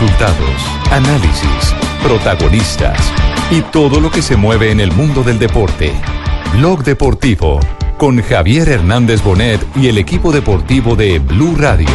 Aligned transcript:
Resultados, 0.00 0.62
análisis, 0.90 1.74
protagonistas 2.02 3.12
y 3.50 3.60
todo 3.60 4.00
lo 4.00 4.10
que 4.10 4.22
se 4.22 4.34
mueve 4.34 4.70
en 4.70 4.80
el 4.80 4.92
mundo 4.92 5.22
del 5.22 5.38
deporte. 5.38 5.92
Blog 6.54 6.82
Deportivo 6.84 7.60
con 7.98 8.22
Javier 8.22 8.70
Hernández 8.70 9.22
Bonet 9.22 9.60
y 9.76 9.88
el 9.88 9.98
equipo 9.98 10.32
deportivo 10.32 10.96
de 10.96 11.18
Blue 11.18 11.54
Radio. 11.54 11.86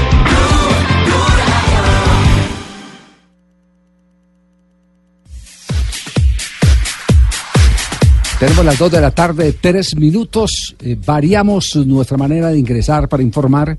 Tenemos 8.40 8.66
las 8.66 8.78
2 8.78 8.92
de 8.92 9.02
la 9.02 9.10
tarde, 9.10 9.56
3 9.60 9.96
minutos. 9.96 10.76
Eh, 10.80 10.96
variamos 11.04 11.76
nuestra 11.78 12.18
manera 12.18 12.50
de 12.50 12.60
ingresar 12.60 13.10
para 13.10 13.24
informar 13.24 13.76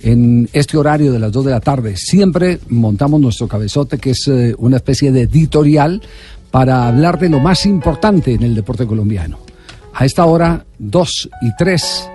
en 0.00 0.48
este 0.52 0.76
horario 0.76 1.12
de 1.12 1.18
las 1.18 1.32
2 1.32 1.46
de 1.46 1.50
la 1.50 1.60
tarde. 1.60 1.96
Siempre 1.96 2.60
montamos 2.68 3.20
nuestro 3.20 3.48
cabezote, 3.48 3.98
que 3.98 4.10
es 4.10 4.28
eh, 4.28 4.54
una 4.58 4.76
especie 4.76 5.12
de 5.12 5.22
editorial 5.22 6.02
para 6.50 6.88
hablar 6.88 7.18
de 7.18 7.28
lo 7.28 7.40
más 7.40 7.66
importante 7.66 8.34
en 8.34 8.42
el 8.42 8.54
deporte 8.54 8.86
colombiano. 8.86 9.38
A 9.94 10.04
esta 10.04 10.24
hora, 10.26 10.64
2 10.78 11.30
y 11.42 11.56
3, 11.56 12.10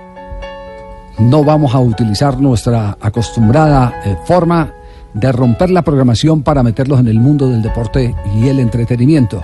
no 1.19 1.43
vamos 1.43 1.75
a 1.75 1.79
utilizar 1.79 2.39
nuestra 2.39 2.97
acostumbrada 2.99 4.01
eh, 4.05 4.15
forma 4.25 4.73
de 5.13 5.31
romper 5.31 5.69
la 5.69 5.83
programación 5.83 6.41
para 6.41 6.63
meterlos 6.63 6.99
en 6.99 7.07
el 7.07 7.19
mundo 7.19 7.49
del 7.49 7.61
deporte 7.61 8.15
y 8.35 8.47
el 8.47 8.59
entretenimiento 8.59 9.43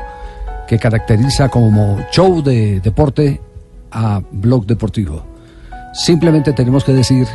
que 0.67 0.79
caracteriza 0.79 1.49
como 1.49 1.99
show 2.11 2.41
de 2.41 2.79
deporte 2.79 3.39
a 3.91 4.21
blog 4.31 4.65
deportivo. 4.65 5.23
Simplemente 5.93 6.53
tenemos 6.53 6.83
que 6.83 6.93
decir 6.93 7.27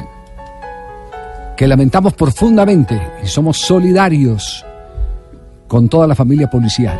que 1.56 1.68
lamentamos 1.68 2.14
profundamente 2.14 3.00
y 3.22 3.26
somos 3.26 3.58
solidarios 3.58 4.64
con 5.68 5.88
toda 5.88 6.06
la 6.06 6.14
familia 6.14 6.50
policial, 6.50 6.98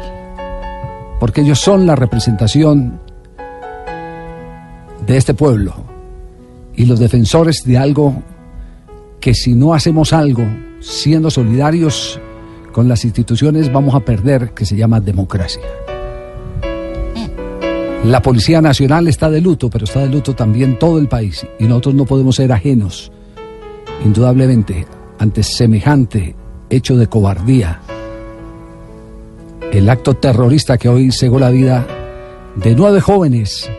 porque 1.20 1.41
ellos 1.41 1.59
son 1.59 1.87
la 1.87 1.97
representación 1.97 3.01
de 5.06 5.17
este 5.17 5.34
pueblo 5.34 5.75
y 6.75 6.87
los 6.87 6.98
defensores 6.98 7.65
de 7.65 7.78
algo 7.78 8.23
que 9.20 9.34
si 9.34 9.55
no 9.55 9.75
hacemos 9.75 10.12
algo 10.12 10.45
siendo 10.81 11.31
solidarios 11.31 12.21
con 12.73 12.89
las 12.89 13.05
instituciones 13.05 13.73
vamos 13.73 13.95
a 13.95 14.00
perder, 14.00 14.50
que 14.53 14.67
se 14.67 14.77
llama 14.77 15.00
democracia. 15.00 15.62
La 18.05 18.21
Policía 18.21 18.61
Nacional 18.61 19.09
está 19.09 19.31
de 19.31 19.41
luto, 19.41 19.71
pero 19.71 19.84
está 19.84 20.00
de 20.00 20.11
luto 20.11 20.34
también 20.34 20.78
todo 20.78 20.98
el 20.98 21.09
país 21.09 21.47
y 21.59 21.65
nosotros 21.65 21.95
no 21.95 22.05
podemos 22.05 22.37
ser 22.37 22.53
ajenos, 22.53 23.11
indudablemente, 24.03 24.87
ante 25.19 25.42
semejante 25.42 26.34
hecho 26.70 26.97
de 26.97 27.06
cobardía. 27.06 27.81
El 29.73 29.89
acto 29.89 30.14
terrorista 30.14 30.78
que 30.78 30.89
hoy 30.89 31.12
cegó 31.12 31.39
la 31.39 31.50
vida 31.50 31.87
de 32.56 32.75
nueve 32.75 33.00
jóvenes 33.00 33.70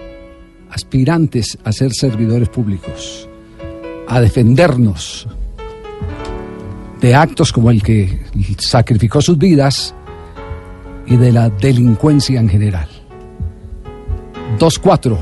aspirantes 0.70 1.58
a 1.64 1.72
ser 1.72 1.94
servidores 1.94 2.50
públicos, 2.50 3.30
a 4.08 4.20
defendernos 4.20 5.28
de 7.00 7.16
actos 7.16 7.52
como 7.52 7.72
el 7.72 7.82
que 7.82 8.26
sacrificó 8.58 9.22
sus 9.22 9.38
vidas 9.38 9.94
y 11.06 11.16
de 11.18 11.32
la 11.32 11.50
delincuencia 11.50 12.40
en 12.40 12.50
general. 12.50 12.90
2-4. 14.60 15.18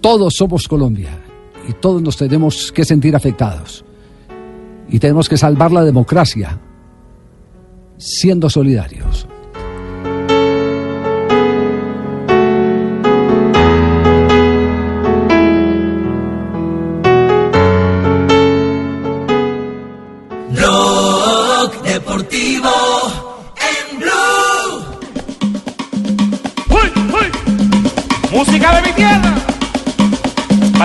Todos 0.00 0.34
somos 0.34 0.66
Colombia 0.68 1.23
y 1.68 1.72
todos 1.74 2.02
nos 2.02 2.16
tenemos 2.16 2.72
que 2.72 2.84
sentir 2.84 3.16
afectados. 3.16 3.84
Y 4.88 4.98
tenemos 4.98 5.28
que 5.28 5.36
salvar 5.36 5.72
la 5.72 5.82
democracia 5.82 6.60
siendo 7.96 8.50
solidarios. 8.50 9.26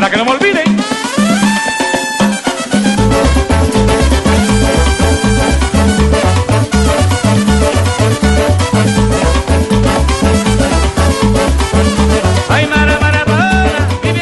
Para 0.10 0.12
que 0.12 0.18
no 0.18 0.26
me 0.26 0.32
olviden. 0.32 0.78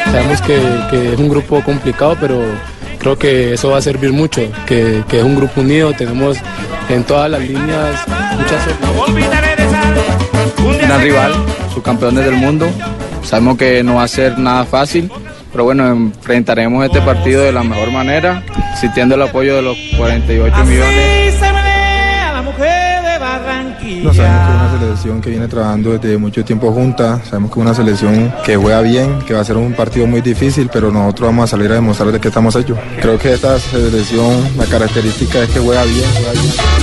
Sabemos 0.04 0.42
que, 0.42 0.60
que 0.90 1.12
es 1.12 1.18
un 1.18 1.28
grupo 1.28 1.62
complicado, 1.62 2.16
pero 2.20 2.42
creo 2.98 3.18
que 3.18 3.54
eso 3.54 3.70
va 3.70 3.78
a 3.78 3.82
servir 3.82 4.12
mucho, 4.12 4.42
que, 4.66 5.02
que 5.08 5.18
es 5.18 5.24
un 5.24 5.36
grupo 5.36 5.60
unido, 5.60 5.92
tenemos 5.94 6.36
en 6.88 7.04
todas 7.04 7.30
las 7.30 7.40
líneas 7.40 8.04
muchas 8.36 8.66
gran 10.80 11.00
se 11.00 11.04
rival, 11.04 11.32
subcampeones 11.72 12.24
del 12.24 12.34
mundo. 12.36 12.66
Sabemos 13.22 13.58
que 13.58 13.82
no 13.82 13.96
va 13.96 14.04
a 14.04 14.08
ser 14.08 14.38
nada 14.38 14.64
fácil, 14.64 15.10
pero 15.52 15.64
bueno, 15.64 15.86
enfrentaremos 15.88 16.84
este 16.84 17.00
partido 17.00 17.42
de 17.42 17.52
la 17.52 17.62
mejor 17.62 17.90
manera, 17.90 18.42
sintiendo 18.80 19.14
el 19.14 19.22
apoyo 19.22 19.56
de 19.56 19.62
los 19.62 19.76
48 19.96 20.64
millones. 20.64 21.30
Así 21.30 21.38
se 21.38 21.52
menea 21.52 22.32
la 22.32 22.42
mujer 22.42 23.02
de 23.02 23.18
Barranquilla. 23.18 24.04
No, 24.04 24.14
sabemos 24.14 24.46
que 24.46 24.52
es 24.52 24.60
una 24.60 24.80
selección 24.80 25.20
que 25.20 25.30
viene 25.30 25.48
trabajando 25.48 25.98
desde 25.98 26.18
mucho 26.18 26.44
tiempo 26.44 26.72
junta, 26.72 27.22
sabemos 27.24 27.50
que 27.50 27.60
es 27.60 27.66
una 27.66 27.74
selección 27.74 28.32
que 28.44 28.56
juega 28.56 28.80
bien, 28.82 29.18
que 29.20 29.34
va 29.34 29.40
a 29.40 29.44
ser 29.44 29.56
un 29.56 29.72
partido 29.72 30.06
muy 30.06 30.20
difícil, 30.20 30.70
pero 30.72 30.90
nosotros 30.90 31.28
vamos 31.28 31.44
a 31.44 31.46
salir 31.48 31.70
a 31.70 31.74
demostrar 31.74 32.12
de 32.12 32.20
qué 32.20 32.28
estamos 32.28 32.54
hechos. 32.56 32.78
Creo 33.00 33.18
que 33.18 33.32
esta 33.32 33.58
selección, 33.58 34.56
la 34.56 34.66
característica 34.66 35.42
es 35.42 35.50
que 35.50 35.60
juega 35.60 35.84
bien, 35.84 36.04
juega 36.14 36.32
bien. 36.32 36.77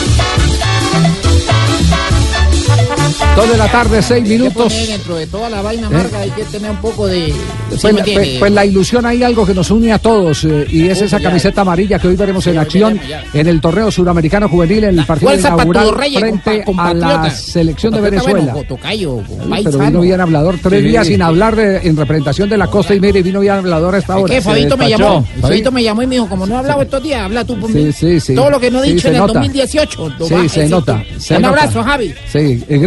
2 3.36 3.52
de 3.52 3.58
la 3.58 3.68
tarde, 3.70 4.02
6 4.02 4.24
minutos. 4.30 4.74
Dentro 4.88 5.18
de 5.18 5.28
toda 5.28 5.50
la 5.50 5.62
vaina 5.62 5.84
¿Eh? 5.84 5.86
amarga 5.88 6.20
hay 6.22 6.30
que 6.32 6.44
tener 6.46 6.72
un 6.72 6.78
poco 6.78 7.06
de... 7.08 7.26
¿sí 7.28 7.34
Pues, 7.70 7.84
entiende? 7.84 8.14
pues- 8.14 8.40
pues 8.40 8.52
la 8.54 8.66
ilusión 8.66 9.06
hay 9.06 9.24
algo 9.24 9.46
que 9.46 9.54
nos 9.54 9.70
une 9.72 9.92
a 9.92 10.00
todos 10.00 10.46
eh, 10.46 10.66
y 10.70 10.88
es 10.88 11.02
esa 11.02 11.20
camiseta 11.20 11.62
amarilla 11.62 12.00
que 12.00 12.08
hoy 12.08 12.16
veremos 12.16 12.48
en 12.48 12.54
Sí, 12.54 12.60
acción 12.60 13.00
en 13.34 13.48
el 13.48 13.60
torneo 13.60 13.92
suramericano 13.92 14.48
juvenil 14.48 14.86
en 14.86 15.00
el 15.00 15.06
partido 15.06 15.34
inaugural 15.34 15.92
reyes, 15.98 16.20
frente 16.22 16.64
compa- 16.64 16.92
a 16.92 16.94
la 16.94 17.30
selección 17.30 17.94
de 17.94 18.02
Venezuela. 18.02 18.54
bueno, 18.54 18.68
tocayo, 18.70 19.20
Sí, 19.28 19.34
paisano. 19.50 19.78
pero 19.78 19.90
vino 19.90 20.02
bien 20.02 20.22
hablador, 20.22 20.56
tres 20.64 20.82
Sí. 20.82 20.88
días 20.88 21.08
sin 21.08 21.22
hablar 21.22 21.56
de- 21.58 21.78
en 21.88 21.98
representación 21.98 22.48
de 22.50 22.58
la 22.58 22.68
costa 22.68 22.96
y 22.96 23.02
mire, 23.02 23.22
vino 23.22 23.42
bien 23.42 23.56
hablador 23.56 23.96
a 23.96 23.98
esta 23.98 24.16
Es 24.18 24.24
hora. 24.24 24.34
que 24.34 24.42
Fabito 24.42 24.78
me 24.78 24.90
llamó, 24.90 25.22
Fabi- 25.26 25.42
Fabito 25.42 25.72
me 25.74 25.84
llamó 25.84 26.02
y 26.04 26.08
me 26.08 26.16
dijo, 26.16 26.30
como 26.30 26.46
no 26.48 26.56
he 26.56 26.58
hablado 26.60 26.82
estos 26.84 27.04
días, 27.04 27.22
habla 27.22 27.44
tú 27.44 27.60
por 27.60 27.70
Sí, 27.70 27.78
mí. 27.78 27.92
sí, 27.92 28.20
sí. 28.22 28.34
Todo 28.36 28.50
lo 28.50 28.60
que 28.62 28.72
no 28.72 28.82
he 28.82 28.88
Sí, 28.88 28.94
dicho 28.94 29.08
en 29.10 29.16
el 29.16 29.20
nota. 29.22 29.34
2018. 29.34 30.10
lo 30.18 30.26
Sí, 30.28 30.50
se 30.50 30.70
nota. 30.70 31.04
Un 31.38 31.46
abrazo, 31.46 31.84
Javi. 31.84 32.14
Sí, 32.32 32.64
eh, 32.70 32.78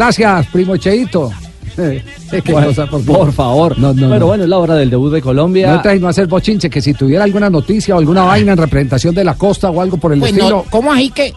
primo 0.47 0.77
Cheito. 0.77 1.31
Qué 1.77 2.03
Bueno, 2.53 2.69
cosa, 2.69 2.87
por, 2.87 3.05
por 3.05 3.33
favor. 3.33 3.79
No, 3.79 3.93
no, 3.95 4.09
Pero 4.09 4.19
no. 4.21 4.27
bueno, 4.27 4.45
es 4.45 4.51
la 4.51 4.59
hora 4.59 4.75
del 4.75 4.91
debut 4.91 5.13
de 5.13 5.23
Colombia. 5.23 5.75
No 5.75 5.83
traes 5.83 6.01
no 6.01 6.09
hacer 6.09 6.27
bochinche, 6.27 6.69
que 6.69 6.81
si 6.83 6.93
tuviera 6.95 7.23
alguna 7.25 7.49
noticia 7.49 7.95
o 7.95 7.99
alguna 7.99 8.23
vaina 8.23 8.53
en 8.53 8.59
representación 8.59 9.15
de 9.15 9.23
la 9.25 9.35
costa 9.35 9.71
o 9.71 9.81
algo 9.81 9.97
por 9.97 10.13
el 10.13 10.19
Pues 10.19 10.33
estilo. 10.33 10.49
no, 10.51 10.65
¿cómo 10.71 10.93
así 10.93 11.11
que? 11.11 11.33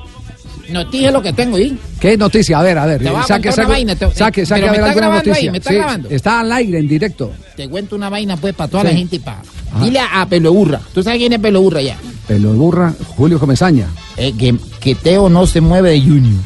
No 0.71 0.87
te 0.89 0.97
dije 0.97 1.11
lo 1.11 1.21
que 1.21 1.33
tengo, 1.33 1.59
¿y? 1.59 1.77
¿Qué 1.99 2.17
noticia? 2.17 2.57
A 2.59 2.63
ver, 2.63 2.77
a 2.77 2.85
ver. 2.85 3.03
Te 3.03 3.09
voy 3.11 3.19
a 3.19 3.23
saque, 3.23 3.51
saque, 3.51 3.67
vaina, 3.67 3.95
te- 3.95 4.09
saque, 4.15 4.45
saque 4.45 4.67
a 4.67 4.71
ver 4.71 4.81
alguna 4.81 5.09
noticia. 5.09 5.33
ahí, 5.35 5.51
me 5.51 5.57
está 5.57 5.69
Sí, 5.69 5.75
grabando. 5.75 6.09
está 6.09 6.39
al 6.39 6.51
aire, 6.53 6.79
en 6.79 6.87
directo. 6.87 7.31
Te 7.57 7.67
cuento 7.69 7.95
una 7.95 8.09
vaina, 8.09 8.37
pues, 8.37 8.53
para 8.55 8.69
toda 8.71 8.83
Sí. 8.83 8.89
la 8.89 8.95
gente 8.95 9.15
y 9.17 9.19
para... 9.19 9.41
Dile 9.81 9.99
a, 9.99 10.21
a 10.21 10.25
Pelo 10.27 10.53
Burra. 10.53 10.79
¿Tú 10.93 11.03
sabes 11.03 11.19
quién 11.19 11.33
es 11.33 11.39
Pelo 11.39 11.61
Burra 11.61 11.81
ya? 11.81 11.97
Pelo 12.27 12.51
de 12.53 12.57
burra, 12.57 12.93
Julio 13.15 13.37
Comesaña. 13.37 13.87
Eh, 14.17 14.33
que, 14.37 14.55
que 14.79 14.95
Teo 14.95 15.29
no 15.29 15.45
se 15.45 15.59
mueve 15.61 15.91
de 15.91 16.01
Junior. 16.01 16.41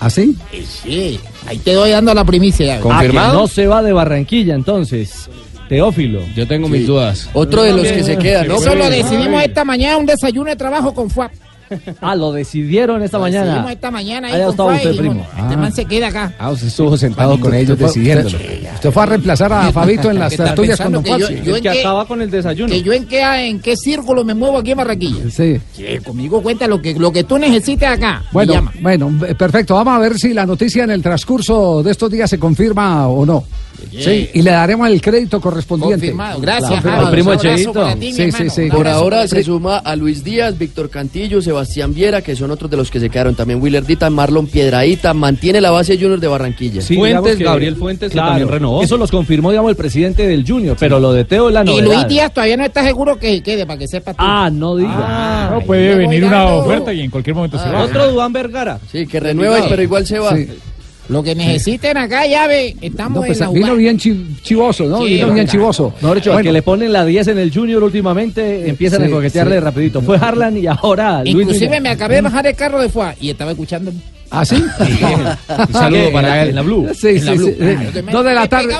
¿Así? 0.00 0.34
Eh, 0.52 0.64
sí, 0.66 1.20
ahí 1.46 1.58
te 1.58 1.74
doy 1.74 1.90
dando 1.90 2.14
la 2.14 2.24
primicia. 2.24 2.66
ya. 2.66 2.80
Ah, 2.90 3.02
que 3.02 3.12
no 3.12 3.46
se 3.46 3.66
va 3.66 3.82
de 3.82 3.92
Barranquilla, 3.92 4.54
entonces. 4.54 5.28
Teófilo. 5.68 6.20
Yo 6.34 6.48
tengo 6.48 6.68
mis 6.68 6.84
dudas. 6.86 7.28
Otro 7.32 7.62
de 7.62 7.72
los 7.72 7.86
que 7.86 8.02
se 8.02 8.18
queda, 8.18 8.42
¿no? 8.44 8.56
Eso 8.56 8.74
lo 8.74 8.90
decidimos 8.90 9.40
esta 9.44 9.64
mañana, 9.64 9.98
un 9.98 10.06
desayuno 10.06 10.50
de 10.50 10.56
trabajo 10.56 10.92
con 10.92 11.08
FUAP. 11.08 11.30
Ah, 12.00 12.14
lo 12.16 12.32
decidieron 12.32 13.02
esta 13.02 13.18
Lo 13.18 13.22
mañana. 13.24 13.44
decidimos 13.46 13.70
esta 13.72 13.90
mañana 13.90 14.28
ahí 14.28 14.40
estaba 14.40 14.74
usted, 14.74 14.96
primo. 14.96 15.20
Este 15.22 15.54
Ah. 15.54 15.56
man 15.56 15.72
se 15.72 15.84
queda 15.84 16.08
acá. 16.08 16.34
Ah, 16.38 16.50
usted 16.50 16.66
estuvo 16.68 16.96
sentado 16.96 17.38
con 17.38 17.54
ellos 17.54 17.78
decidiéndolo. 17.78 18.38
Usted 18.74 18.90
fue 18.90 19.02
a 19.02 19.06
reemplazar 19.06 19.52
a 19.52 19.72
Fabito 19.72 20.10
en 20.10 20.18
las 20.18 20.30
Que 20.32 20.36
tertulias 20.38 20.80
con 20.80 20.92
Don 20.92 21.02
que 21.04 21.18
yo- 21.18 21.28
en 21.28 21.42
que 21.44 21.60
qué- 21.60 21.80
acaba 21.80 22.06
con 22.06 22.22
el 22.22 22.30
desayuno. 22.30 22.72
Que 22.72 22.82
yo 22.82 22.92
en 22.92 23.06
qué, 23.06 23.20
en 23.48 23.60
qué 23.60 23.76
círculo 23.76 24.24
me 24.24 24.34
muevo 24.34 24.58
aquí 24.58 24.72
en 24.72 24.76
Barranquilla. 24.78 25.30
Sí. 25.30 25.60
Sí, 25.72 25.84
conmigo 26.04 26.42
cuenta 26.42 26.66
lo 26.66 26.80
que, 26.80 26.94
lo 26.94 27.12
que 27.12 27.24
tú 27.24 27.38
necesites 27.38 27.88
acá. 27.88 28.22
Bueno, 28.32 28.70
bueno, 28.80 29.12
perfecto. 29.38 29.74
Vamos 29.74 29.94
a 29.94 29.98
ver 29.98 30.18
si 30.18 30.32
la 30.34 30.46
noticia 30.46 30.84
en 30.84 30.90
el 30.90 31.02
transcurso 31.02 31.82
de 31.82 31.90
estos 31.92 32.10
días 32.10 32.28
se 32.30 32.38
confirma 32.38 33.06
o 33.08 33.24
no. 33.24 33.44
Sí, 33.90 34.30
y 34.34 34.42
le 34.42 34.50
daremos 34.50 34.88
el 34.88 35.00
crédito 35.00 35.40
correspondiente. 35.40 35.96
Confirmado. 36.06 36.40
Gracias, 36.40 36.82
Claro, 36.82 37.10
primo 37.10 37.34
Cheito. 37.36 37.90
Sí, 38.00 38.32
sí, 38.32 38.50
sí. 38.50 38.68
Por 38.70 38.86
ahora 38.88 39.26
se 39.28 39.36
ti. 39.36 39.44
suma 39.44 39.78
a 39.78 39.96
Luis 39.96 40.22
Díaz, 40.24 40.56
Víctor 40.58 40.90
Cantillo, 40.90 41.40
Sebastián 41.42 41.94
Viera, 41.94 42.22
que 42.22 42.34
son 42.36 42.50
otros 42.50 42.70
de 42.70 42.76
los 42.76 42.90
que 42.90 43.00
se 43.00 43.10
quedaron. 43.10 43.34
También 43.34 43.60
Willer 43.62 43.84
Dita, 43.84 44.10
Marlon 44.10 44.46
Piedradita, 44.46 45.14
mantiene 45.14 45.60
la 45.60 45.70
base 45.70 45.96
Junior 45.96 46.20
de 46.20 46.28
Barranquilla. 46.28 46.80
Sí, 46.82 46.94
digamos 46.96 47.30
que- 47.36 47.44
claro, 48.10 48.82
Eso 48.82 48.96
los 48.96 49.10
confirmó, 49.10 49.50
digamos, 49.50 49.70
el 49.70 49.76
presidente 49.76 50.26
del 50.26 50.46
Junior, 50.46 50.76
pero 50.78 50.98
lo 51.00 51.12
de 51.12 51.24
Teo 51.24 51.48
es 51.48 51.54
la 51.54 51.62
Y 51.62 51.66
novedad. 51.66 51.84
Luis 51.84 52.08
Díaz 52.08 52.32
todavía 52.32 52.56
no 52.56 52.64
está 52.64 52.82
seguro 52.84 53.18
que 53.18 53.42
quede, 53.42 53.66
para 53.66 53.78
que 53.78 53.88
sepa 53.88 54.12
tú. 54.12 54.18
Ah, 54.20 54.50
no 54.52 54.76
diga. 54.76 55.48
No, 55.52 55.60
puede 55.62 55.82
Diego 55.82 55.98
venir 55.98 56.24
una 56.24 56.44
oferta 56.46 56.92
y 56.92 57.00
en 57.00 57.10
cualquier 57.10 57.34
momento 57.36 57.58
se 57.58 57.68
va. 57.68 57.84
Otro 57.84 58.10
Duan 58.12 58.32
Vergara. 58.32 58.78
Sí, 58.90 59.06
que 59.06 59.20
renueva, 59.20 59.58
pero 59.68 59.82
igual 59.82 60.06
se 60.06 60.18
va. 60.18 60.36
Sí. 60.36 60.48
Lo 61.10 61.22
que 61.22 61.34
necesiten 61.34 61.96
acá, 61.96 62.26
llave, 62.26 62.76
estamos 62.80 63.20
No, 63.20 63.26
pues 63.26 63.40
en 63.40 63.46
la 63.48 63.52
vino 63.52 63.74
bien 63.74 63.98
chi- 63.98 64.36
chivoso, 64.42 64.84
¿no? 64.86 64.98
Sí, 64.98 65.14
vino 65.14 65.32
bien 65.32 65.46
chivoso. 65.48 65.92
No, 66.00 66.12
de 66.14 66.20
hecho, 66.20 66.32
Bueno, 66.32 66.44
que 66.48 66.52
le 66.52 66.62
ponen 66.62 66.92
la 66.92 67.04
10 67.04 67.26
en 67.28 67.38
el 67.38 67.52
Junior 67.52 67.82
últimamente 67.82 68.68
empiezan 68.68 69.00
Sí, 69.02 69.06
a 69.08 69.10
coquetearle 69.10 69.56
sí. 69.56 69.60
rapidito. 69.60 70.00
Fue 70.02 70.16
Harlan 70.16 70.56
y 70.56 70.66
ahora 70.68 71.22
Luis 71.24 71.34
Inclusive 71.34 71.80
me 71.80 71.88
acabé 71.90 72.14
de 72.16 72.20
bajar 72.22 72.46
el 72.46 72.54
carro 72.54 72.80
de 72.80 72.88
FUA 72.88 73.14
y 73.20 73.30
estaba 73.30 73.50
escuchando. 73.50 73.92
¿Ah, 74.32 74.44
sí? 74.44 74.54
Un 74.54 75.72
saludo 75.72 76.12
para 76.12 76.42
él 76.42 76.50
en 76.50 76.54
la 76.54 76.62
Blue. 76.62 76.86
Sí, 76.94 77.18
sí, 77.18 77.26
Dos 78.12 78.24
de 78.24 78.32
la 78.34 78.46
tarde. 78.48 78.72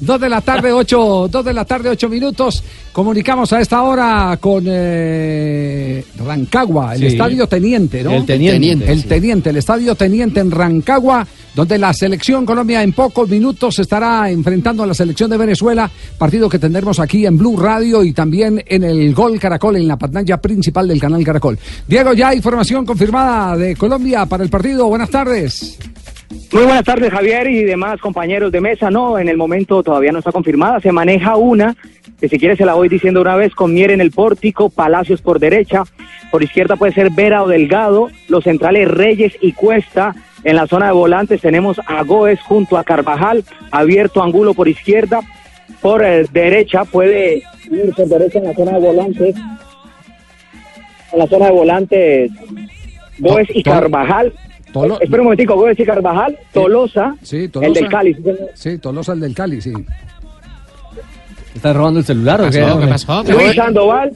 Dos 0.00 0.20
de 0.20 0.28
la 0.28 0.40
tarde, 0.42 0.70
ocho, 0.72 1.28
dos 1.30 1.42
de 1.42 1.52
la 1.54 1.64
tarde, 1.64 1.88
ocho 1.88 2.10
minutos. 2.10 2.62
Comunicamos 2.92 3.50
a 3.54 3.60
esta 3.62 3.82
hora 3.82 4.36
con 4.38 4.64
eh, 4.66 6.04
Rancagua, 6.24 6.94
el 6.94 7.00
Sí. 7.00 7.06
estadio 7.06 7.46
Teniente, 7.46 8.02
¿no? 8.04 8.12
El 8.12 8.26
Teniente, 8.26 8.92
El 8.92 9.00
sí. 9.02 9.08
Teniente, 9.08 9.50
el 9.50 9.56
estadio 9.56 9.94
Teniente 9.94 10.40
en 10.40 10.50
Rancagua, 10.50 11.26
donde 11.56 11.78
la 11.78 11.94
selección 11.94 12.44
Colombia 12.44 12.82
en 12.82 12.92
pocos 12.92 13.30
minutos 13.30 13.78
estará 13.78 14.30
enfrentando 14.30 14.82
a 14.82 14.86
la 14.86 14.92
selección 14.92 15.30
de 15.30 15.38
Venezuela, 15.38 15.90
partido 16.18 16.50
que 16.50 16.58
tendremos 16.58 17.00
aquí 17.00 17.24
en 17.24 17.38
Blue 17.38 17.58
Radio 17.58 18.04
y 18.04 18.12
también 18.12 18.62
en 18.66 18.84
el 18.84 19.14
Gol 19.14 19.40
Caracol, 19.40 19.76
en 19.76 19.88
la 19.88 19.96
pantalla 19.96 20.36
principal 20.36 20.86
del 20.86 21.00
canal 21.00 21.24
Caracol. 21.24 21.58
Diego, 21.88 22.12
ya 22.12 22.34
información 22.34 22.84
confirmada 22.84 23.56
de 23.56 23.74
Colombia 23.74 24.26
para 24.26 24.44
el 24.44 24.50
partido. 24.50 24.86
Buenas 24.86 25.08
tardes. 25.08 25.78
Muy 26.52 26.64
buenas 26.64 26.84
tardes, 26.84 27.10
Javier 27.10 27.46
y 27.46 27.64
demás 27.64 28.00
compañeros 28.00 28.52
de 28.52 28.60
mesa. 28.60 28.90
No, 28.90 29.18
en 29.18 29.30
el 29.30 29.38
momento 29.38 29.82
todavía 29.82 30.12
no 30.12 30.18
está 30.18 30.32
confirmada. 30.32 30.78
Se 30.80 30.92
maneja 30.92 31.36
una, 31.36 31.74
que 32.20 32.28
si 32.28 32.38
quiere 32.38 32.56
se 32.56 32.66
la 32.66 32.74
voy 32.74 32.90
diciendo 32.90 33.22
una 33.22 33.34
vez, 33.34 33.54
con 33.54 33.72
Mier 33.72 33.92
en 33.92 34.02
el 34.02 34.10
pórtico, 34.10 34.68
Palacios 34.68 35.22
por 35.22 35.38
derecha, 35.38 35.84
por 36.30 36.42
izquierda 36.42 36.76
puede 36.76 36.92
ser 36.92 37.10
Vera 37.12 37.42
o 37.42 37.48
Delgado, 37.48 38.10
los 38.28 38.44
centrales 38.44 38.88
Reyes 38.88 39.32
y 39.40 39.52
Cuesta. 39.52 40.14
En 40.46 40.54
la 40.54 40.66
zona 40.68 40.86
de 40.86 40.92
volantes 40.92 41.40
tenemos 41.40 41.80
a 41.86 42.02
Goes 42.04 42.40
junto 42.42 42.78
a 42.78 42.84
Carvajal, 42.84 43.42
abierto 43.72 44.22
Angulo 44.22 44.54
por 44.54 44.68
izquierda, 44.68 45.20
por 45.82 46.04
eh, 46.04 46.24
derecha 46.32 46.84
puede 46.84 47.42
ir 47.68 47.92
por 47.96 48.06
derecha 48.06 48.38
en 48.38 48.44
la 48.44 48.54
zona 48.54 48.72
de 48.72 48.78
volantes. 48.78 49.34
En 51.12 51.18
la 51.18 51.26
zona 51.26 51.46
de 51.46 51.52
volantes, 51.52 52.30
Goes 53.18 53.48
y 53.54 53.62
To- 53.64 53.70
Carvajal. 53.72 54.32
Tolo- 54.72 55.00
Espera 55.00 55.22
un 55.22 55.24
momentico, 55.24 55.56
Goes 55.56 55.80
y 55.80 55.84
Carvajal, 55.84 56.38
Tolosa, 56.52 57.16
Sí, 57.22 57.48
Tolosa. 57.48 57.66
el 57.68 57.74
del 57.74 57.88
Cali. 57.88 58.16
sí, 58.54 58.78
Tolosa 58.78 59.12
el 59.14 59.20
del 59.20 59.34
Cali, 59.34 59.60
sí. 59.60 59.72
¿Está 61.56 61.72
robando 61.72 61.98
el 62.00 62.06
celular 62.06 62.40
o 62.42 62.50
qué? 62.50 62.58
¿Qué 62.80 62.86
pasó? 62.86 63.24
Luis 63.24 63.54
Sandoval 63.56 64.12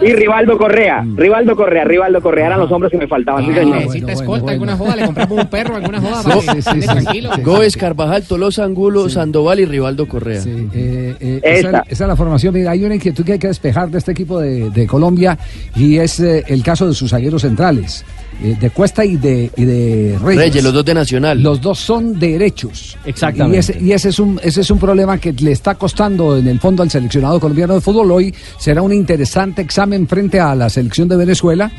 y 0.00 0.12
Rivaldo 0.14 0.58
Correa. 0.58 1.04
Rivaldo 1.16 1.54
Correa, 1.56 1.84
Rivaldo 1.84 2.20
Correa 2.20 2.46
eran 2.46 2.60
los 2.60 2.70
hombres 2.72 2.90
que 2.90 2.98
me 2.98 3.06
faltaban. 3.06 3.44
sí, 3.44 3.50
Ah, 3.52 3.54
señor. 3.60 3.76
necesita 3.76 4.06
bueno, 4.06 4.20
escolta, 4.20 4.40
bueno, 4.42 4.50
alguna 4.52 4.76
joda, 4.76 4.96
le 4.96 5.04
compramos 5.06 5.38
un 5.38 5.46
perro, 5.48 5.76
alguna 5.76 6.00
joda. 6.00 6.22
Sí, 6.22 6.46
para 6.46 6.62
sí, 6.62 6.80
tranquilo. 6.80 7.30
Gómez, 7.42 7.76
Carvajal, 7.76 8.22
Tolosa, 8.24 8.64
Angulo, 8.64 9.08
Sandoval 9.08 9.60
y 9.60 9.64
Rivaldo 9.66 10.06
Correa. 10.08 10.40
Sí, 10.40 10.68
eh, 10.74 11.14
eh, 11.20 11.40
esa, 11.42 11.66
Esta. 11.68 11.84
esa 11.88 12.04
es 12.04 12.08
la 12.08 12.16
formación. 12.16 12.54
Mira, 12.54 12.70
hay 12.72 12.84
una 12.84 12.94
inquietud 12.96 13.24
que 13.24 13.32
hay 13.32 13.38
que 13.38 13.48
despejar 13.48 13.90
de 13.90 13.98
este 13.98 14.12
equipo 14.12 14.40
de, 14.40 14.70
de 14.70 14.86
Colombia 14.86 15.38
y 15.76 15.98
es 15.98 16.18
eh, 16.20 16.44
el 16.48 16.62
caso 16.62 16.86
de 16.88 16.94
sus 16.94 17.10
zagueros 17.10 17.42
centrales, 17.42 18.04
eh, 18.42 18.56
de 18.58 18.70
Cuesta 18.70 19.04
y 19.04 19.16
de, 19.16 19.50
y 19.56 19.64
de 19.64 20.18
Reyes. 20.22 20.42
Reyes, 20.42 20.64
los 20.64 20.72
dos 20.72 20.84
de 20.84 20.94
Nacional. 20.94 21.42
Los 21.42 21.60
dos 21.60 21.78
son 21.78 22.18
derechos. 22.18 22.96
Exactamente. 23.04 23.56
Y 23.56 23.58
ese, 23.58 23.78
y 23.80 23.92
ese 23.92 24.08
es 24.08 24.18
un 24.18 24.40
ese 24.42 24.62
es 24.62 24.70
un 24.70 24.78
problema 24.78 25.18
que 25.18 25.32
le 25.32 25.52
está 25.52 25.74
costando 25.76 26.36
en 26.36 26.48
el 26.48 26.58
fondo 26.58 26.82
al 26.82 26.90
seleccionado 26.90 27.38
colombiano 27.38 27.74
de 27.74 27.80
fútbol. 27.80 28.10
Hoy 28.10 28.34
será 28.58 28.82
un 28.82 28.92
interesante 28.92 29.62
examen 29.62 30.08
frente 30.08 30.40
a 30.40 30.54
la 30.54 30.68
selección 30.68 31.08
de 31.08 31.16
Venezuela. 31.16 31.70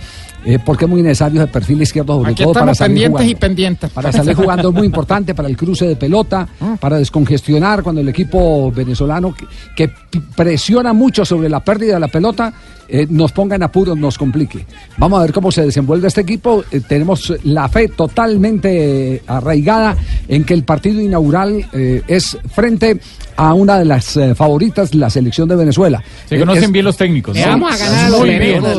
Eh, 0.45 0.60
porque 0.63 0.86
es 0.86 0.92
muy 0.92 1.01
necesario 1.01 1.42
el 1.42 1.48
perfil 1.48 1.81
izquierdo, 1.81 2.16
sobre 2.16 2.31
Aquí 2.31 2.44
todo 2.44 2.54
para 2.54 2.75
salir 2.75 2.95
pendientes 2.95 3.22
y 3.22 3.28
jugando. 3.28 3.40
pendientes. 3.40 3.90
Para 3.92 4.12
salir 4.12 4.36
jugando 4.36 4.69
es 4.69 4.75
muy 4.75 4.86
importante 4.86 5.34
para 5.34 5.48
el 5.48 5.56
cruce 5.56 5.86
de 5.86 5.95
pelota, 5.95 6.48
para 6.80 6.98
descongestionar 6.98 7.84
cuando 7.84 8.01
el 8.01 8.10
equipo 8.10 8.72
venezolano 8.72 9.34
que, 9.75 9.90
presiona 10.36 10.94
mucho 10.94 11.25
sobre 11.25 11.50
la 11.50 11.60
pérdida 11.60 11.95
de 11.95 12.00
la 12.00 12.07
pelota 12.07 12.54
eh, 12.88 13.07
nos 13.10 13.31
ponga 13.31 13.56
en 13.56 13.63
apuros, 13.63 13.98
nos 13.98 14.18
complique. 14.18 14.66
Vamos 14.98 15.19
a 15.19 15.24
ver 15.24 15.34
cómo 15.34 15.51
se 15.51 15.63
desenvuelve 15.63 16.07
este 16.07 16.22
equipo. 16.22 16.63
Eh, 16.72 16.81
tenemos 16.81 17.34
la 17.44 17.68
fe 17.69 17.88
totalmente 17.88 19.24
arraigada 19.25 19.98
en 20.28 20.44
que 20.44 20.54
el 20.54 20.63
partido 20.63 21.01
inaugural 21.01 21.66
es 21.74 22.38
frente 22.51 23.00
a 23.35 23.53
una 23.53 23.77
de 23.80 23.85
las 23.85 24.15
eh, 24.18 24.35
favoritas, 24.35 24.94
la 24.95 25.09
selección 25.09 25.47
de 25.47 25.56
Venezuela. 25.56 26.03
Se 26.27 26.35
Eh, 26.35 26.39
conocen 26.39 26.63
es- 26.65 26.71
bien 26.71 26.85
los 26.85 26.97
técnicos. 26.97 27.35
Le 27.35 27.41
¿no? 27.44 27.51
vamos 27.51 27.74
a 27.74 27.77
ganar 27.77 28.06
a 28.06 28.09
los 28.09 28.21
venecos, 28.24 28.77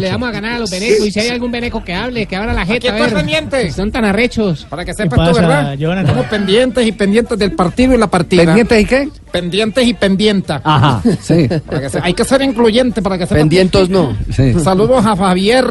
le 0.00 0.10
vamos 0.10 0.28
a 0.28 0.32
ganar 0.32 0.52
a 0.54 0.58
los 0.58 0.70
venecos. 0.70 1.06
Y 1.06 1.10
si 1.10 1.20
hay 1.20 1.28
algún 1.28 1.50
veneco 1.50 1.82
que 1.84 1.94
hable, 1.94 2.26
que 2.26 2.36
abra 2.36 2.52
la 2.52 2.64
jeta. 2.66 2.76
Aquí 2.76 2.88
a 2.88 2.90
estoy 2.92 3.06
ver. 3.06 3.14
pendiente. 3.14 3.72
Son 3.72 3.90
tan 3.92 4.04
arrechos. 4.04 4.66
Para 4.68 4.84
que 4.84 4.90
¿Qué 4.92 5.02
sepas 5.02 5.30
tú, 5.30 5.36
¿verdad? 5.36 5.74
Jonathan? 5.76 6.06
Estamos 6.06 6.26
pendientes 6.26 6.86
y 6.86 6.92
pendientes 6.92 7.38
del 7.38 7.52
partido 7.52 7.94
y 7.94 7.98
la 7.98 8.06
partida. 8.08 8.44
¿Pendiente 8.44 8.80
y 8.80 8.84
qué? 8.84 9.08
Pendientes 9.30 9.86
y 9.86 9.94
pendienta. 9.94 10.60
Ajá. 10.64 11.00
Sí. 11.20 11.48
Para 11.66 11.80
que 11.82 11.90
se- 11.90 12.00
hay 12.02 12.14
que 12.14 12.24
ser 12.24 12.42
incluyente 12.42 13.00
para 13.02 13.16
que 13.18 13.24
sepas. 13.26 13.38
Pendientos 13.38 13.88
no. 13.88 14.16
sí. 14.34 14.54
Saludos 14.60 15.04
a 15.06 15.16
Javier. 15.16 15.64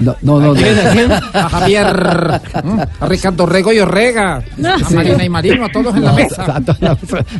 No, 0.00 0.16
no, 0.22 0.40
no, 0.40 0.54
no. 0.54 1.14
A 1.32 1.48
Javier. 1.48 1.86
¿m? 2.64 2.86
A 3.00 3.06
Ricardo 3.06 3.46
Rego 3.46 3.72
y 3.72 3.78
Orrega. 3.80 4.36
A 4.36 4.90
Marina 4.90 5.24
y 5.24 5.28
Marino, 5.28 5.64
a 5.64 5.68
todos 5.70 5.94
en 5.96 6.04
la 6.04 6.12
mesa. 6.12 6.60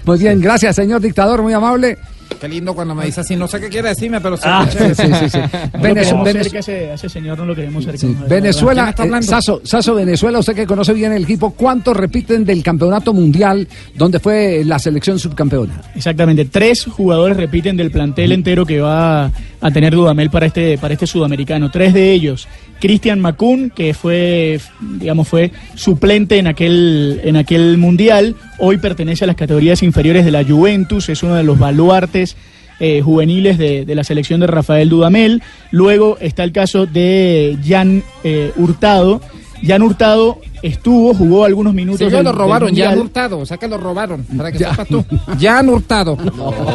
Muy 0.05 0.19
bien, 0.19 0.41
gracias, 0.41 0.77
señor 0.77 1.01
dictador, 1.01 1.43
muy 1.43 1.53
amable. 1.53 1.99
Qué 2.41 2.49
lindo 2.49 2.75
cuando 2.75 2.95
me 2.95 3.07
dice 3.07 3.21
así. 3.23 3.37
No 3.37 3.47
sé 3.49 3.59
qué 3.61 3.69
quiere 3.69 3.89
decirme, 3.91 4.21
pero 4.21 4.37
sé 4.37 4.43
Ah, 4.47 4.67
Sí, 4.71 4.79
sí, 4.95 5.03
sí, 5.21 5.29
sí. 5.31 5.39
No 5.39 5.49
lo 5.79 5.81
Venez- 5.81 5.95
queremos 5.95 6.25
Venez- 6.29 6.43
cerca, 6.51 6.59
ese, 6.59 7.09
señor 7.09 7.39
no 7.39 7.47
lo 7.47 7.55
queremos 7.55 7.85
cerca. 7.85 7.99
sí, 7.99 8.17
Venezuela, 8.29 8.83
¿Quién 8.83 8.91
está 8.91 9.03
eh, 9.03 9.07
hablando? 9.07 9.27
Saso, 9.27 9.61
Saso, 9.65 9.95
Venezuela, 9.95 10.39
usted 10.39 10.55
que 10.55 10.67
conoce 10.67 10.93
bien 10.93 11.13
el 11.13 11.23
equipo, 11.25 11.51
¿cuántos 11.53 11.97
repiten 11.97 12.45
del 12.45 12.63
campeonato 12.63 13.13
mundial 13.15 13.67
donde 13.95 14.21
fue 14.21 14.63
la 14.65 14.79
selección 14.79 15.19
subcampeona? 15.19 15.81
Exactamente, 15.95 16.45
tres 16.47 16.85
jugadores 16.85 17.37
repiten 17.37 17.77
del 17.77 17.91
plantel 17.91 18.33
entero 18.33 18.67
que 18.67 18.81
va 18.81 19.31
a 19.65 19.71
tener 19.71 19.95
Dudamel 19.95 20.29
para 20.29 20.45
este, 20.45 20.77
para 20.77 20.93
este 20.93 21.07
sudamericano. 21.07 21.71
Tres 21.71 21.95
de 21.95 22.13
ellos, 22.13 22.49
Cristian 22.81 23.19
Macún, 23.19 23.71
que 23.71 23.95
fue, 23.95 24.61
digamos, 24.99 25.27
fue 25.27 25.53
suplente 25.75 26.37
en 26.37 26.47
aquel, 26.47 27.23
en 27.25 27.37
aquel 27.37 27.79
mundial, 27.79 28.37
hoy 28.59 28.77
pertenece 28.77 29.25
a 29.25 29.27
las 29.27 29.37
categorías 29.37 29.83
inferiores 29.83 30.27
de 30.27 30.33
la 30.33 30.45
Juventus, 30.45 31.09
es 31.09 31.23
uno 31.23 31.35
de 31.35 31.45
los 31.45 31.59
baluartes 31.59 32.37
eh, 32.79 33.01
juveniles 33.01 33.57
de, 33.57 33.87
la 33.95 34.05
selección 34.05 34.41
de 34.41 34.49
Rafael 34.49 34.91
Dudamel. 34.91 35.43
Luego 35.71 36.19
está 36.21 36.45
el 36.45 36.53
caso 36.53 36.85
de 36.85 37.57
Jan 37.67 38.03
eh, 38.23 38.53
Hurtado. 38.57 39.23
Jan 39.63 39.83
Hurtado 39.83 40.39
estuvo, 40.63 41.15
jugó 41.15 41.45
algunos 41.45 41.75
minutos. 41.75 42.11
Del- 42.11 42.25
lo 42.25 42.33
robaron, 42.33 42.75
ya 42.75 42.85
han 42.91 42.97
Mundial. 42.97 43.07
hurtado, 43.07 43.39
o 43.39 43.47
sea 43.47 43.57
que 43.57 43.69
lo 43.69 43.77
robaron, 43.79 44.25
para 44.37 44.51
que 44.53 44.59
sepas 44.59 44.89
tú. 44.89 45.05
Ya 45.39 45.59
han 45.59 45.69
hurtado. 45.69 46.17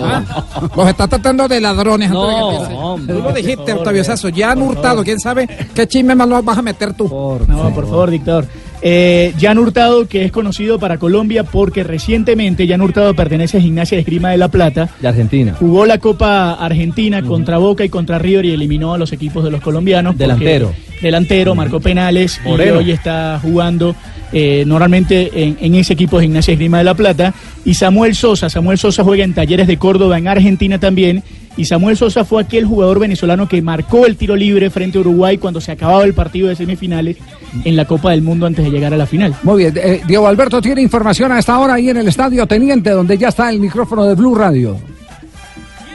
Ah, 0.02 0.70
Los 0.76 0.88
está 0.90 1.08
tratando 1.08 1.48
de 1.48 1.60
ladrones. 1.62 2.10
antes 2.12 2.22
de 2.62 2.68
que 2.68 2.74
No, 2.74 2.94
hombre, 2.94 3.16
tú 3.16 3.22
lo 3.22 3.34
dijiste, 3.34 3.58
por 3.64 3.78
Octavio 3.78 4.04
Sasso, 4.04 4.30
ya 4.30 4.52
han 4.52 4.62
hurtado. 4.62 5.04
¿Quién 5.04 5.20
sabe 5.20 5.48
qué 5.74 5.88
chisme 5.88 6.16
más 6.16 6.28
lo 6.28 6.42
vas 6.44 6.58
a 6.58 6.62
meter 6.62 6.94
tú? 6.94 7.08
No, 7.48 7.74
por 7.74 7.86
favor, 7.88 8.10
dictador. 8.10 8.46
Eh, 8.82 9.34
Jan 9.40 9.58
Hurtado, 9.58 10.08
que 10.08 10.24
es 10.24 10.32
conocido 10.32 10.80
para 10.80 10.98
Colombia 10.98 11.44
porque 11.44 11.84
recientemente 11.84 12.68
Jan 12.68 12.82
Hurtado 12.82 13.14
pertenece 13.14 13.58
a 13.58 13.62
Gimnasia 13.62 13.98
de 13.98 14.02
Esgrima 14.02 14.32
de 14.32 14.38
La 14.38 14.48
Plata. 14.48 14.90
De 15.02 15.08
Argentina. 15.08 15.56
Jugó 15.60 15.86
la 15.86 15.98
Copa 15.98 16.54
Argentina 16.54 17.22
contra 17.22 17.58
Boca 17.58 17.84
y 17.84 17.90
contra 17.90 18.20
River 18.20 18.46
y 18.46 18.52
eliminó 18.52 18.94
a 18.94 18.98
los 18.98 19.12
equipos 19.12 19.44
de 19.44 19.52
los 19.52 19.62
colombianos. 19.62 20.18
Delantero. 20.18 20.74
Delantero, 21.02 21.56
marcó 21.56 21.80
penales 21.80 22.40
y 22.46 22.50
hoy 22.50 22.92
está 22.92 23.40
jugando 23.42 23.96
eh, 24.32 24.64
normalmente 24.66 25.30
en, 25.34 25.58
en 25.60 25.76
ese 25.76 25.94
equipo 25.94 26.18
de 26.18 26.26
Gimnasia 26.26 26.52
de 26.52 26.56
Esgrima 26.56 26.78
de 26.78 26.84
La 26.86 26.94
Plata. 26.94 27.34
Y 27.66 27.74
Samuel 27.74 28.16
Sosa, 28.16 28.50
Samuel 28.50 28.78
Sosa 28.78 29.04
juega 29.04 29.24
en 29.24 29.34
Talleres 29.34 29.68
de 29.68 29.78
Córdoba 29.78 30.18
en 30.18 30.28
Argentina 30.28 30.80
también. 30.80 31.24
Y 31.60 31.66
Samuel 31.66 31.98
Sosa 31.98 32.24
fue 32.24 32.42
aquel 32.42 32.64
jugador 32.64 33.00
venezolano 33.00 33.46
que 33.50 33.62
marcó 33.62 34.06
el 34.06 34.16
tiro 34.16 34.34
libre 34.34 34.70
frente 34.70 34.98
a 34.98 35.02
Uruguay 35.02 35.38
cuando 35.38 35.60
se 35.60 35.74
acababa 35.74 36.06
el 36.06 36.14
partido 36.14 36.48
de 36.48 36.56
semifinales 36.56 37.18
en 37.66 37.76
la 37.76 37.84
Copa 37.84 38.12
del 38.12 38.22
Mundo 38.22 38.46
antes 38.46 38.64
de 38.64 38.72
llegar 38.72 38.94
a 38.94 38.98
la 38.98 39.06
final. 39.06 39.36
Muy 39.44 39.64
bien, 39.64 39.74
eh, 39.76 40.00
Diego 40.08 40.26
Alberto 40.26 40.62
tiene 40.62 40.82
información 40.82 41.34
a 41.34 41.40
esta 41.40 41.60
hora 41.60 41.74
ahí 41.74 41.90
en 41.90 41.98
el 41.98 42.08
Estadio 42.08 42.48
Teniente, 42.48 42.92
donde 42.92 43.18
ya 43.18 43.28
está 43.28 43.50
el 43.50 43.60
micrófono 43.60 44.06
de 44.06 44.16
Blue 44.16 44.36
Radio. 44.36 44.78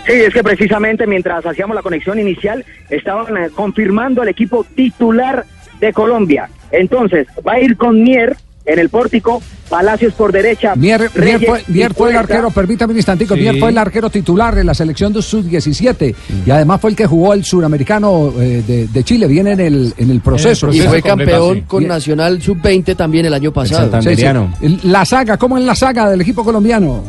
Sí, 0.04 0.12
es 0.12 0.34
que 0.34 0.42
precisamente 0.42 1.06
mientras 1.06 1.46
hacíamos 1.46 1.74
la 1.74 1.80
conexión 1.80 2.18
inicial 2.18 2.62
estaban 2.90 3.34
eh, 3.34 3.48
confirmando 3.48 4.22
el 4.22 4.28
equipo 4.28 4.66
titular 4.74 5.46
de 5.80 5.94
Colombia. 5.94 6.50
Entonces, 6.72 7.26
va 7.46 7.54
a 7.54 7.60
ir 7.60 7.78
con 7.78 8.02
Mier, 8.02 8.36
en 8.66 8.78
el 8.78 8.88
pórtico, 8.88 9.42
Palacios 9.68 10.12
por 10.14 10.30
derecha. 10.30 10.74
Mier, 10.76 11.10
fue, 11.10 11.62
y 11.68 11.72
Mier 11.72 11.94
fue 11.94 12.10
el 12.10 12.16
arquero, 12.16 12.50
permítame 12.50 12.92
un 12.92 12.98
instantico, 12.98 13.34
Sí. 13.34 13.40
Mier 13.40 13.58
fue 13.58 13.70
el 13.70 13.78
arquero 13.78 14.10
titular 14.10 14.54
de 14.54 14.62
la 14.64 14.74
selección 14.74 15.12
de 15.12 15.22
sub-17 15.22 16.14
y 16.46 16.50
además 16.50 16.80
fue 16.80 16.90
el 16.90 16.96
que 16.96 17.06
jugó 17.06 17.32
el 17.34 17.44
suramericano 17.44 18.32
eh, 18.38 18.62
de, 18.66 18.86
de 18.86 19.04
Chile, 19.04 19.26
viene 19.26 19.52
en 19.52 19.60
el, 19.60 19.94
en 19.96 20.10
el 20.10 20.20
proceso. 20.20 20.70
Y 20.72 20.80
fue 20.80 21.02
campeón 21.02 21.62
con 21.62 21.82
sí. 21.82 21.88
Nacional 21.88 22.40
Sub-20 22.40 22.96
también 22.96 23.26
el 23.26 23.34
año 23.34 23.52
pasado. 23.52 24.00
Sí, 24.02 24.16
sí. 24.16 24.80
La 24.84 25.04
saga, 25.04 25.36
¿cómo 25.36 25.56
en 25.58 25.66
la 25.66 25.74
saga 25.74 26.10
del 26.10 26.20
equipo 26.20 26.44
colombiano? 26.44 27.02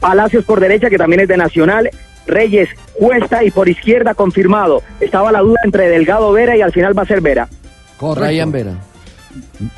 Palacios 0.00 0.44
por 0.44 0.60
derecha, 0.60 0.90
que 0.90 0.98
también 0.98 1.20
es 1.20 1.28
de 1.28 1.36
Nacional. 1.36 1.88
Reyes, 2.26 2.68
Cuesta 2.94 3.42
y 3.44 3.50
por 3.50 3.68
izquierda 3.68 4.14
confirmado. 4.14 4.82
Estaba 5.00 5.32
la 5.32 5.40
duda 5.40 5.60
entre 5.64 5.88
Delgado 5.88 6.32
Vera 6.32 6.56
y 6.56 6.60
al 6.62 6.72
final 6.72 6.96
va 6.96 7.02
a 7.02 7.06
ser 7.06 7.20
Vera. 7.20 7.48
Correcto. 7.96 8.28
Ryan 8.28 8.52
Vera. 8.52 8.72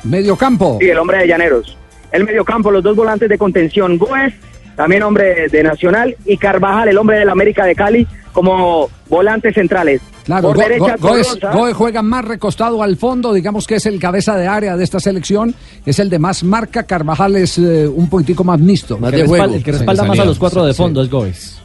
Medio 0.03 0.35
campo. 0.35 0.77
Sí, 0.81 0.89
el 0.89 0.97
hombre 0.97 1.19
de 1.19 1.27
Llaneros. 1.27 1.77
El 2.11 2.23
mediocampo, 2.23 2.71
los 2.71 2.83
dos 2.83 2.95
volantes 2.95 3.27
de 3.29 3.37
contención. 3.37 3.97
Gómez, 3.97 4.33
también 4.75 5.03
hombre 5.03 5.47
de 5.49 5.63
Nacional. 5.63 6.15
Y 6.25 6.37
Carvajal, 6.37 6.87
el 6.89 6.97
hombre 6.97 7.19
del 7.19 7.29
América 7.29 7.65
de 7.65 7.75
Cali, 7.75 8.07
como 8.33 8.89
volantes 9.09 9.55
centrales. 9.55 10.01
Claro, 10.23 10.53
Go- 10.53 10.59
derecha, 10.59 10.95
Go- 10.97 11.73
juega 11.73 12.01
más 12.01 12.25
recostado 12.25 12.83
al 12.83 12.97
fondo, 12.97 13.33
digamos 13.33 13.65
que 13.65 13.75
es 13.75 13.85
el 13.85 13.97
cabeza 13.99 14.35
de 14.37 14.45
área 14.47 14.75
de 14.75 14.83
esta 14.83 14.99
selección, 14.99 15.55
es 15.85 15.99
el 15.99 16.09
de 16.09 16.19
más 16.19 16.43
marca, 16.43 16.83
Carvajal 16.83 17.37
es 17.37 17.57
eh, 17.57 17.87
un 17.87 18.09
poquitico 18.09 18.43
más 18.43 18.59
mixto. 18.59 18.97
El 19.01 19.11
que 19.11 19.17
respalda, 19.21 19.55
el 19.55 19.63
que 19.63 19.71
respalda 19.71 20.03
más 20.03 20.19
a 20.19 20.25
los 20.25 20.37
cuatro 20.37 20.65
de 20.65 20.73
fondo 20.73 21.01
es 21.01 21.09
Gómez. 21.09 21.59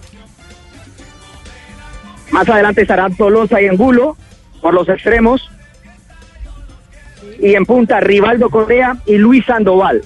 Más 2.30 2.48
adelante 2.48 2.82
estarán 2.82 3.14
Tolosa 3.16 3.60
y 3.60 3.66
Angulo 3.68 4.16
por 4.60 4.72
los 4.74 4.88
extremos. 4.88 5.50
Y 7.40 7.54
en 7.54 7.64
punta, 7.64 8.00
Rivaldo 8.00 8.50
Correa 8.50 8.96
y 9.06 9.16
Luis 9.16 9.44
Sandoval. 9.46 10.02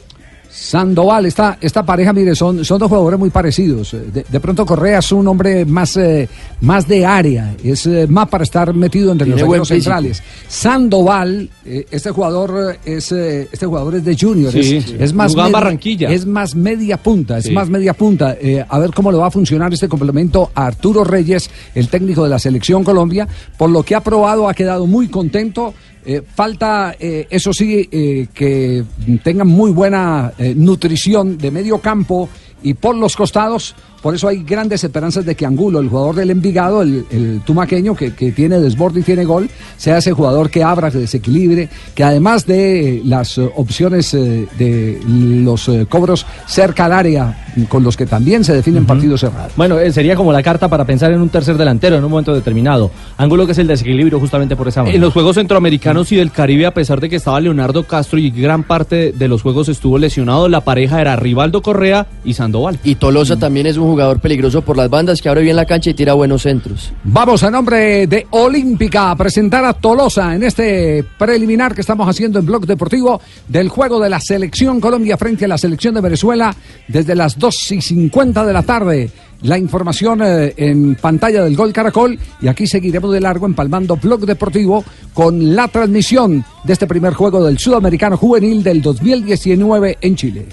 Sandoval, 0.49 1.27
esta, 1.27 1.59
esta 1.61 1.83
pareja, 1.85 2.15
mire, 2.15 2.35
son, 2.35 2.65
son 2.65 2.79
dos 2.79 2.89
jugadores 2.89 3.19
muy 3.19 3.29
parecidos. 3.29 3.93
De, 3.93 4.25
de 4.27 4.41
pronto 4.41 4.65
Correa 4.65 5.01
es 5.01 5.13
un 5.13 5.29
hombre 5.29 5.67
más, 5.67 5.97
eh, 5.99 6.29
más 6.63 6.89
de 6.89 7.05
área, 7.05 7.55
es 7.63 7.87
eh, 7.87 8.07
más 8.09 8.29
para 8.29 8.45
estar 8.45 8.73
metido 8.73 9.13
entre 9.13 9.27
Tiene 9.27 9.43
los 9.43 9.69
físico. 9.69 9.75
centrales. 9.85 10.23
Sandoval, 10.49 11.51
eh, 11.65 11.87
este 11.91 12.11
jugador 12.11 12.77
es 12.85 13.13
eh, 13.13 13.49
este 13.53 13.67
jugador 13.67 13.97
es 13.97 14.05
de 14.05 14.17
Junior, 14.19 14.51
Sí, 14.51 14.77
es, 14.77 14.85
sí. 14.85 14.97
es 14.99 15.13
más 15.13 15.37
media- 15.37 15.51
Barranquilla. 15.53 16.11
es 16.11 16.25
más 16.27 16.55
media 16.55 16.97
punta, 16.97 17.39
es 17.39 17.45
Sí. 17.45 17.53
más 17.53 17.69
media 17.69 17.93
punta. 17.93 18.37
Eh, 18.41 18.65
a 18.67 18.79
ver 18.79 18.91
cómo 18.93 19.13
le 19.13 19.19
va 19.19 19.27
a 19.27 19.31
funcionar 19.31 19.73
este 19.75 19.89
complemento 19.89 20.51
a 20.55 20.67
Arturo 20.67 21.05
Reyes, 21.05 21.51
el 21.75 21.89
técnico 21.89 22.25
de 22.25 22.31
la 22.31 22.39
selección 22.39 22.83
Colombia, 22.83 23.29
por 23.59 23.69
lo 23.69 23.83
que 23.83 23.95
ha 23.95 24.01
probado, 24.01 24.49
ha 24.49 24.55
quedado 24.55 24.87
muy 24.87 25.09
contento. 25.09 25.75
Eh, 26.09 26.23
falta, 26.23 26.95
eh, 27.01 27.27
eso 27.29 27.53
sí, 27.53 27.89
eh, 27.91 28.29
que 28.33 28.85
tengan 29.25 29.49
muy 29.49 29.73
buena 29.73 30.33
eh, 30.39 30.55
nutrición 30.55 31.37
de 31.37 31.51
medio 31.51 31.81
campo 31.81 32.29
y 32.63 32.75
por 32.75 32.95
los 32.95 33.17
costados. 33.17 33.75
Por 34.03 34.15
eso 34.15 34.29
hay 34.29 34.43
grandes 34.43 34.85
esperanzas 34.85 35.25
de 35.25 35.35
que 35.35 35.47
Angulo, 35.47 35.81
el 35.81 35.89
jugador 35.89 36.15
del 36.17 36.31
Envigado, 36.31 36.83
el, 36.83 37.07
el 37.11 37.41
tumaqueño, 37.45 37.95
que, 37.95 38.15
que 38.15 38.33
tiene 38.33 38.61
desborde 38.61 39.01
y 39.01 39.03
tiene 39.03 39.25
gol, 39.25 39.49
sea 39.77 39.99
ese 39.99 40.13
jugador 40.13 40.51
que 40.51 40.63
abra, 40.63 40.91
que 40.91 40.99
desequilibre, 40.99 41.69
que 41.95 42.05
además 42.05 42.47
de 42.47 43.03
las 43.05 43.39
eh, 43.39 43.51
opciones 43.57 44.15
eh, 44.15 44.47
de 44.59 45.01
los 45.07 45.69
eh, 45.69 45.87
cobros 45.89 46.27
cerca 46.47 46.85
al 46.85 46.93
área, 46.93 47.47
con 47.69 47.83
los 47.83 47.97
que 47.97 48.07
también 48.07 48.45
se 48.45 48.55
definen 48.55 48.85
partidos 48.85 49.21
cerrados. 49.21 49.53
Bueno, 49.57 49.79
eh, 49.79 49.91
sería 49.93 50.15
como 50.15 50.33
la 50.33 50.43
carta 50.43 50.69
para 50.69 50.85
pensar 50.85 51.11
en 51.13 51.21
un 51.21 51.29
tercer 51.29 51.57
delantero 51.57 51.97
en 51.97 52.05
un 52.05 52.11
momento 52.11 52.35
determinado. 52.35 52.91
Ángulo 53.17 53.47
que 53.47 53.53
es 53.53 53.59
el 53.59 53.67
desequilibrio 53.67 54.21
justamente 54.21 54.57
por 54.57 54.69
esa 54.69 54.83
banda. 54.83 54.95
En 54.95 55.01
los 55.01 55.13
Juegos 55.13 55.37
Centroamericanos 55.37 56.13
y 56.13 56.17
del 56.17 56.31
Caribe, 56.31 56.67
a 56.67 56.75
pesar 56.75 57.01
de 57.01 57.09
que 57.09 57.17
estaba 57.17 57.41
Leonardo 57.41 57.85
Castro 57.85 58.19
y 58.19 58.31
gran 58.31 58.63
parte 58.63 59.13
de 59.13 59.29
los 59.29 59.43
Juegos 59.43 59.69
estuvo 59.69 59.99
lesionado, 59.99 60.49
la 60.49 60.61
pareja 60.61 61.01
era 61.01 61.17
Rivaldo 61.17 61.63
Correa 61.63 62.07
y 62.25 62.35
Sandoval. 62.35 62.79
Y 62.85 62.97
Tolosa 62.97 63.39
también 63.39 63.67
es 63.67 63.77
un 63.77 63.86
jugador 63.87 64.21
peligroso 64.21 64.63
por 64.63 64.77
las 64.77 64.91
bandas 64.91 65.21
que 65.21 65.29
abre 65.29 65.43
bien 65.43 65.57
la 65.57 65.65
cancha 65.65 65.91
y 65.91 65.95
tira 65.95 66.15
buenos 66.15 66.43
centros. 66.43 66.93
Vamos 67.05 67.43
a 67.43 67.51
nombre 67.51 68.07
de 68.07 68.27
Olímpica 68.31 69.11
a 69.11 69.17
presentar 69.17 69.65
a 69.65 69.73
Tolosa 69.73 70.35
en 70.35 70.43
este 70.43 71.05
preliminar 71.19 71.75
que 71.75 71.81
estamos 71.81 72.09
haciendo 72.09 72.39
en 72.39 72.47
Blog 72.47 72.67
Deportivo 72.67 73.21
del 73.49 73.69
juego 73.69 74.01
de 74.01 74.11
la 74.11 74.21
Selección 74.21 74.81
Colombia 74.81 75.17
frente 75.17 75.45
a 75.45 75.49
la 75.49 75.59
Selección 75.59 75.95
de 75.95 76.01
Venezuela 76.01 76.55
desde 76.89 77.15
las 77.15 77.39
2 77.39 77.73
y 77.73 77.81
50 77.81 78.45
de 78.45 78.53
la 78.53 78.63
tarde. 78.63 79.11
La 79.43 79.59
información 79.59 80.23
eh, 80.23 80.55
en 80.57 80.95
pantalla 80.95 81.45
del 81.45 81.57
Gol 81.57 81.73
Caracol 81.73 82.19
y 82.41 82.49
aquí 82.49 82.67
seguiremos 82.67 83.13
de 83.13 83.21
largo 83.21 83.47
empalmando 83.47 83.97
Blog 83.97 84.21
Deportivo 84.25 84.83
con 85.13 85.55
la 85.55 85.69
transmisión 85.69 86.45
de 86.65 86.73
este 86.73 86.87
primer 86.87 87.13
juego 87.15 87.45
del 87.45 87.59
Sudamericano 87.59 88.17
Juvenil 88.17 88.63
del 88.63 88.81
2019 88.81 89.99
en 90.01 90.17
Chile. 90.17 90.47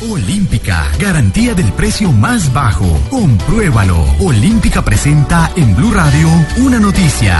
Olímpica, 0.00 0.92
garantía 1.00 1.54
del 1.54 1.72
precio 1.72 2.12
más 2.12 2.54
bajo. 2.54 2.86
Compruébalo. 3.10 3.96
Olímpica 4.24 4.80
presenta 4.80 5.50
en 5.56 5.74
Blue 5.74 5.90
Radio 5.90 6.28
una 6.64 6.78
noticia. 6.78 7.36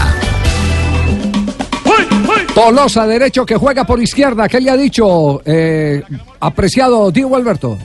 Tolosa 2.53 3.07
derecho 3.07 3.45
que 3.45 3.55
juega 3.55 3.85
por 3.85 4.01
izquierda. 4.01 4.49
¿Qué 4.49 4.59
le 4.59 4.71
ha 4.71 4.75
dicho 4.75 5.41
eh, 5.45 6.03
apreciado 6.41 7.09
Diego 7.11 7.37
Alberto? 7.37 7.77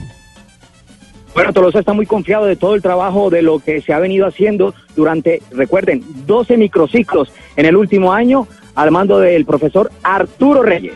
Bueno, 1.33 1.53
Tolosa 1.53 1.79
está 1.79 1.93
muy 1.93 2.05
confiado 2.05 2.45
de 2.45 2.57
todo 2.57 2.75
el 2.75 2.81
trabajo 2.81 3.29
de 3.29 3.43
lo 3.43 3.59
que 3.59 3.79
se 3.79 3.93
ha 3.93 3.99
venido 3.99 4.27
haciendo 4.27 4.73
durante, 4.93 5.41
recuerden, 5.51 6.03
12 6.25 6.57
microciclos 6.57 7.31
en 7.55 7.65
el 7.65 7.77
último 7.77 8.11
año 8.11 8.45
al 8.75 8.91
mando 8.91 9.19
del 9.19 9.45
profesor 9.45 9.89
Arturo 10.03 10.63
Reyes. 10.63 10.95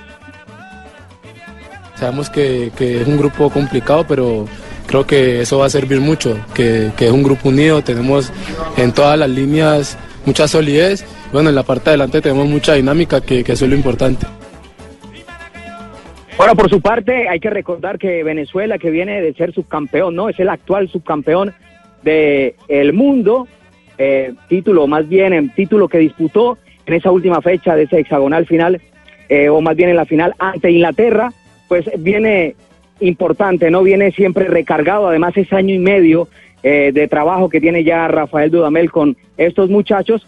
Sabemos 2.00 2.30
que, 2.30 2.72
que 2.78 3.02
es 3.02 3.08
un 3.08 3.18
grupo 3.18 3.50
complicado, 3.50 4.06
pero 4.08 4.46
creo 4.88 5.06
que 5.06 5.42
eso 5.42 5.60
va 5.60 5.66
a 5.66 5.70
servir 5.70 6.00
mucho, 6.00 6.40
que, 6.54 6.92
que 6.96 7.08
es 7.08 7.12
un 7.12 7.24
grupo 7.24 7.50
unido, 7.50 7.82
tenemos 7.84 8.32
en 8.78 8.94
todas 8.94 9.20
las 9.20 9.30
líneas 9.30 9.98
mucha 10.26 10.48
solidez, 10.48 11.06
bueno, 11.34 11.50
en 11.50 11.56
la 11.56 11.64
parte 11.64 11.86
de 11.86 11.90
adelante 11.92 12.22
tenemos 12.22 12.48
mucha 12.48 12.74
dinámica, 12.74 13.20
que, 13.20 13.44
que 13.44 13.52
eso 13.52 13.66
es 13.66 13.72
lo 13.72 13.76
importante. 13.76 14.26
Bueno, 16.38 16.56
por 16.56 16.70
su 16.70 16.80
parte, 16.80 17.28
hay 17.28 17.42
que 17.42 17.50
recordar 17.50 18.00
que 18.00 18.24
Venezuela, 18.24 18.78
que 18.78 18.92
viene 18.92 19.22
de 19.22 19.34
ser 19.34 19.54
subcampeón, 19.54 20.16
¿no? 20.16 20.30
Es 20.30 20.40
el 20.40 20.48
actual 20.48 20.88
subcampeón 20.88 21.54
del 22.02 22.56
el 22.70 22.94
mundo, 22.94 23.46
eh, 23.98 24.34
título, 24.48 24.88
más 24.88 25.10
bien, 25.10 25.34
en 25.34 25.50
título 25.54 25.90
que 25.90 25.98
disputó 25.98 26.58
en 26.86 26.94
esa 26.94 27.12
última 27.12 27.42
fecha 27.42 27.76
de 27.76 27.84
ese 27.84 28.00
hexagonal 28.00 28.46
final, 28.46 28.82
eh, 29.28 29.50
o 29.50 29.60
más 29.60 29.76
bien 29.76 29.90
en 29.90 29.98
la 29.98 30.06
final 30.06 30.34
ante 30.40 30.72
Inglaterra, 30.72 31.34
pues 31.70 31.86
viene 32.00 32.56
importante, 33.00 33.72
¿no? 33.72 33.84
Viene 33.84 34.12
siempre 34.12 34.46
recargado, 34.46 35.08
además 35.08 35.38
es 35.38 35.54
año 35.54 35.74
y 35.74 35.80
medio 35.80 36.28
eh, 36.64 36.92
de 36.94 37.08
trabajo 37.08 37.48
que 37.48 37.62
tiene 37.62 37.86
ya 37.86 38.10
Rafael 38.10 38.52
Dudamel 38.52 38.92
con 38.92 39.16
estos 39.38 39.70
muchachos, 39.70 40.28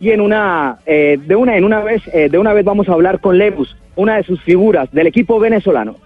y 0.00 0.10
en 0.10 0.20
una 0.20 0.78
eh, 0.86 1.18
de 1.24 1.36
una 1.36 1.56
en 1.56 1.64
una 1.64 1.80
vez 1.80 2.02
eh, 2.12 2.28
de 2.30 2.38
una 2.38 2.54
vez 2.54 2.64
vamos 2.64 2.88
a 2.88 2.92
hablar 2.92 3.20
con 3.20 3.38
Lebus, 3.38 3.76
una 3.94 4.16
de 4.16 4.24
sus 4.24 4.42
figuras 4.42 4.90
del 4.90 5.06
equipo 5.06 5.38
venezolano. 5.38 5.96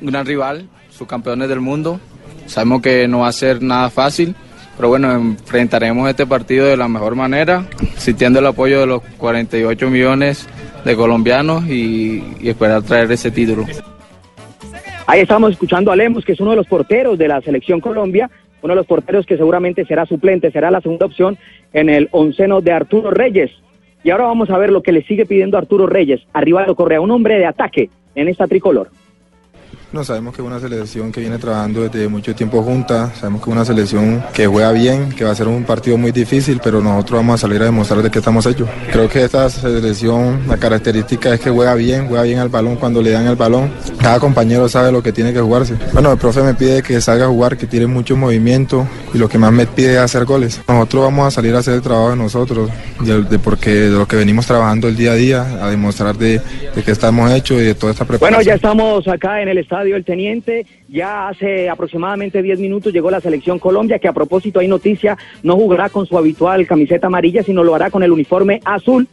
Gran 0.00 0.24
rival, 0.24 0.68
subcampeones 0.88 1.48
del 1.48 1.60
mundo. 1.60 2.00
Sabemos 2.46 2.80
que 2.80 3.06
no 3.08 3.20
va 3.20 3.28
a 3.28 3.32
ser 3.32 3.60
nada 3.60 3.90
fácil, 3.90 4.34
pero 4.76 4.88
bueno, 4.88 5.12
enfrentaremos 5.12 6.08
este 6.08 6.26
partido 6.26 6.66
de 6.66 6.76
la 6.76 6.88
mejor 6.88 7.16
manera, 7.16 7.66
sintiendo 7.96 8.38
el 8.38 8.46
apoyo 8.46 8.80
de 8.80 8.86
los 8.86 9.02
48 9.18 9.90
millones 9.90 10.48
de 10.84 10.96
colombianos 10.96 11.66
y, 11.66 12.24
y 12.40 12.48
esperar 12.48 12.82
traer 12.82 13.10
ese 13.12 13.30
título. 13.30 13.66
Ahí 15.06 15.20
estamos 15.20 15.50
escuchando 15.52 15.90
a 15.90 15.96
Lemos, 15.96 16.24
que 16.24 16.32
es 16.32 16.40
uno 16.40 16.50
de 16.50 16.56
los 16.56 16.66
porteros 16.66 17.18
de 17.18 17.28
la 17.28 17.40
selección 17.40 17.80
Colombia, 17.80 18.30
uno 18.62 18.72
de 18.72 18.76
los 18.76 18.86
porteros 18.86 19.26
que 19.26 19.36
seguramente 19.36 19.84
será 19.84 20.06
suplente, 20.06 20.50
será 20.50 20.70
la 20.70 20.80
segunda 20.80 21.06
opción 21.06 21.36
en 21.72 21.88
el 21.88 22.08
onceno 22.12 22.60
de 22.60 22.72
Arturo 22.72 23.10
Reyes. 23.10 23.50
Y 24.04 24.10
ahora 24.10 24.24
vamos 24.24 24.50
a 24.50 24.58
ver 24.58 24.70
lo 24.70 24.82
que 24.82 24.92
le 24.92 25.02
sigue 25.02 25.26
pidiendo 25.26 25.58
Arturo 25.58 25.86
Reyes, 25.86 26.20
Arribado 26.32 26.74
Correa, 26.74 27.00
un 27.00 27.10
hombre 27.10 27.38
de 27.38 27.46
ataque 27.46 27.90
en 28.14 28.28
esta 28.28 28.46
tricolor. 28.46 28.88
No, 29.92 30.04
sabemos 30.04 30.36
que 30.36 30.40
es 30.40 30.46
una 30.46 30.60
selección 30.60 31.10
que 31.10 31.20
viene 31.20 31.36
trabajando 31.38 31.82
desde 31.82 32.06
mucho 32.06 32.32
tiempo 32.32 32.62
junta, 32.62 33.12
sabemos 33.12 33.42
que 33.42 33.50
es 33.50 33.56
una 33.56 33.64
selección 33.64 34.22
que 34.32 34.46
juega 34.46 34.70
bien, 34.70 35.08
que 35.08 35.24
va 35.24 35.32
a 35.32 35.34
ser 35.34 35.48
un 35.48 35.64
partido 35.64 35.98
muy 35.98 36.12
difícil, 36.12 36.60
pero 36.62 36.80
nosotros 36.80 37.18
vamos 37.18 37.34
a 37.34 37.38
salir 37.38 37.60
a 37.60 37.64
demostrar 37.64 38.00
de 38.00 38.08
qué 38.08 38.20
estamos 38.20 38.46
hechos. 38.46 38.68
Creo 38.92 39.08
que 39.08 39.24
esta 39.24 39.50
selección, 39.50 40.42
la 40.46 40.58
característica 40.58 41.34
es 41.34 41.40
que 41.40 41.50
juega 41.50 41.74
bien, 41.74 42.06
juega 42.06 42.22
bien 42.22 42.38
al 42.38 42.48
balón 42.48 42.76
cuando 42.76 43.02
le 43.02 43.10
dan 43.10 43.26
el 43.26 43.34
balón. 43.34 43.72
Cada 44.00 44.20
compañero 44.20 44.68
sabe 44.68 44.92
lo 44.92 45.02
que 45.02 45.12
tiene 45.12 45.32
que 45.32 45.40
jugarse. 45.40 45.74
Bueno, 45.92 46.12
el 46.12 46.18
profe 46.18 46.40
me 46.42 46.54
pide 46.54 46.84
que 46.84 47.00
salga 47.00 47.24
a 47.24 47.28
jugar, 47.28 47.56
que 47.56 47.66
tire 47.66 47.88
mucho 47.88 48.16
movimiento 48.16 48.86
y 49.12 49.18
lo 49.18 49.28
que 49.28 49.38
más 49.38 49.50
me 49.50 49.66
pide 49.66 49.94
es 49.94 49.98
hacer 49.98 50.24
goles. 50.24 50.62
Nosotros 50.68 51.02
vamos 51.02 51.26
a 51.26 51.30
salir 51.32 51.52
a 51.56 51.58
hacer 51.58 51.74
el 51.74 51.82
trabajo 51.82 52.10
de 52.10 52.16
nosotros, 52.16 52.70
de, 53.00 53.24
de 53.24 53.38
porque 53.40 53.70
de 53.70 53.98
lo 53.98 54.06
que 54.06 54.14
venimos 54.14 54.46
trabajando 54.46 54.86
el 54.86 54.94
día 54.94 55.12
a 55.12 55.16
día, 55.16 55.42
a 55.60 55.68
demostrar 55.68 56.16
de, 56.16 56.40
de 56.76 56.82
qué 56.84 56.92
estamos 56.92 57.28
hechos 57.32 57.60
y 57.60 57.64
de 57.64 57.74
toda 57.74 57.90
esta 57.90 58.04
preparación. 58.04 58.36
Bueno, 58.36 58.48
ya 58.48 58.54
estamos 58.54 59.08
acá 59.08 59.42
en 59.42 59.48
el 59.48 59.58
estadio 59.80 59.96
El 59.96 60.04
Teniente. 60.04 60.66
Ya 60.88 61.28
hace 61.28 61.70
aproximadamente 61.70 62.42
10 62.42 62.60
minutos 62.60 62.92
llegó 62.92 63.10
la 63.10 63.20
selección 63.20 63.58
Colombia, 63.58 63.98
que 63.98 64.08
a 64.08 64.12
propósito 64.12 64.60
hay 64.60 64.68
noticia, 64.68 65.16
no 65.42 65.56
jugará 65.56 65.88
con 65.88 66.04
su 66.04 66.18
habitual 66.18 66.66
camiseta 66.66 67.06
amarilla, 67.06 67.42
sino 67.42 67.64
lo 67.64 67.74
hará 67.74 67.90
con 67.90 68.02
el 68.02 68.12
uniforme 68.12 68.60
azul. 68.64 69.08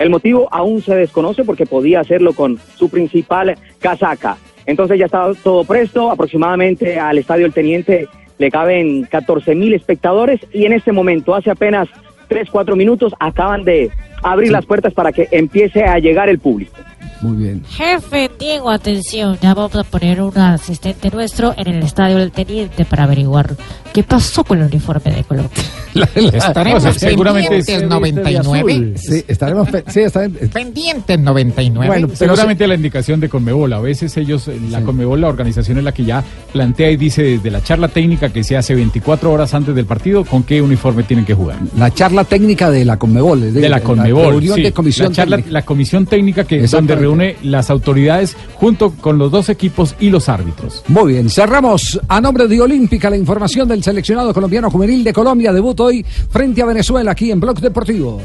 El 0.00 0.10
motivo 0.10 0.48
aún 0.50 0.82
se 0.82 0.96
desconoce 0.96 1.44
porque 1.44 1.66
podía 1.66 2.00
hacerlo 2.00 2.32
con 2.32 2.58
su 2.76 2.88
principal 2.88 3.56
casaca. 3.78 4.36
Entonces 4.66 4.98
ya 4.98 5.06
está 5.06 5.30
todo 5.42 5.62
presto, 5.64 6.10
aproximadamente 6.10 6.98
al 6.98 7.18
Estadio 7.18 7.46
El 7.46 7.52
Teniente 7.52 8.08
le 8.38 8.50
caben 8.50 9.04
14 9.04 9.54
mil 9.54 9.72
espectadores 9.72 10.40
y 10.52 10.64
en 10.64 10.72
este 10.72 10.90
momento, 10.90 11.34
hace 11.34 11.50
apenas 11.50 11.88
3, 12.28 12.48
4 12.50 12.74
minutos, 12.74 13.14
acaban 13.20 13.64
de 13.64 13.90
abrir 14.22 14.50
las 14.50 14.66
puertas 14.66 14.94
para 14.94 15.12
que 15.12 15.28
empiece 15.30 15.84
a 15.84 15.98
llegar 15.98 16.28
el 16.28 16.40
público. 16.40 16.76
Muy 17.20 17.36
bien. 17.36 17.62
Jefe 17.68 18.30
Diego, 18.38 18.70
atención, 18.70 19.36
ya 19.42 19.52
vamos 19.54 19.74
a 19.74 19.82
poner 19.84 20.22
un 20.22 20.36
asistente 20.38 21.10
nuestro 21.10 21.52
en 21.56 21.66
el 21.68 21.82
estadio 21.82 22.16
del 22.18 22.30
teniente 22.30 22.84
para 22.84 23.04
averiguar 23.04 23.56
qué 23.92 24.02
pasó 24.04 24.44
con 24.44 24.58
el 24.58 24.66
uniforme 24.66 25.12
de 25.12 25.24
Colombia. 25.24 25.50
Estaremos 26.14 26.82
Pues, 26.84 26.96
seguramente 26.96 27.48
pendientes 27.48 27.82
es- 27.82 27.88
99. 27.88 28.94
Sí, 28.96 29.24
estaremos. 29.26 29.68
pe- 29.68 29.84
Sí, 29.88 30.00
está 30.00 30.26
bien. 30.28 30.48
Pendientes 30.50 31.18
99. 31.18 31.86
Bueno, 31.88 32.06
pero 32.06 32.16
Seguramente 32.16 32.66
la 32.66 32.74
indicación 32.74 33.20
de 33.20 33.28
Conmebol. 33.28 33.72
A 33.72 33.80
veces 33.80 34.16
ellos, 34.16 34.46
eh, 34.48 34.58
la 34.70 34.82
Conmebol, 34.82 35.20
la 35.20 35.28
organización 35.28 35.78
es 35.78 35.84
la 35.84 35.92
que 35.92 36.04
ya 36.04 36.22
plantea 36.52 36.90
y 36.90 36.96
dice 36.96 37.22
desde 37.22 37.50
la 37.50 37.62
charla 37.62 37.88
técnica 37.88 38.28
que 38.28 38.44
se 38.44 38.56
hace 38.56 38.74
24 38.74 39.32
horas 39.32 39.54
antes 39.54 39.74
del 39.74 39.86
partido 39.86 40.24
con 40.24 40.42
qué 40.44 40.62
uniforme 40.62 41.02
tienen 41.02 41.24
que 41.24 41.34
jugar. 41.34 41.56
La 41.76 41.92
charla 41.92 42.24
técnica 42.24 42.70
de 42.70 42.84
la 42.84 42.96
Conmebol. 42.98 43.42
es 43.44 43.54
De 43.54 43.68
la 43.68 43.80
Conmebol. 43.80 44.30
reunión 44.30 44.56
sí. 44.56 44.62
de 44.62 44.72
comisión 44.72 45.08
la, 45.08 45.12
charla- 45.14 45.42
la 45.48 45.62
comisión 45.62 46.06
técnica 46.06 46.44
que 46.44 46.62
es 46.64 46.70
donde 46.88 47.02
reúne 47.02 47.36
las 47.42 47.68
autoridades 47.70 48.34
junto 48.54 48.92
con 48.92 49.18
los 49.18 49.30
dos 49.30 49.50
equipos 49.50 49.94
y 50.00 50.08
los 50.08 50.28
árbitros. 50.28 50.82
Muy 50.88 51.12
bien, 51.12 51.28
cerramos 51.28 52.00
a 52.08 52.20
nombre 52.20 52.48
de 52.48 52.60
Olímpica 52.60 53.10
la 53.10 53.16
información 53.16 53.68
del 53.68 53.82
seleccionado 53.82 54.32
colombiano 54.32 54.70
juvenil 54.70 55.04
de 55.04 55.12
Colombia. 55.12 55.52
Debut 55.52 55.78
hoy 55.80 56.04
frente 56.30 56.62
a 56.62 56.66
Venezuela 56.66 57.10
aquí 57.10 57.30
en 57.30 57.40
Blog 57.40 57.60
Deportivo. 57.60 58.20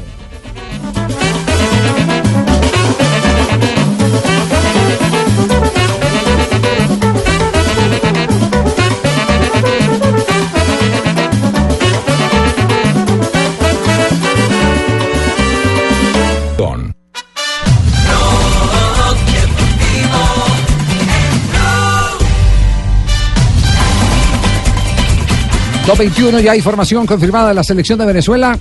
221 25.86 26.40
ya 26.40 26.52
hay 26.52 26.62
formación 26.62 27.04
confirmada 27.04 27.48
de 27.48 27.54
la 27.54 27.62
selección 27.62 27.98
de 27.98 28.06
Venezuela. 28.06 28.58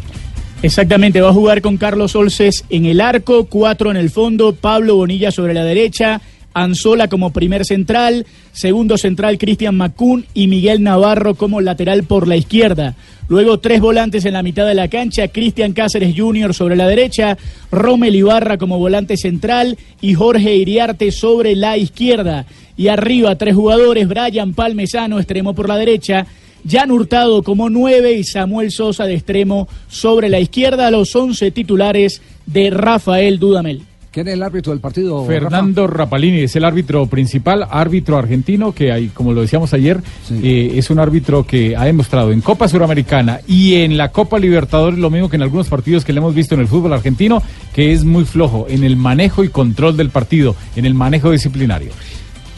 Exactamente, 0.61 1.21
va 1.21 1.29
a 1.29 1.33
jugar 1.33 1.61
con 1.61 1.77
Carlos 1.77 2.17
Olces 2.17 2.65
en 2.69 2.85
el 2.85 2.99
arco, 2.99 3.45
cuatro 3.45 3.91
en 3.91 3.95
el 3.95 4.09
fondo, 4.09 4.53
Pablo 4.53 4.97
Bonilla 4.97 5.31
sobre 5.31 5.53
la 5.53 5.63
derecha, 5.63 6.19
Anzola 6.53 7.07
como 7.07 7.31
primer 7.31 7.63
central, 7.63 8.25
segundo 8.51 8.97
central 8.97 9.37
Cristian 9.37 9.75
Macún 9.75 10.25
y 10.33 10.47
Miguel 10.47 10.83
Navarro 10.83 11.35
como 11.35 11.61
lateral 11.61 12.03
por 12.03 12.27
la 12.27 12.35
izquierda. 12.35 12.95
Luego 13.29 13.57
tres 13.59 13.79
volantes 13.79 14.25
en 14.25 14.33
la 14.33 14.43
mitad 14.43 14.67
de 14.67 14.73
la 14.73 14.89
cancha, 14.89 15.29
Cristian 15.29 15.71
Cáceres 15.71 16.13
Jr. 16.17 16.53
sobre 16.53 16.75
la 16.75 16.87
derecha, 16.87 17.37
Romel 17.71 18.15
Ibarra 18.15 18.57
como 18.57 18.79
volante 18.79 19.15
central 19.15 19.77
y 20.01 20.13
Jorge 20.13 20.57
Iriarte 20.57 21.09
sobre 21.13 21.55
la 21.55 21.77
izquierda. 21.77 22.45
Y 22.75 22.89
arriba 22.89 23.37
tres 23.37 23.55
jugadores, 23.55 24.09
Brian 24.09 24.53
Palmesano, 24.53 25.19
extremo 25.19 25.53
por 25.53 25.69
la 25.69 25.77
derecha, 25.77 26.27
Jan 26.67 26.91
Hurtado 26.91 27.43
como 27.43 27.69
nueve 27.69 28.13
y 28.13 28.23
Samuel 28.23 28.71
Sosa 28.71 29.05
de 29.05 29.15
extremo 29.15 29.67
sobre 29.87 30.29
la 30.29 30.39
izquierda, 30.39 30.91
los 30.91 31.15
once 31.15 31.51
titulares 31.51 32.21
de 32.45 32.69
Rafael 32.69 33.39
Dudamel. 33.39 33.83
¿Quién 34.13 34.27
es 34.27 34.35
el 34.35 34.43
árbitro 34.43 34.71
del 34.71 34.79
partido? 34.79 35.25
Fernando 35.25 35.87
Rapalini 35.87 36.41
es 36.41 36.55
el 36.55 36.65
árbitro 36.65 37.07
principal, 37.07 37.65
árbitro 37.67 38.15
argentino, 38.15 38.71
que 38.71 38.91
hay, 38.91 39.07
como 39.07 39.33
lo 39.33 39.41
decíamos 39.41 39.73
ayer, 39.73 40.01
eh, 40.29 40.73
es 40.75 40.91
un 40.91 40.99
árbitro 40.99 41.47
que 41.47 41.75
ha 41.75 41.85
demostrado 41.85 42.31
en 42.31 42.41
Copa 42.41 42.67
Suramericana 42.67 43.39
y 43.47 43.77
en 43.77 43.97
la 43.97 44.11
Copa 44.11 44.37
Libertadores, 44.37 44.99
lo 44.99 45.09
mismo 45.09 45.29
que 45.29 45.37
en 45.37 45.41
algunos 45.41 45.67
partidos 45.67 46.05
que 46.05 46.13
le 46.13 46.19
hemos 46.19 46.35
visto 46.35 46.53
en 46.53 46.61
el 46.61 46.67
fútbol 46.67 46.93
argentino, 46.93 47.41
que 47.73 47.91
es 47.91 48.03
muy 48.03 48.23
flojo 48.23 48.67
en 48.69 48.83
el 48.83 48.97
manejo 48.97 49.43
y 49.43 49.49
control 49.49 49.97
del 49.97 50.11
partido, 50.11 50.55
en 50.75 50.85
el 50.85 50.93
manejo 50.93 51.31
disciplinario. 51.31 51.89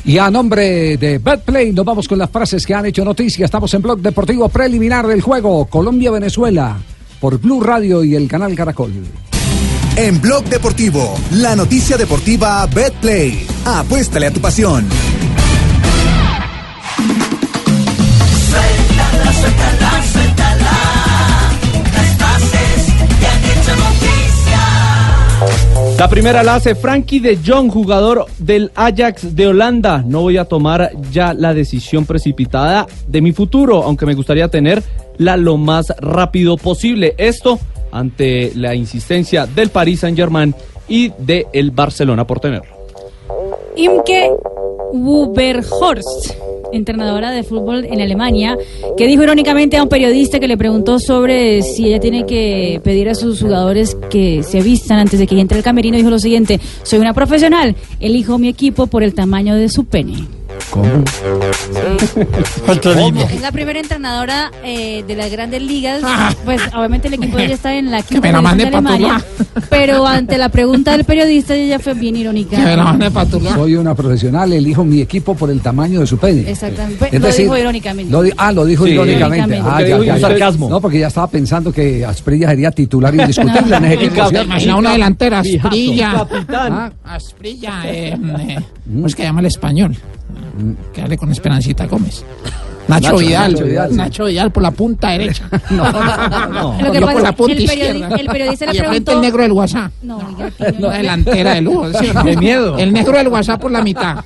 Y 0.06 0.20
a 0.20 0.30
nombre 0.30 0.98
de 0.98 1.18
Betplay 1.18 1.72
nos 1.72 1.84
vamos 1.84 2.08
con 2.08 2.20
las 2.20 2.30
frases 2.30 2.64
que 2.64 2.76
han 2.76 2.86
hecho 2.86 3.04
noticia. 3.04 3.46
Estamos 3.46 3.74
en 3.74 3.82
Blog 3.82 4.00
Deportivo 4.00 4.48
Preliminar 4.50 5.08
del 5.08 5.22
juego 5.22 5.66
Colombia-Venezuela 5.66 6.78
por 7.20 7.40
Blue 7.40 7.62
Radio 7.62 8.04
y 8.04 8.14
el 8.14 8.28
canal 8.28 8.54
Caracol. 8.54 8.94
En 9.96 10.22
Blog 10.22 10.44
Deportivo, 10.46 11.18
la 11.32 11.56
noticia 11.56 11.98
deportiva 11.98 12.68
BetPlay. 12.68 13.48
Apuéstale 13.66 14.28
a 14.28 14.32
tu 14.32 14.40
pasión. 14.40 14.86
La 25.98 26.10
primera 26.10 26.44
la 26.44 26.56
hace 26.56 26.76
Frankie 26.76 27.20
de 27.20 27.38
Jong, 27.44 27.72
jugador 27.72 28.26
del 28.38 28.70
Ajax 28.76 29.34
de 29.34 29.48
Holanda. 29.48 30.04
No 30.06 30.22
voy 30.22 30.36
a 30.36 30.44
tomar 30.44 30.92
ya 31.10 31.34
la 31.34 31.54
decisión 31.54 32.06
precipitada 32.06 32.86
de 33.08 33.22
mi 33.22 33.32
futuro, 33.32 33.82
aunque 33.82 34.06
me 34.06 34.14
gustaría 34.14 34.50
tenerla 34.50 35.38
lo 35.38 35.56
más 35.56 35.94
rápido 36.00 36.58
posible. 36.58 37.16
Esto 37.18 37.60
ante 37.92 38.52
la 38.56 38.76
insistencia 38.76 39.46
del 39.48 39.70
Paris 39.70 40.02
Saint-Germain 40.02 40.54
y 40.90 41.14
del 41.18 41.46
el 41.54 41.72
Barcelona 41.72 42.28
por 42.28 42.42
tenerlo. 42.42 42.76
Imke 43.78 44.30
Wuberhorst, 44.92 46.36
entrenadora 46.76 47.32
de 47.32 47.44
fútbol 47.44 47.86
en 47.86 48.02
Alemania, 48.02 48.58
que 48.98 49.08
dijo 49.08 49.24
irónicamente 49.24 49.78
a 49.78 49.84
un 49.84 49.90
periodista 49.90 50.40
que 50.40 50.48
le 50.48 50.58
preguntó 50.58 51.00
sobre 51.00 51.62
si 51.62 51.88
ella 51.88 52.00
tiene 52.00 52.26
que 52.26 52.80
pedir 52.84 53.10
a 53.10 53.16
sus 53.16 53.42
jugadores 53.42 53.96
que 54.10 54.44
se 54.44 54.62
vistan 54.62 55.00
antes 55.00 55.20
de 55.20 55.28
que 55.28 55.40
entre 55.40 55.58
el 55.58 55.64
camerino, 55.64 55.98
dijo 55.98 56.10
lo 56.10 56.20
siguiente, 56.20 56.60
soy 56.84 57.00
una 57.00 57.14
profesional, 57.14 57.76
elijo 58.00 58.38
mi 58.38 58.48
equipo 58.48 58.88
por 58.88 59.04
el 59.04 59.14
tamaño 59.14 59.56
de 59.56 59.70
su 59.70 59.86
pene. 59.86 60.45
¿Cómo? 60.70 61.04
Es 63.30 63.42
la 63.42 63.52
primera 63.52 63.80
entrenadora 63.80 64.52
eh, 64.64 65.04
de 65.08 65.16
las 65.16 65.32
grandes 65.32 65.62
ligas. 65.62 66.02
Pues 66.44 66.62
obviamente 66.76 67.08
el 67.08 67.16
equipo 67.16 67.38
de 67.38 67.46
ella 67.46 67.54
está 67.56 67.76
en 67.76 67.92
la 67.92 68.02
Que 68.02 68.16
me 68.20 68.22
quinta 68.32 68.42
la 68.42 68.50
división 68.54 68.72
de 68.72 68.78
Alemania. 68.78 69.26
Pero 69.70 70.06
ante 70.08 70.38
la 70.38 70.50
pregunta 70.50 70.92
del 70.92 71.06
periodista 71.06 71.56
ella 71.56 71.80
fue 71.80 71.94
bien 71.94 72.16
irónica. 72.16 72.58
Soy 73.56 73.76
una 73.76 73.96
profesional, 73.96 74.52
elijo 74.54 74.84
mi 74.84 75.02
equipo 75.02 75.36
por 75.36 75.50
el 75.50 75.62
tamaño 75.62 76.00
de 76.02 76.08
su 76.08 76.18
pene. 76.18 76.50
Exactamente. 76.50 76.98
Pues, 77.00 77.14
Es 77.14 77.20
lo 77.22 77.28
decir, 77.28 77.44
dijo 77.46 77.58
irónicamente. 77.58 78.12
lo 78.12 78.22
di- 78.22 78.32
ah, 78.38 78.52
lo 78.52 78.66
dijo 78.66 78.86
Sí. 78.86 78.92
irónicamente. 78.92 79.62
Ah, 79.64 79.82
ya, 79.82 80.20
sarcasmo. 80.20 80.70
No, 80.70 80.82
porque 80.82 81.00
ya 81.00 81.08
estaba 81.08 81.28
pensando 81.28 81.72
que 81.72 82.06
Asprilla 82.06 82.50
sería 82.50 82.72
titular 82.72 83.14
indiscutible 83.16 83.76
en 83.78 83.86
ese 83.86 83.94
equipo. 84.06 84.30
Imagina 84.44 84.76
una 84.78 84.92
delantera. 84.92 85.40
Asprilla. 85.40 86.12
Capitán. 86.14 86.74
Ah, 86.74 86.92
Asprilla, 87.16 87.82
eh, 87.86 88.18
eh, 88.40 88.58
¿cómo 88.88 89.08
es 89.08 89.16
que 89.16 89.24
llama 89.24 89.40
el 89.42 89.46
español? 89.48 89.96
Que 90.94 91.02
hable 91.02 91.18
con 91.18 91.32
Esperancita 91.32 91.86
Gómez. 91.86 92.24
Nacho, 92.88 93.08
Nacho, 93.14 93.18
Vidal, 93.18 93.52
Nacho 93.54 93.66
Vidal, 93.66 93.96
Nacho 93.96 94.26
sí. 94.26 94.32
Vidal, 94.32 94.52
por 94.52 94.64
la 94.64 94.72
punta 94.72 95.10
derecha. 95.12 95.50
Lo 95.70 96.92
que 96.92 97.00
Yo 97.00 97.06
pasa 97.06 97.14
por 97.14 97.22
la 97.22 97.32
punta 97.36 97.54
el, 97.54 97.62
izquierda. 97.64 98.16
el 98.16 98.28
periodista 98.28 98.66
le 98.68 98.76
y 98.78 98.80
preguntó. 98.80 99.12
el 99.14 99.22
negro 99.22 99.42
del 99.44 99.52
WhatsApp. 99.52 99.92
No, 100.04 100.20
No, 100.80 100.90
delantera 100.90 101.54
de 101.56 101.62
lujo. 101.62 101.90
¿sí 102.00 102.08
o 102.10 102.14
no? 102.14 102.24
De 102.26 102.38
miedo. 102.38 102.78
El 102.78 102.94
negro 102.94 103.18
del 103.18 103.28
WhatsApp 103.28 103.60
por 103.62 103.72
la 103.72 103.82
mitad. 103.82 104.24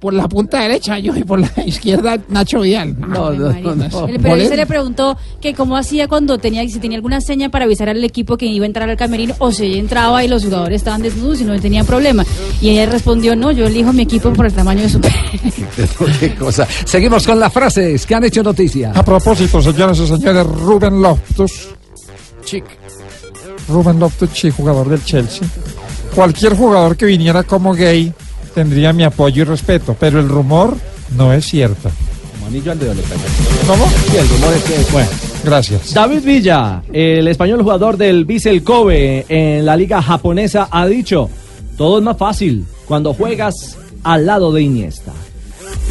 Por 0.00 0.14
la 0.14 0.28
punta 0.28 0.60
derecha 0.60 0.98
yo 0.98 1.16
y 1.16 1.24
por 1.24 1.40
la 1.40 1.50
izquierda 1.66 2.18
Nacho 2.28 2.60
Vidal. 2.60 2.96
No, 2.98 3.30
El 3.30 4.20
periodista 4.20 4.56
le 4.56 4.66
preguntó 4.66 5.16
que 5.40 5.54
cómo 5.54 5.76
hacía 5.76 6.06
cuando 6.08 6.38
tenía, 6.38 6.66
si 6.68 6.78
tenía 6.78 6.96
alguna 6.96 7.20
seña 7.20 7.48
para 7.48 7.64
avisar 7.64 7.88
al 7.88 8.02
equipo 8.04 8.36
que 8.36 8.46
iba 8.46 8.64
a 8.64 8.66
entrar 8.66 8.88
al 8.88 8.96
camerino 8.96 9.34
o 9.38 9.50
si 9.50 9.64
ella 9.66 9.78
entraba 9.78 10.22
y 10.24 10.28
los 10.28 10.44
jugadores 10.44 10.76
estaban 10.76 11.02
desnudos 11.02 11.40
y 11.40 11.44
no 11.44 11.58
tenía 11.60 11.84
problema. 11.84 12.24
Y 12.60 12.70
ella 12.70 12.86
respondió, 12.86 13.34
no, 13.34 13.50
yo 13.50 13.66
elijo 13.66 13.92
mi 13.92 14.02
equipo 14.02 14.32
por 14.32 14.46
el 14.46 14.52
tamaño 14.52 14.82
de 14.82 14.88
su 14.88 15.00
pene. 15.00 15.14
Qué 16.20 16.34
cosa. 16.34 16.66
Seguimos 16.84 17.26
con 17.26 17.40
las 17.40 17.52
frases 17.88 18.06
que 18.06 18.14
han 18.14 18.24
hecho 18.24 18.42
noticia. 18.42 18.92
A 18.94 19.02
propósito, 19.02 19.62
señoras 19.62 19.98
y 19.98 20.06
señores, 20.06 20.46
Rubén 20.46 21.00
Loftus 21.00 21.68
Chic. 22.44 22.64
Rubén 23.68 23.98
Loftus 23.98 24.32
Chic, 24.32 24.54
jugador 24.54 24.88
del 24.88 25.04
Chelsea. 25.04 25.46
Cualquier 26.14 26.56
jugador 26.56 26.96
que 26.96 27.06
viniera 27.06 27.42
como 27.42 27.74
gay 27.74 28.12
tendría 28.54 28.92
mi 28.92 29.04
apoyo 29.04 29.42
y 29.42 29.44
respeto, 29.44 29.96
pero 29.98 30.20
el 30.20 30.28
rumor 30.28 30.76
no 31.16 31.32
es 31.32 31.46
cierto. 31.46 31.90
Al 32.46 32.78
dedo 32.78 32.94
le. 32.94 33.02
¿Cómo? 33.66 33.86
Sí, 34.10 34.16
el 34.16 34.26
rumor 34.26 34.54
es 34.54 34.64
que... 34.64 34.92
Bueno. 34.92 35.08
Gracias. 35.44 35.92
David 35.92 36.22
Villa, 36.24 36.82
el 36.90 37.28
español 37.28 37.62
jugador 37.62 37.98
del 37.98 38.24
Vissel 38.24 38.62
Kobe 38.64 39.26
en 39.28 39.66
la 39.66 39.76
liga 39.76 40.00
japonesa, 40.00 40.68
ha 40.70 40.86
dicho, 40.86 41.28
todo 41.76 41.98
es 41.98 42.04
más 42.04 42.16
fácil 42.16 42.64
cuando 42.86 43.12
juegas 43.12 43.76
al 44.02 44.24
lado 44.24 44.50
de 44.50 44.62
Iniesta. 44.62 45.12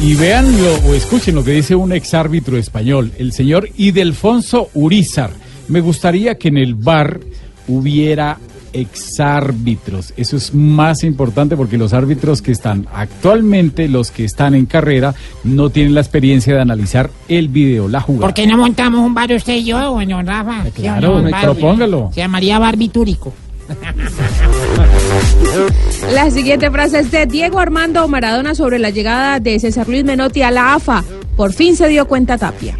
Y 0.00 0.14
vean 0.14 0.46
lo- 0.62 0.88
o 0.90 0.94
escuchen 0.94 1.34
lo 1.34 1.42
que 1.44 1.50
dice 1.52 1.74
un 1.74 1.92
exárbitro 1.92 2.56
español, 2.56 3.12
el 3.18 3.32
señor 3.32 3.68
Idelfonso 3.76 4.68
Urizar. 4.74 5.30
Me 5.68 5.80
gustaría 5.80 6.36
que 6.36 6.48
en 6.48 6.56
el 6.56 6.74
bar 6.74 7.20
hubiera 7.66 8.38
exárbitros. 8.72 10.12
Eso 10.16 10.36
es 10.36 10.54
más 10.54 11.02
importante 11.02 11.56
porque 11.56 11.76
los 11.78 11.92
árbitros 11.92 12.42
que 12.42 12.52
están 12.52 12.86
actualmente, 12.94 13.88
los 13.88 14.10
que 14.10 14.24
están 14.24 14.54
en 14.54 14.66
carrera, 14.66 15.14
no 15.42 15.68
tienen 15.70 15.94
la 15.94 16.00
experiencia 16.00 16.54
de 16.54 16.60
analizar 16.60 17.10
el 17.28 17.48
video, 17.48 17.88
la 17.88 18.00
jugada. 18.00 18.26
¿Por 18.28 18.34
qué 18.34 18.46
no 18.46 18.56
montamos 18.56 19.04
un 19.04 19.14
bar 19.14 19.32
usted 19.32 19.56
y 19.56 19.64
yo, 19.64 19.92
bueno, 19.92 20.22
Rafa? 20.22 20.62
¿Sí 20.64 20.68
o 20.68 20.82
claro, 20.82 21.22
propóngalo. 21.54 22.10
Se 22.14 22.20
llamaría 22.20 22.58
barbitúrico. 22.58 23.32
La 26.12 26.30
siguiente 26.30 26.70
frase 26.70 27.00
es 27.00 27.10
de 27.10 27.26
Diego 27.26 27.58
Armando 27.58 28.06
Maradona 28.08 28.54
sobre 28.54 28.78
la 28.78 28.90
llegada 28.90 29.40
de 29.40 29.58
César 29.58 29.88
Luis 29.88 30.04
Menotti 30.04 30.42
a 30.42 30.50
la 30.50 30.74
AFA. 30.74 31.04
Por 31.36 31.52
fin 31.52 31.76
se 31.76 31.88
dio 31.88 32.06
cuenta 32.06 32.38
Tapia. 32.38 32.78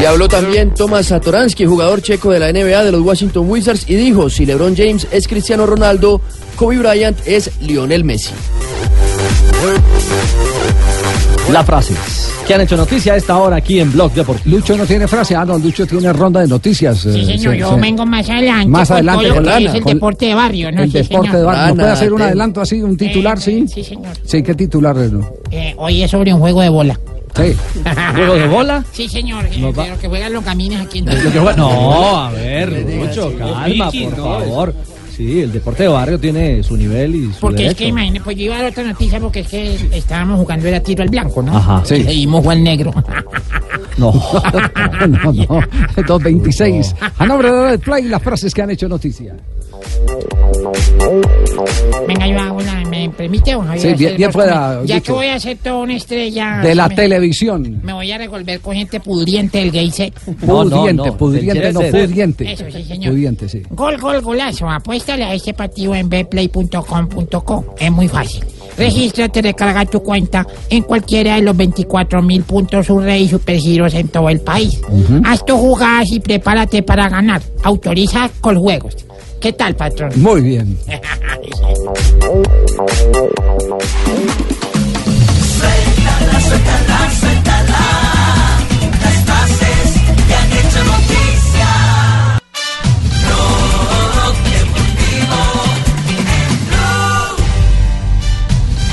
Y 0.00 0.04
habló 0.04 0.28
también 0.28 0.74
Tomás 0.74 1.06
Satoransky, 1.06 1.64
jugador 1.66 2.02
checo 2.02 2.30
de 2.30 2.40
la 2.40 2.52
NBA 2.52 2.84
de 2.84 2.92
los 2.92 3.02
Washington 3.02 3.48
Wizards, 3.48 3.84
y 3.88 3.94
dijo, 3.96 4.28
si 4.30 4.46
LeBron 4.46 4.74
James 4.76 5.06
es 5.10 5.28
Cristiano 5.28 5.66
Ronaldo, 5.66 6.20
Kobe 6.56 6.78
Bryant 6.78 7.18
es 7.26 7.50
Lionel 7.60 8.04
Messi. 8.04 8.32
Las 11.52 11.66
frases 11.66 11.96
que 12.46 12.54
han 12.54 12.60
hecho 12.62 12.76
noticia 12.76 13.12
a 13.14 13.16
esta 13.16 13.36
hora 13.36 13.56
aquí 13.56 13.78
en 13.80 13.92
Blog 13.92 14.12
Deportivo. 14.12 14.56
Lucho 14.56 14.76
no 14.76 14.84
tiene 14.86 15.06
frase, 15.08 15.34
ah, 15.36 15.44
no, 15.44 15.58
Lucho 15.58 15.86
tiene 15.86 16.12
ronda 16.12 16.40
de 16.40 16.48
noticias. 16.48 16.98
Sí, 16.98 17.08
eh, 17.08 17.24
señor, 17.24 17.54
se- 17.54 17.58
yo 17.60 17.76
vengo 17.76 18.04
más 18.06 18.28
adelante. 18.28 18.66
Más 18.68 18.88
con 18.88 18.96
adelante 18.96 19.24
todo 19.26 19.34
con 19.36 19.44
lo 19.44 19.48
que 19.50 19.54
Lana, 19.56 19.68
es 19.70 19.74
el 19.76 19.82
con- 19.82 19.94
deporte 19.94 20.26
de 20.26 20.34
barrio, 20.34 20.72
¿no? 20.72 20.82
El 20.82 20.90
Sí, 20.92 20.98
deporte 20.98 21.26
señor. 21.28 21.40
de 21.40 21.46
barrio. 21.46 21.66
¿No 21.68 21.74
puede 21.76 21.90
hacer 21.92 22.12
un 22.12 22.22
adelanto 22.22 22.60
así, 22.60 22.82
un 22.82 22.96
titular, 22.96 23.40
sí? 23.40 23.66
Sí, 23.68 23.84
señor. 23.84 24.12
Sí, 24.24 24.42
¿qué 24.42 24.54
titular 24.54 24.96
es? 24.98 25.12
no? 25.12 25.28
Eh, 25.50 25.74
hoy 25.76 26.02
es 26.02 26.10
sobre 26.10 26.32
un 26.34 26.40
juego 26.40 26.60
de 26.62 26.68
bola. 26.68 26.98
Sí. 27.36 27.54
¿Juego 28.16 28.34
de 28.34 28.46
bola? 28.48 28.84
Sí, 28.92 29.08
señor. 29.08 29.46
eh, 29.46 29.50
de 29.50 29.60
lo 29.60 29.98
que 29.98 30.08
juegan 30.08 30.32
los 30.32 30.44
camines 30.44 30.80
aquí 30.80 30.98
en 30.98 31.04
No, 31.56 32.18
a 32.18 32.30
ver, 32.32 32.84
mucho 32.86 33.32
calma, 33.38 33.90
por 33.90 34.16
favor. 34.16 34.74
Sí, 35.20 35.42
el 35.42 35.52
deporte 35.52 35.82
de 35.82 35.90
barrio 35.90 36.18
tiene 36.18 36.62
su 36.62 36.78
nivel 36.78 37.14
y 37.14 37.30
su 37.34 37.40
Porque 37.40 37.66
es 37.66 37.74
que 37.74 37.88
imagínate, 37.88 38.24
pues 38.24 38.38
yo 38.38 38.44
iba 38.44 38.54
a 38.56 38.62
dar 38.62 38.70
otra 38.70 38.84
noticia 38.84 39.20
porque 39.20 39.40
es 39.40 39.48
que 39.48 39.74
estábamos 39.92 40.40
jugando 40.40 40.66
era 40.66 40.80
tiro 40.80 41.02
al 41.02 41.10
blanco, 41.10 41.42
¿no? 41.42 41.54
Ajá. 41.54 41.82
Y 41.90 42.02
le 42.04 42.12
dimos 42.12 42.46
al 42.46 42.64
negro. 42.64 42.90
No, 43.98 44.12
no, 45.06 45.30
no. 45.30 45.60
226. 45.94 46.94
A 47.18 47.26
nombre 47.26 47.52
de 47.52 47.68
Red 47.68 47.80
Play, 47.80 48.04
las 48.04 48.22
frases 48.22 48.54
que 48.54 48.62
han 48.62 48.70
hecho 48.70 48.88
noticia. 48.88 49.36
Venga, 52.06 52.26
yo 52.26 52.38
hago 52.40 52.56
una, 52.58 52.84
¿me 52.88 53.08
permite 53.10 53.54
o 53.54 53.62
no? 53.62 53.72
Sí, 53.78 53.92
voy 53.94 54.06
a 54.06 54.10
bien- 54.16 54.30
pueda, 54.32 54.80
comen- 54.82 54.86
Ya 54.86 55.00
que 55.00 55.12
voy 55.12 55.26
a 55.26 55.38
ser 55.40 55.56
toda 55.58 55.76
una 55.78 55.96
estrella. 55.96 56.60
De 56.62 56.74
la 56.74 56.88
me- 56.88 56.94
televisión. 56.94 57.80
Me 57.82 57.92
voy 57.92 58.10
a 58.12 58.18
revolver 58.18 58.60
con 58.60 58.74
gente 58.74 59.00
pudriente 59.00 59.58
del 59.58 59.70
gay 59.70 59.90
set. 59.90 60.14
Pudiente, 60.20 61.12
pudiente, 61.12 61.72
no, 61.72 61.80
pudiente. 61.80 62.52
Eso 62.52 62.64
sí, 62.70 62.84
señor. 62.84 63.12
Pudiente, 63.12 63.48
sí. 63.48 63.62
Gol, 63.70 63.98
gol, 63.98 64.20
golazo. 64.20 64.68
Apuéstale 64.68 65.24
a 65.24 65.34
este 65.34 65.54
partido 65.54 65.94
en 65.94 66.08
betplay.com.co. 66.08 67.74
Es 67.78 67.90
muy 67.92 68.08
fácil. 68.08 68.44
Regístrate, 68.76 69.42
recarga 69.42 69.84
tu 69.84 70.02
cuenta 70.02 70.46
en 70.70 70.82
cualquiera 70.84 71.34
de 71.36 71.42
los 71.42 71.56
24 71.56 72.22
mil 72.22 72.42
puntos 72.42 72.86
Surrey 72.86 73.24
y 73.24 73.28
Supergiros 73.28 73.92
en 73.94 74.08
todo 74.08 74.28
el 74.30 74.40
país. 74.40 74.80
Haz 75.24 75.44
tus 75.44 75.56
jugadas 75.58 76.10
y 76.12 76.20
prepárate 76.20 76.82
para 76.82 77.08
ganar. 77.08 77.42
Autoriza 77.62 78.30
con 78.40 78.58
juegos. 78.58 78.96
¿Qué 79.40 79.54
tal, 79.54 79.74
patrón? 79.74 80.12
Muy 80.16 80.42
bien. 80.42 80.78
Suéltala, 85.58 86.40
suéltala, 86.40 87.10
suéltala. 87.10 87.29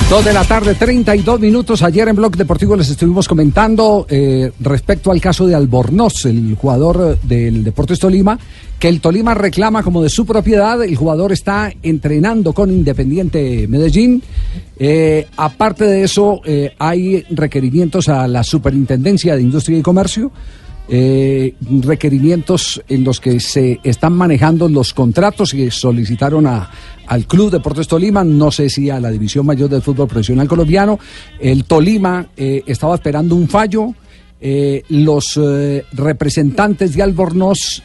Dos 0.09 0.23
de 0.23 0.31
la 0.31 0.45
tarde, 0.45 0.73
32 0.73 1.37
minutos. 1.37 1.83
Ayer 1.83 2.07
en 2.07 2.15
Blog 2.15 2.37
Deportivo 2.37 2.77
les 2.77 2.89
estuvimos 2.89 3.27
comentando 3.27 4.07
eh, 4.09 4.53
respecto 4.61 5.11
al 5.11 5.19
caso 5.19 5.45
de 5.45 5.53
Albornoz, 5.53 6.25
el 6.27 6.55
jugador 6.55 7.17
eh, 7.21 7.27
del 7.27 7.61
Deportes 7.65 7.99
Tolima, 7.99 8.39
que 8.79 8.87
el 8.87 9.01
Tolima 9.01 9.33
reclama 9.33 9.83
como 9.83 10.01
de 10.01 10.07
su 10.07 10.25
propiedad. 10.25 10.81
El 10.81 10.95
jugador 10.95 11.33
está 11.33 11.73
entrenando 11.83 12.53
con 12.53 12.71
Independiente 12.71 13.67
Medellín. 13.67 14.23
Eh, 14.79 15.27
aparte 15.35 15.83
de 15.83 16.03
eso, 16.03 16.39
hay 16.79 17.25
requerimientos 17.29 18.07
a 18.07 18.29
la 18.29 18.45
Superintendencia 18.45 19.35
de 19.35 19.41
Industria 19.41 19.77
y 19.77 19.81
Comercio. 19.81 20.31
Eh, 20.89 21.55
requerimientos 21.81 22.81
en 22.87 23.03
los 23.03 23.19
que 23.19 23.39
se 23.39 23.79
están 23.83 24.13
manejando 24.13 24.69
los 24.69 24.93
contratos 24.93 25.51
que 25.51 25.69
solicitaron 25.71 26.47
a, 26.47 26.69
al 27.07 27.25
Club 27.25 27.51
Deportes 27.51 27.87
Tolima, 27.87 28.23
no 28.23 28.51
sé 28.51 28.69
si 28.69 28.89
a 28.89 28.99
la 28.99 29.11
División 29.11 29.45
Mayor 29.45 29.69
del 29.69 29.81
Fútbol 29.81 30.07
Profesional 30.07 30.47
Colombiano. 30.47 30.99
El 31.39 31.65
Tolima 31.65 32.27
eh, 32.37 32.63
estaba 32.65 32.95
esperando 32.95 33.35
un 33.35 33.47
fallo. 33.47 33.93
Eh, 34.39 34.83
los 34.89 35.39
representantes 35.93 36.95
de 36.95 37.01
Albornoz 37.01 37.81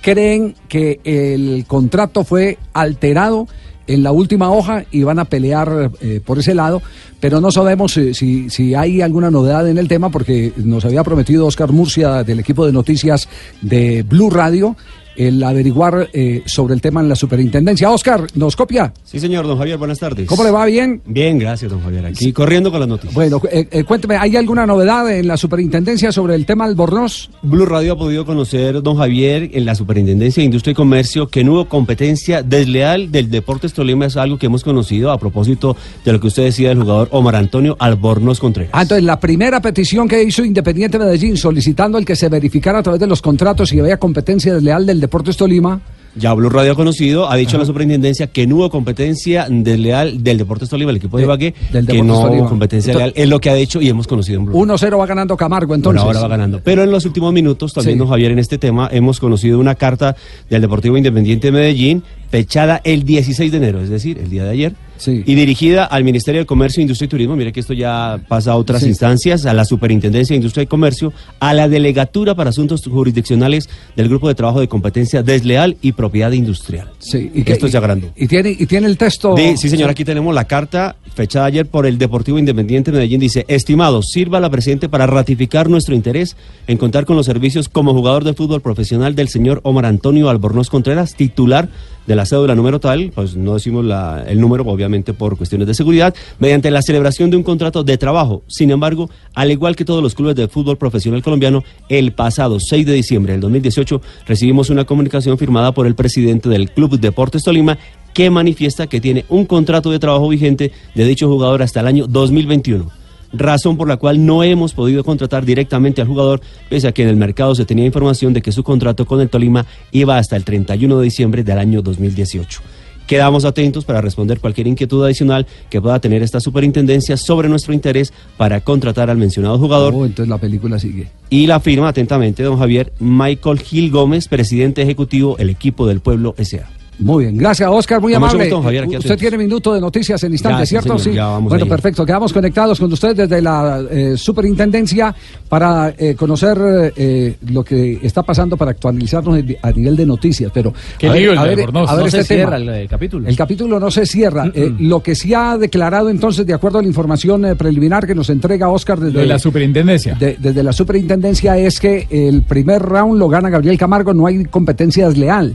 creen 0.00 0.56
que 0.68 1.00
el 1.04 1.64
contrato 1.66 2.24
fue 2.24 2.58
alterado 2.72 3.46
en 3.86 4.02
la 4.02 4.12
última 4.12 4.50
hoja 4.50 4.84
y 4.90 5.02
van 5.02 5.18
a 5.18 5.24
pelear 5.24 5.90
eh, 6.00 6.20
por 6.24 6.38
ese 6.38 6.54
lado, 6.54 6.82
pero 7.20 7.40
no 7.40 7.50
sabemos 7.50 7.92
si, 7.92 8.50
si 8.50 8.74
hay 8.74 9.00
alguna 9.00 9.30
novedad 9.30 9.68
en 9.68 9.78
el 9.78 9.88
tema 9.88 10.10
porque 10.10 10.52
nos 10.56 10.84
había 10.84 11.04
prometido 11.04 11.46
Oscar 11.46 11.72
Murcia 11.72 12.24
del 12.24 12.40
equipo 12.40 12.66
de 12.66 12.72
noticias 12.72 13.28
de 13.60 14.02
Blue 14.02 14.30
Radio 14.30 14.76
el 15.16 15.42
averiguar 15.42 16.08
eh, 16.12 16.42
sobre 16.46 16.74
el 16.74 16.80
tema 16.80 17.00
en 17.00 17.08
la 17.08 17.16
superintendencia. 17.16 17.90
Oscar, 17.90 18.26
¿nos 18.34 18.56
copia? 18.56 18.92
Sí, 19.04 19.20
señor, 19.20 19.46
don 19.46 19.58
Javier, 19.58 19.78
buenas 19.78 19.98
tardes. 19.98 20.26
¿Cómo 20.26 20.44
le 20.44 20.50
va? 20.50 20.64
¿Bien? 20.66 21.02
Bien, 21.06 21.38
gracias, 21.38 21.70
don 21.70 21.82
Javier. 21.82 22.06
Aquí 22.06 22.32
corriendo 22.32 22.70
con 22.70 22.80
las 22.80 22.88
noticias. 22.88 23.14
Bueno, 23.14 23.40
eh, 23.50 23.68
eh, 23.70 23.84
cuénteme, 23.84 24.16
¿hay 24.16 24.36
alguna 24.36 24.66
novedad 24.66 25.10
en 25.10 25.26
la 25.26 25.36
superintendencia 25.36 26.12
sobre 26.12 26.34
el 26.34 26.46
tema 26.46 26.64
Albornoz? 26.64 27.30
Blue 27.42 27.66
Radio 27.66 27.94
ha 27.94 27.98
podido 27.98 28.24
conocer, 28.24 28.82
don 28.82 28.96
Javier, 28.96 29.50
en 29.52 29.64
la 29.64 29.74
Superintendencia 29.74 30.40
de 30.40 30.46
Industria 30.46 30.72
y 30.72 30.74
Comercio, 30.74 31.28
que 31.28 31.44
no 31.44 31.52
hubo 31.52 31.68
competencia 31.68 32.42
desleal 32.42 33.10
del 33.10 33.30
Deportes 33.30 33.72
Tolima. 33.72 34.06
Es 34.06 34.16
algo 34.16 34.38
que 34.38 34.46
hemos 34.46 34.64
conocido 34.64 35.10
a 35.10 35.18
propósito 35.18 35.76
de 36.04 36.12
lo 36.12 36.20
que 36.20 36.28
usted 36.28 36.44
decía 36.44 36.70
del 36.70 36.82
jugador 36.82 37.08
Omar 37.10 37.36
Antonio 37.36 37.76
Albornoz 37.78 38.40
Contreras. 38.40 38.70
Ah, 38.72 38.82
entonces 38.82 39.04
la 39.04 39.18
primera 39.20 39.60
petición 39.60 40.08
que 40.08 40.22
hizo 40.22 40.44
Independiente 40.44 40.98
Medellín 40.98 41.36
solicitando 41.36 41.98
el 41.98 42.04
que 42.04 42.16
se 42.16 42.28
verificara 42.28 42.78
a 42.78 42.82
través 42.82 43.00
de 43.00 43.06
los 43.06 43.22
contratos 43.22 43.68
si 43.68 43.80
había 43.80 43.98
competencia 43.98 44.54
desleal 44.54 44.86
del 44.86 45.00
Deportes 45.02 45.36
Tolima. 45.36 45.80
Ya 46.14 46.34
Blue 46.34 46.50
Radio 46.50 46.72
ha 46.72 46.74
conocido, 46.74 47.30
ha 47.30 47.36
dicho 47.36 47.56
a 47.56 47.60
la 47.60 47.64
superintendencia 47.64 48.26
que 48.26 48.46
no 48.46 48.56
hubo 48.56 48.68
competencia 48.70 49.46
desleal 49.48 50.22
del 50.22 50.36
Deportes 50.36 50.68
Tolima, 50.68 50.90
el 50.90 50.98
equipo 50.98 51.16
de 51.16 51.22
Ibagué, 51.24 51.54
del 51.72 51.86
que 51.86 52.02
no 52.02 52.20
Tolima. 52.20 52.42
hubo 52.42 52.48
competencia 52.50 52.94
leal. 52.94 53.12
Es 53.16 53.28
lo 53.30 53.40
que 53.40 53.48
ha 53.48 53.54
dicho 53.54 53.80
y 53.80 53.88
hemos 53.88 54.06
conocido 54.06 54.38
en 54.40 54.44
Blue 54.46 54.54
1-0 54.66 54.98
va 54.98 55.06
ganando 55.06 55.36
Camargo 55.38 55.74
entonces. 55.74 56.02
ahora 56.02 56.20
va 56.20 56.28
ganando. 56.28 56.60
Pero 56.62 56.82
en 56.82 56.90
los 56.90 57.06
últimos 57.06 57.32
minutos, 57.32 57.72
también, 57.72 57.94
Sí. 57.94 57.98
don 57.98 58.08
Javier, 58.08 58.30
en 58.30 58.38
este 58.40 58.58
tema, 58.58 58.90
hemos 58.92 59.20
conocido 59.20 59.58
una 59.58 59.74
carta 59.74 60.14
del 60.50 60.60
Deportivo 60.60 60.98
Independiente 60.98 61.46
de 61.48 61.52
Medellín, 61.52 62.02
fechada 62.30 62.82
el 62.84 63.04
16 63.04 63.50
de 63.50 63.56
enero, 63.56 63.80
es 63.80 63.88
decir, 63.88 64.18
el 64.18 64.28
día 64.28 64.44
de 64.44 64.50
ayer, 64.50 64.74
y 65.08 65.34
dirigida 65.34 65.84
al 65.84 66.04
Ministerio 66.04 66.40
de 66.42 66.46
Comercio, 66.46 66.80
Industria 66.80 67.06
y 67.06 67.08
Turismo. 67.08 67.36
Mire 67.36 67.52
que 67.52 67.60
esto 67.60 67.72
ya 67.74 68.20
pasa 68.28 68.52
a 68.52 68.56
otras 68.56 68.82
Sí. 68.82 68.88
instancias, 68.88 69.46
a 69.46 69.54
la 69.54 69.64
Superintendencia 69.64 70.34
de 70.34 70.38
Industria 70.38 70.64
y 70.64 70.66
Comercio, 70.66 71.12
a 71.40 71.54
la 71.54 71.68
Delegatura 71.68 72.34
para 72.34 72.50
Asuntos 72.50 72.82
Jurisdiccionales 72.84 73.68
del 73.96 74.08
Grupo 74.08 74.28
de 74.28 74.34
Trabajo 74.34 74.60
de 74.60 74.68
Competencia 74.68 75.22
Desleal 75.22 75.76
y 75.82 75.92
Propiedad 75.92 76.32
Industrial. 76.32 76.88
Sí, 76.98 77.30
y 77.34 77.50
esto 77.50 77.66
es 77.66 77.72
ya 77.72 77.80
grande. 77.80 78.10
Y 78.16 78.26
tiene, 78.28 78.50
y 78.58 78.66
tiene 78.66 78.86
el 78.86 78.96
texto. 78.96 79.34
Sí, 79.56 79.68
señor, 79.68 79.90
aquí 79.90 80.04
tenemos 80.04 80.34
la 80.34 80.44
carta 80.44 80.96
fechada 81.14 81.46
ayer 81.46 81.66
por 81.66 81.86
el 81.86 81.98
Deportivo 81.98 82.38
Independiente 82.38 82.90
de 82.90 82.96
Medellín. 82.98 83.20
Dice, 83.20 83.44
estimado, 83.48 84.02
sirva 84.02 84.40
la 84.40 84.50
presente 84.50 84.88
para 84.88 85.06
ratificar 85.06 85.68
nuestro 85.68 85.94
interés 85.94 86.36
en 86.66 86.78
contar 86.78 87.04
con 87.04 87.16
los 87.16 87.26
servicios 87.26 87.68
como 87.68 87.92
jugador 87.92 88.24
de 88.24 88.34
fútbol 88.34 88.60
profesional 88.60 89.14
del 89.14 89.28
señor 89.28 89.60
Omar 89.64 89.86
Antonio 89.86 90.28
Albornoz 90.30 90.70
Contreras, 90.70 91.14
titular 91.14 91.68
de 92.06 92.16
la 92.16 92.26
cédula 92.26 92.54
número 92.54 92.80
tal, 92.80 93.12
pues 93.14 93.36
no 93.36 93.54
decimos 93.54 93.84
la- 93.84 94.24
el 94.26 94.40
número, 94.40 94.64
obviamente 94.66 95.12
por 95.14 95.36
cuestiones 95.36 95.66
de 95.68 95.74
seguridad, 95.74 96.14
mediante 96.38 96.70
la 96.70 96.82
celebración 96.82 97.30
de 97.30 97.36
un 97.36 97.42
contrato 97.42 97.84
de 97.84 97.96
trabajo. 97.98 98.42
Sin 98.48 98.70
embargo, 98.70 99.08
al 99.34 99.50
igual 99.50 99.76
que 99.76 99.84
todos 99.84 100.02
los 100.02 100.14
clubes 100.14 100.34
de 100.34 100.48
fútbol 100.48 100.76
profesional 100.78 101.22
colombiano, 101.22 101.62
el 101.88 102.12
pasado 102.12 102.58
6 102.60 102.86
de 102.86 102.92
diciembre 102.94 103.32
del 103.32 103.40
2018 103.40 104.00
recibimos 104.26 104.70
una 104.70 104.84
comunicación 104.84 105.38
firmada 105.38 105.72
por 105.72 105.86
el 105.86 105.94
presidente 105.94 106.48
del 106.48 106.70
Club 106.70 106.98
Deportes 106.98 107.42
Tolima 107.44 107.78
que 108.14 108.28
manifiesta 108.30 108.86
que 108.86 109.00
tiene 109.00 109.24
un 109.28 109.46
contrato 109.46 109.90
de 109.90 109.98
trabajo 109.98 110.28
vigente 110.28 110.72
de 110.94 111.04
dicho 111.04 111.28
jugador 111.28 111.62
hasta 111.62 111.80
el 111.80 111.86
año 111.86 112.06
2021 112.06 112.90
razón 113.32 113.76
por 113.76 113.88
la 113.88 113.96
cual 113.96 114.24
no 114.24 114.42
hemos 114.42 114.74
podido 114.74 115.04
contratar 115.04 115.44
directamente 115.44 116.00
al 116.00 116.08
jugador, 116.08 116.40
pese 116.68 116.88
a 116.88 116.92
que 116.92 117.02
en 117.02 117.08
el 117.08 117.16
mercado 117.16 117.54
se 117.54 117.64
tenía 117.64 117.86
información 117.86 118.32
de 118.32 118.42
que 118.42 118.52
su 118.52 118.62
contrato 118.62 119.06
con 119.06 119.20
el 119.20 119.28
Tolima 119.28 119.66
iba 119.90 120.18
hasta 120.18 120.36
el 120.36 120.44
31 120.44 120.98
de 120.98 121.04
diciembre 121.04 121.44
del 121.44 121.58
año 121.58 121.82
2018. 121.82 122.60
Quedamos 123.06 123.44
atentos 123.44 123.84
para 123.84 124.00
responder 124.00 124.40
cualquier 124.40 124.68
inquietud 124.68 125.04
adicional 125.04 125.46
que 125.68 125.80
pueda 125.82 125.98
tener 125.98 126.22
esta 126.22 126.40
superintendencia 126.40 127.16
sobre 127.16 127.48
nuestro 127.48 127.74
interés 127.74 128.12
para 128.36 128.60
contratar 128.60 129.10
al 129.10 129.18
mencionado 129.18 129.58
jugador. 129.58 129.92
Oh, 129.94 130.06
entonces 130.06 130.28
la 130.28 130.38
película 130.38 130.78
sigue. 130.78 131.08
Y 131.28 131.46
la 131.46 131.60
firma 131.60 131.88
atentamente, 131.88 132.42
don 132.42 132.58
Javier, 132.58 132.92
Michael 133.00 133.58
Gil 133.58 133.90
Gómez, 133.90 134.28
presidente 134.28 134.82
ejecutivo, 134.82 135.36
el 135.38 135.50
equipo 135.50 135.86
del 135.86 136.00
pueblo 136.00 136.34
S.A. 136.38 136.81
Muy 137.04 137.24
bien, 137.24 137.36
gracias 137.36 137.68
Oscar, 137.70 138.00
muy 138.00 138.14
amable. 138.14 138.44
gusto, 138.44 138.62
Javier, 138.62 138.84
aquí 138.84 138.96
usted 138.96 139.18
tiene 139.18 139.38
minuto 139.38 139.74
de 139.74 139.80
noticias 139.80 140.22
en 140.24 140.32
instante, 140.32 140.60
Ya, 140.60 140.66
sí, 140.66 140.70
¿cierto? 140.70 140.98
señor, 140.98 141.16
ya 141.16 141.26
vamos 141.26 141.48
bueno, 141.50 141.64
ahí. 141.64 141.70
perfecto, 141.70 142.06
quedamos 142.06 142.32
conectados 142.32 142.78
con 142.78 142.92
usted 142.92 143.16
desde 143.16 143.40
la 143.42 143.82
eh, 143.90 144.16
superintendencia 144.16 145.14
para 145.48 145.94
eh, 145.98 146.14
conocer 146.14 146.92
eh, 146.96 147.36
lo 147.50 147.64
que 147.64 147.98
está 148.02 148.22
pasando 148.22 148.56
para 148.56 148.70
actualizarnos 148.72 149.38
a 149.62 149.70
nivel 149.72 149.96
de 149.96 150.06
noticias. 150.06 150.50
Pero 150.54 150.72
Qué 150.98 151.08
a 151.08 151.12
ver, 151.12 151.22
el 151.22 151.38
a 151.38 151.42
ver, 151.44 151.52
a 151.52 151.56
ver 151.56 151.72
No 151.72 151.86
se 152.10 152.20
este 152.20 152.36
tema. 152.36 152.56
cierra 152.58 152.76
el, 152.80 152.88
capítulo. 152.88 153.28
El 153.28 153.36
capítulo 153.36 153.80
no 153.80 153.90
se 153.90 154.06
cierra. 154.06 154.50
Eh, 154.54 154.72
lo 154.80 155.02
que 155.02 155.14
sí 155.14 155.34
ha 155.34 155.56
declarado 155.58 156.08
entonces, 156.10 156.46
de 156.46 156.54
acuerdo 156.54 156.78
a 156.78 156.82
la 156.82 156.88
información 156.88 157.44
eh, 157.44 157.56
preliminar 157.56 158.06
que 158.06 158.14
nos 158.14 158.30
entrega 158.30 158.68
Oscar 158.68 158.98
desde 159.00 159.20
De 159.20 159.26
la 159.26 159.38
superintendencia. 159.38 160.14
de- 160.14 160.36
desde 160.38 160.62
la 160.62 160.72
superintendencia 160.72 161.56
es 161.58 161.80
que 161.80 162.06
el 162.10 162.42
primer 162.42 162.82
round 162.82 163.18
lo 163.18 163.28
gana 163.28 163.50
Gabriel 163.50 163.76
Camargo, 163.78 164.12
no 164.14 164.26
hay 164.26 164.44
competencia 164.44 165.08
desleal. 165.08 165.54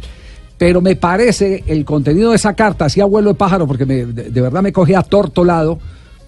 Pero 0.58 0.82
me 0.82 0.96
parece 0.96 1.64
el 1.68 1.86
contenido 1.86 2.32
de 2.32 2.36
esa 2.38 2.54
carta, 2.56 2.86
así 2.86 3.00
abuelo 3.00 3.30
de 3.30 3.36
pájaro, 3.36 3.68
porque 3.68 3.86
me- 3.86 4.06
de, 4.06 4.30
de 4.32 4.42
verdad 4.42 4.62
me 4.64 4.74
coge 4.74 4.96
atortolado. 4.96 5.78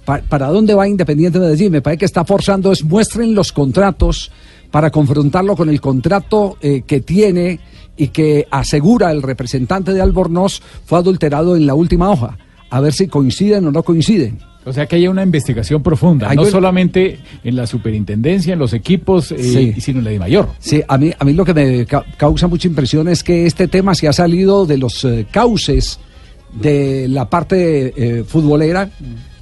Pa- 0.06 0.22
¿Para 0.28 0.48
dónde 0.48 0.74
va 0.76 0.88
Independiente 0.88 1.40
Medellín? 1.40 1.72
Me 1.72 1.82
parece 1.82 2.00
que 2.00 2.06
está 2.06 2.24
forzando 2.26 2.72
es 2.72 2.84
muestren 2.84 3.34
los 3.34 3.52
contratos 3.52 4.32
para 4.72 4.92
confrontarlo 4.92 5.56
con 5.56 5.68
el 5.70 5.82
contrato 5.82 6.58
eh, 6.62 6.84
que 6.86 7.02
tiene 7.02 7.60
y 7.98 8.10
que 8.10 8.48
asegura 8.52 9.12
el 9.12 9.22
representante 9.24 9.94
de 9.94 10.02
Albornoz 10.02 10.62
fue 10.86 11.00
adulterado 11.00 11.56
en 11.56 11.66
la 11.66 11.74
última 11.74 12.10
hoja. 12.12 12.38
A 12.70 12.80
ver 12.80 12.94
si 12.94 13.08
coinciden 13.08 13.66
o 13.66 13.72
no 13.72 13.82
coinciden. 13.84 14.38
O 14.70 14.74
sea 14.74 14.86
que 14.86 14.98
haya 14.98 15.10
una 15.10 15.24
investigación 15.24 15.82
profunda, 15.82 16.30
Hay 16.30 16.36
no 16.38 16.46
solamente 16.46 17.18
en 17.44 17.56
la 17.56 17.66
superintendencia, 17.66 18.54
en 18.54 18.60
los 18.60 18.72
equipos, 18.74 19.32
eh, 19.32 19.38
Sí. 19.74 19.82
sino 19.82 19.98
en 20.00 20.06
la 20.06 20.12
de 20.12 20.20
mayor. 20.20 20.50
Sí, 20.60 20.84
a 20.88 20.98
mí, 21.00 21.12
a 21.18 21.26
mí 21.26 21.34
lo 21.34 21.44
que 21.44 21.56
me 21.56 21.86
ca- 21.88 22.06
causa 22.18 22.48
mucha 22.48 22.68
impresión 22.68 23.08
es 23.08 23.24
que 23.24 23.48
este 23.48 23.68
tema 23.68 23.96
se 23.96 24.08
ha 24.08 24.14
salido 24.14 24.68
de 24.68 24.78
los 24.78 25.04
eh, 25.06 25.26
cauces 25.32 26.00
de 26.54 27.08
la 27.08 27.30
parte 27.30 27.94
eh, 27.98 28.24
futbolera. 28.24 28.92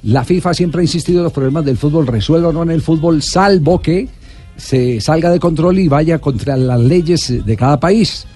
La 0.04 0.24
FIFA 0.24 0.54
siempre 0.54 0.80
ha 0.80 0.84
insistido 0.84 1.18
en 1.18 1.24
los 1.24 1.32
problemas 1.32 1.64
del 1.64 1.76
fútbol, 1.76 2.06
resuelvan 2.06 2.54
no 2.54 2.62
en 2.62 2.70
el 2.70 2.80
fútbol, 2.80 3.20
salvo 3.20 3.80
que 3.82 4.08
se 4.56 5.00
salga 5.00 5.30
de 5.30 5.38
control 5.38 5.78
y 5.78 5.88
vaya 5.88 6.18
contra 6.18 6.56
las 6.56 6.80
leyes 6.80 7.44
de 7.44 7.56
cada 7.56 7.78
país. 7.78 8.26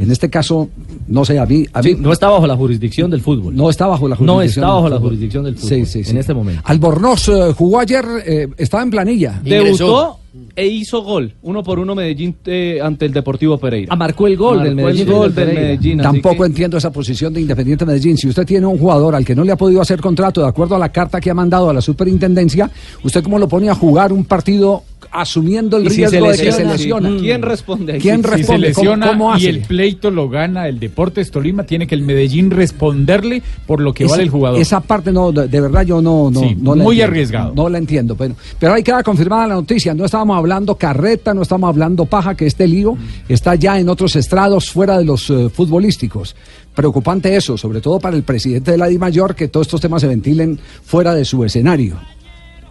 En 0.00 0.10
este 0.10 0.30
caso, 0.30 0.68
no 1.08 1.24
sé, 1.24 1.38
a 1.38 1.46
mí... 1.46 1.66
A 1.72 1.82
mí 1.82 1.94
no 1.98 2.12
está 2.12 2.28
bajo 2.30 2.46
la 2.46 2.56
jurisdicción 2.56 3.10
del 3.10 3.20
fútbol. 3.20 3.54
No 3.54 3.68
está 3.70 3.86
bajo 3.86 4.08
la 4.08 4.16
No 4.16 4.34
jurisdicción. 4.34 4.64
está 4.64 4.74
bajo 4.74 4.88
la 4.88 4.98
jurisdicción 4.98 5.44
del 5.44 5.56
fútbol 5.56 5.68
Sí, 5.68 5.86
sí, 5.86 6.04
sí. 6.04 6.10
en 6.10 6.16
este 6.18 6.32
momento. 6.34 6.62
Albornoz 6.64 7.28
eh, 7.28 7.52
jugó 7.56 7.80
ayer, 7.80 8.04
eh, 8.26 8.48
estaba 8.56 8.82
en 8.82 8.90
planilla. 8.90 9.40
Debutó 9.44 10.16
e 10.54 10.64
hizo 10.66 11.02
gol, 11.02 11.34
uno 11.42 11.62
por 11.64 11.80
uno 11.80 11.94
Medellín 11.96 12.36
eh, 12.46 12.78
ante 12.80 13.04
el 13.04 13.12
Deportivo 13.12 13.58
Pereira. 13.58 13.92
Ah, 13.92 13.96
marcó 13.96 14.26
el 14.28 14.36
gol 14.36 14.62
del 14.62 14.76
Medellín. 14.76 15.08
El 15.08 15.12
gol 15.12 15.34
del. 15.34 15.48
Medellín. 15.54 15.98
Tampoco 15.98 16.42
que- 16.44 16.46
entiendo 16.46 16.76
esa 16.76 16.92
posición 16.92 17.32
de 17.34 17.40
Independiente 17.40 17.84
Medellín. 17.84 18.16
Si 18.16 18.28
usted 18.28 18.46
tiene 18.46 18.64
un 18.66 18.78
jugador 18.78 19.14
al 19.16 19.24
que 19.24 19.34
no 19.34 19.42
le 19.42 19.50
ha 19.52 19.56
podido 19.56 19.80
hacer 19.80 20.00
contrato 20.00 20.40
de 20.40 20.46
acuerdo 20.48 20.76
a 20.76 20.78
la 20.78 20.90
carta 20.90 21.20
que 21.20 21.30
ha 21.30 21.34
mandado 21.34 21.68
a 21.68 21.72
la 21.74 21.80
superintendencia, 21.80 22.70
¿usted 23.02 23.24
cómo 23.24 23.38
lo 23.40 23.48
pone 23.48 23.68
a 23.70 23.74
jugar 23.74 24.12
un 24.12 24.24
partido 24.24 24.84
asumiendo 25.12 25.76
el 25.76 25.86
Y 25.86 25.90
si 25.90 25.96
riesgo 25.96 26.10
se 26.32 26.38
de 26.38 26.44
que 26.44 26.52
se 26.52 26.64
lesiona, 26.64 27.08
sí. 27.10 27.16
¿Quién 27.20 27.42
responde? 27.42 27.98
¿Quién 27.98 28.16
Si 28.18 28.22
se 28.22 28.28
responde? 28.36 28.72
¿Cómo- 28.72 28.84
lesiona 28.84 29.08
cómo 29.08 29.32
y 29.32 29.36
hace? 29.36 29.48
el 29.50 29.60
pleito 29.62 30.10
lo 30.10 30.28
gana 30.28 30.68
el 30.68 30.78
Deportes 30.78 31.30
Tolima, 31.30 31.64
tiene 31.64 31.86
que 31.86 31.94
el 31.94 32.02
Medellín 32.02 32.50
responderle 32.50 33.42
por 33.66 33.80
lo 33.80 33.92
que 33.92 34.04
Esa- 34.04 34.12
vale 34.12 34.22
el 34.24 34.30
jugador. 34.30 34.60
Esa 34.60 34.80
parte 34.80 35.12
no, 35.12 35.32
de, 35.32 35.48
de 35.48 35.60
verdad 35.60 35.82
yo 35.82 36.00
no, 36.00 36.30
no, 36.30 36.40
Sí, 36.40 36.56
no 36.60 36.74
la 36.74 36.82
muy 36.84 36.94
entiendo. 36.96 37.10
arriesgado. 37.12 37.52
No 37.54 37.68
la 37.68 37.78
entiendo, 37.78 38.14
pero, 38.16 38.34
pero 38.58 38.74
ahí 38.74 38.82
queda 38.82 39.02
confirmada 39.02 39.46
la 39.48 39.54
noticia. 39.54 39.94
No 39.94 40.04
estábamos 40.04 40.36
hablando 40.36 40.74
carreta, 40.76 41.34
no 41.34 41.42
estamos 41.42 41.68
hablando 41.68 42.06
paja, 42.06 42.34
que 42.34 42.46
este 42.46 42.66
lío 42.68 42.96
está 43.28 43.54
ya 43.56 43.78
en 43.78 43.88
otros 43.88 44.14
estrados 44.16 44.70
fuera 44.70 44.98
de 44.98 45.04
los 45.04 45.28
eh, 45.30 45.48
futbolísticos. 45.52 46.36
Preocupante 46.74 47.34
eso, 47.34 47.58
sobre 47.58 47.80
todo 47.80 47.98
para 47.98 48.16
el 48.16 48.22
presidente 48.22 48.70
de 48.70 48.78
la 48.78 48.86
DIMAYOR, 48.86 49.34
que 49.34 49.48
todos 49.48 49.66
estos 49.66 49.80
temas 49.80 50.00
se 50.02 50.06
ventilen 50.08 50.58
fuera 50.84 51.14
de 51.14 51.24
su 51.24 51.44
escenario. 51.44 51.96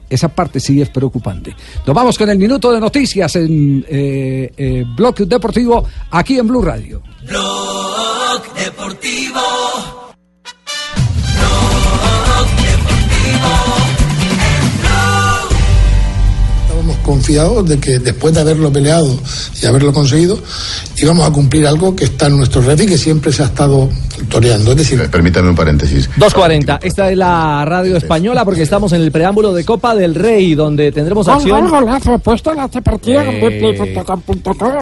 Esa 0.09 0.29
parte 0.29 0.59
sí 0.59 0.81
es 0.81 0.89
preocupante. 0.89 1.55
Nos 1.85 1.95
vamos 1.95 2.17
con 2.17 2.29
el 2.29 2.37
minuto 2.37 2.71
de 2.71 2.79
noticias 2.79 3.35
en 3.35 3.85
eh, 3.87 4.51
eh, 4.57 4.85
Bloque 4.95 5.25
Deportivo 5.25 5.85
aquí 6.11 6.39
en 6.39 6.47
Blue 6.47 6.61
Radio. 6.61 7.01
Blog 7.27 8.53
Deportivo. 8.55 9.48
Confiados 17.09 17.67
de 17.67 17.79
que 17.79 17.97
después 17.97 18.35
de 18.35 18.41
haberlo 18.41 18.71
peleado 18.71 19.17
y 19.59 19.65
haberlo 19.65 19.91
conseguido, 19.91 20.37
íbamos 21.01 21.27
a 21.27 21.31
cumplir 21.31 21.65
algo 21.65 21.95
que 21.95 22.03
está 22.03 22.27
en 22.27 22.37
nuestro 22.37 22.61
red 22.61 22.79
y 22.79 22.85
que 22.85 22.99
siempre 22.99 23.33
se 23.33 23.41
ha 23.41 23.47
estado 23.47 23.89
toreando. 24.29 24.71
Es 24.71 24.77
decir, 24.77 24.99
Permítame 25.09 25.49
un 25.49 25.55
paréntesis. 25.55 26.07
2.40, 26.17 26.79
esta 26.83 27.09
es 27.09 27.17
la 27.17 27.65
radio 27.65 27.97
española 27.97 28.45
porque 28.45 28.61
estamos 28.61 28.93
en 28.93 29.01
el 29.01 29.11
preámbulo 29.11 29.53
de 29.53 29.65
Copa 29.65 29.95
del 29.95 30.13
Rey 30.13 30.53
donde 30.53 30.91
tendremos 30.91 31.25
Gol, 31.25 31.35
acción. 31.35 31.61
gol, 31.61 31.69
golazo, 31.71 32.19
puesto 32.19 32.53
en 32.53 32.59
este 32.59 32.81
partido 32.83 33.23
con 33.25 33.35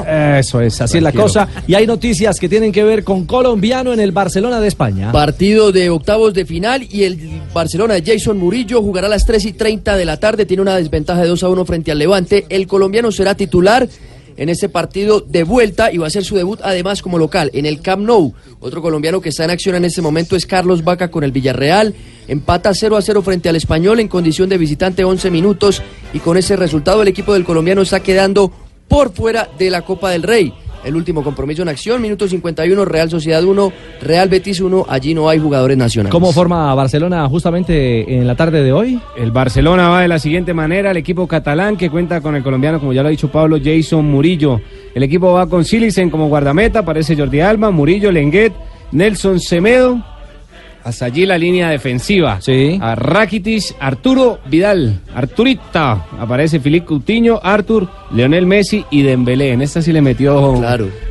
Eh. 0.06 0.38
Eso 0.40 0.60
es, 0.60 0.82
así 0.82 0.98
es 0.98 1.04
la 1.04 1.13
cosa. 1.13 1.48
Y 1.66 1.76
hay 1.76 1.88
noticias 1.88 2.40
que 2.40 2.50
tienen 2.50 2.74
que 2.74 2.84
ver 2.84 3.06
con 3.06 3.26
colombiano 3.26 3.94
en 3.94 4.02
el 4.02 4.12
Barcelona 4.12 4.60
de 4.60 4.68
España. 4.68 5.13
Partido 5.13 5.72
de 5.72 5.90
octavos 5.90 6.34
de 6.34 6.46
final 6.46 6.86
y 6.92 7.04
el 7.04 7.42
Barcelona 7.54 7.94
de 7.94 8.04
Jason 8.04 8.38
Murillo 8.38 8.82
jugará 8.82 9.08
a 9.08 9.12
las 9.12 9.26
3 9.26 9.46
y 9.46 9.54
30 9.54 9.96
de 9.96 10.06
la 10.06 10.18
tarde. 10.20 10.46
Tiene 10.46 10.62
una 10.62 10.76
desventaja 10.76 11.22
de 11.22 11.28
2 11.30 11.44
a 11.44 11.50
1 11.50 11.66
frente 11.66 11.92
al 11.92 12.00
Levante. 12.00 12.16
El 12.49 12.67
colombiano 12.67 13.12
será 13.12 13.36
titular 13.36 13.88
en 14.38 14.49
este 14.49 14.69
partido 14.69 15.19
de 15.21 15.43
vuelta 15.43 15.91
y 15.91 15.97
va 15.97 16.08
a 16.08 16.12
ser 16.12 16.23
su 16.23 16.36
debut 16.36 16.60
además 16.63 17.01
como 17.01 17.17
local 17.17 17.49
en 17.53 17.65
el 17.65 17.82
Camp 17.82 18.06
Nou. 18.06 18.34
Otro 18.60 18.82
colombiano 18.82 19.19
que 19.19 19.30
está 19.30 19.43
en 19.43 19.49
acción 19.49 19.75
en 19.75 19.86
este 19.86 20.01
momento 20.01 20.36
es 20.36 20.45
Carlos 20.45 20.84
Vaca 20.84 21.10
con 21.10 21.23
el 21.23 21.32
Villarreal. 21.32 21.93
Empata 22.27 22.73
0 22.73 22.97
a 22.97 23.01
0 23.01 23.21
frente 23.21 23.49
al 23.49 23.56
español 23.56 23.99
en 23.99 24.08
condición 24.08 24.47
de 24.49 24.58
visitante 24.58 25.03
11 25.03 25.32
minutos 25.32 25.82
y 26.13 26.19
con 26.19 26.38
ese 26.38 26.56
resultado 26.56 27.01
el 27.01 27.08
equipo 27.08 27.34
del 27.34 27.45
colombiano 27.45 27.82
está 27.82 28.01
quedando 28.01 28.51
por 28.88 29.13
fuera 29.13 29.49
de 29.58 29.69
la 29.69 29.84
Copa 29.84 30.12
del 30.12 30.23
Rey. 30.23 30.53
El 30.84 30.96
último 30.96 31.24
compromiso 31.24 31.62
en 31.62 31.70
acción, 31.70 32.02
minuto 32.02 32.28
51, 32.28 32.86
Real 32.86 33.10
Sociedad 33.10 33.44
1, 33.44 33.74
Real 34.02 34.30
Betis 34.30 34.62
1, 34.62 34.86
allí 34.88 35.13
no 35.13 35.28
hay 35.30 35.40
jugadores 35.40 35.78
nacionales. 35.78 36.12
¿Cómo 36.12 36.32
forma 36.32 36.74
Barcelona 36.76 37.28
justamente 37.28 38.18
en 38.18 38.26
la 38.28 38.36
tarde 38.36 38.63
de 38.63 38.72
hoy? 38.72 39.00
El 39.18 39.32
Barcelona 39.32 39.90
va 39.90 40.02
de 40.02 40.08
la 40.08 40.20
siguiente 40.20 40.54
manera, 40.54 40.92
el 40.92 40.98
equipo 40.98 41.28
catalán 41.28 41.78
que 41.78 41.90
cuenta 41.90 42.22
con 42.22 42.36
el 42.36 42.44
colombiano, 42.44 42.80
como 42.80 42.94
ya 42.94 43.02
lo 43.02 43.08
ha 43.08 43.12
dicho 43.12 43.30
Pablo, 43.30 43.58
Jason 43.63 44.06
Murillo. 44.06 44.62
El 44.94 45.04
equipo 45.04 45.34
va 45.34 45.48
con 45.48 45.66
Silicen 45.66 46.10
como 46.10 46.28
guardameta, 46.28 46.80
aparece 46.80 47.16
Jordi 47.16 47.42
Alba, 47.42 47.72
Murillo, 47.72 48.12
Lenguet, 48.12 48.54
Nelson 48.92 49.40
Semedo. 49.40 50.04
Hasta 50.88 51.04
allí 51.04 51.26
la 51.26 51.38
línea 51.38 51.69
defensiva. 51.69 52.39
Sí. 52.39 52.80
A 52.82 52.95
Rakitic, 52.95 53.76
Arturo 53.78 54.39
Vidal, 54.45 55.02
Arturita. 55.13 56.06
Aparece 56.17 56.62
Filipe 56.62 56.86
Coutinho, 56.86 57.41
Artur, 57.43 57.89
Leonel 58.13 58.45
Messi 58.45 58.86
y 58.89 59.02
Dembélé. 59.02 59.52
En 59.52 59.62
esta 59.62 59.82
sí 59.82 59.91
le 59.91 60.02
metió 60.02 60.62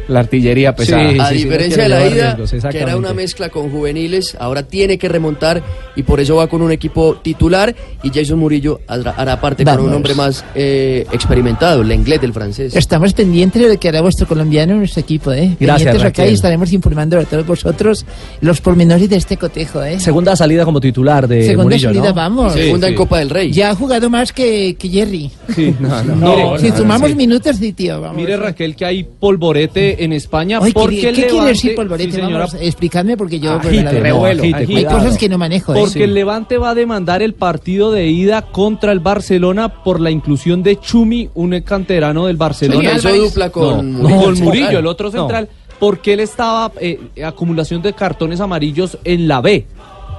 la 0.09 0.21
artillería 0.21 0.75
pesada. 0.75 1.27
a 1.27 1.31
diferencia 1.31 1.83
de 1.83 1.89
la 1.89 2.07
ida, 2.07 2.37
riesgos, 2.37 2.65
que 2.71 2.79
era 2.79 2.97
una 2.97 3.13
mezcla 3.13 3.49
con 3.49 3.71
juveniles, 3.71 4.37
ahora 4.39 4.63
tiene 4.63 4.99
que 4.99 5.09
remontar 5.09 5.63
y 5.95 6.03
por 6.05 6.21
eso 6.21 6.37
va 6.37 6.47
con 6.47 6.63
un 6.63 6.73
equipo 6.73 7.17
titular 7.17 7.75
y 8.03 8.11
Jason 8.11 8.39
Murillo 8.39 8.81
hará, 8.87 9.11
hará 9.11 9.41
parte 9.41 9.65
con 9.65 9.75
un 9.75 9.79
Vamos. 9.81 9.97
hombre 9.97 10.15
más 10.15 10.45
eh, 10.55 11.07
experimentado, 11.13 11.83
el 11.83 11.93
inglés 11.93 12.21
del 12.21 12.33
francés. 12.33 12.75
Estamos 12.77 13.13
pendientes 13.15 13.61
de 13.61 13.69
lo 13.69 13.81
que 13.81 13.89
hará 13.89 14.01
vuestro 14.01 14.27
colombiano 14.27 14.73
en 14.73 14.79
nuestro 14.79 15.01
equipo, 15.01 15.33
¿eh? 15.33 15.57
Gracias, 15.59 15.93
pendientes 15.93 16.05
acá 16.05 16.27
y 16.27 16.35
estaremos 16.35 16.73
informando 16.73 17.19
a 17.19 17.25
todos 17.25 17.47
vosotros 17.47 18.07
los 18.41 18.61
pormenores 18.61 19.09
de 19.09 19.17
este 19.17 19.37
cotejo, 19.37 19.66
¿eh? 19.85 20.01
Segunda 20.01 20.35
salida 20.37 20.65
como 20.65 20.81
titular 20.81 21.27
de 21.29 21.43
Segunda 21.43 21.65
Murillo, 21.65 21.89
salida, 21.89 22.09
¿no? 22.09 22.15
vamos. 22.15 22.53
Segunda 22.53 22.89
en 22.89 22.95
Copa 22.95 23.19
del 23.19 23.31
Rey. 23.31 23.51
Ya 23.53 23.71
ha 23.71 23.75
jugado 23.75 24.09
más 24.11 24.33
que, 24.33 24.75
que 24.79 24.89
Jerry. 24.89 25.31
Sí, 25.55 25.75
no, 25.81 26.03
no. 26.05 26.15
Mire, 26.37 26.59
si 26.59 26.71
no, 26.71 26.77
sumamos 26.79 27.09
sí. 27.11 27.15
minutos, 27.17 27.57
sí, 27.57 27.73
tío, 27.73 28.01
vamos. 28.01 28.17
Mire 28.17 28.37
Raquel 28.37 28.75
que 28.77 28.85
hay 28.85 29.05
polvorete 29.05 30.05
en 30.05 30.13
España 30.13 30.61
Oye, 30.61 30.73
porque 30.73 30.97
¿qué, 30.97 31.01
qué 31.09 31.13
quiere 31.13 31.31
Levante- 31.33 31.49
decir 31.49 31.75
polvorete? 31.75 32.11
Sí, 32.13 32.17
señora. 32.21 32.47
Vamos, 32.47 32.57
explicadme 32.61 33.17
porque 33.17 33.41
yo... 33.41 33.53
Agite, 33.53 33.83
la 33.83 33.93
verdad, 33.93 34.11
no, 34.11 34.25
agite, 34.25 34.57
hay 34.57 34.67
cuidado. 34.67 34.99
cosas 34.99 35.19
que 35.19 35.29
no 35.29 35.39
manejo, 35.39 35.75
¿eh? 35.75 35.79
Porque 35.81 36.05
el 36.05 36.15
Levante 36.15 36.59
va 36.59 36.71
a 36.71 36.75
demandar 36.75 37.23
el 37.23 37.35
partido 37.35 37.91
de 37.93 38.07
ida 38.09 38.43
contra 38.43 38.93
el 38.93 39.01
Barcelona 39.01 39.83
por 39.83 40.01
la 40.01 40.11
inclusión 40.11 40.63
de 40.63 40.79
Chumi, 40.81 41.29
un 41.35 41.61
canterano 41.61 42.27
del 42.27 42.37
Barcelona. 42.37 42.91
Sí, 42.93 43.09
hizo 43.09 43.15
dupla 43.17 43.51
con 43.51 43.93
No, 43.93 44.09
Murillo, 44.09 44.21
con 44.25 44.37
el 44.37 44.43
Murillo, 44.43 44.79
el 44.79 44.87
otro 44.87 45.11
No. 45.11 45.19
central, 45.21 45.49
porque 45.79 46.15
él 46.15 46.21
estaba 46.21 46.73
eh, 46.81 46.99
acumulación 47.25 47.83
de 47.83 47.93
cartones 47.93 48.41
amarillos 48.41 48.99
en 49.05 49.29
la 49.29 49.41
B 49.41 49.67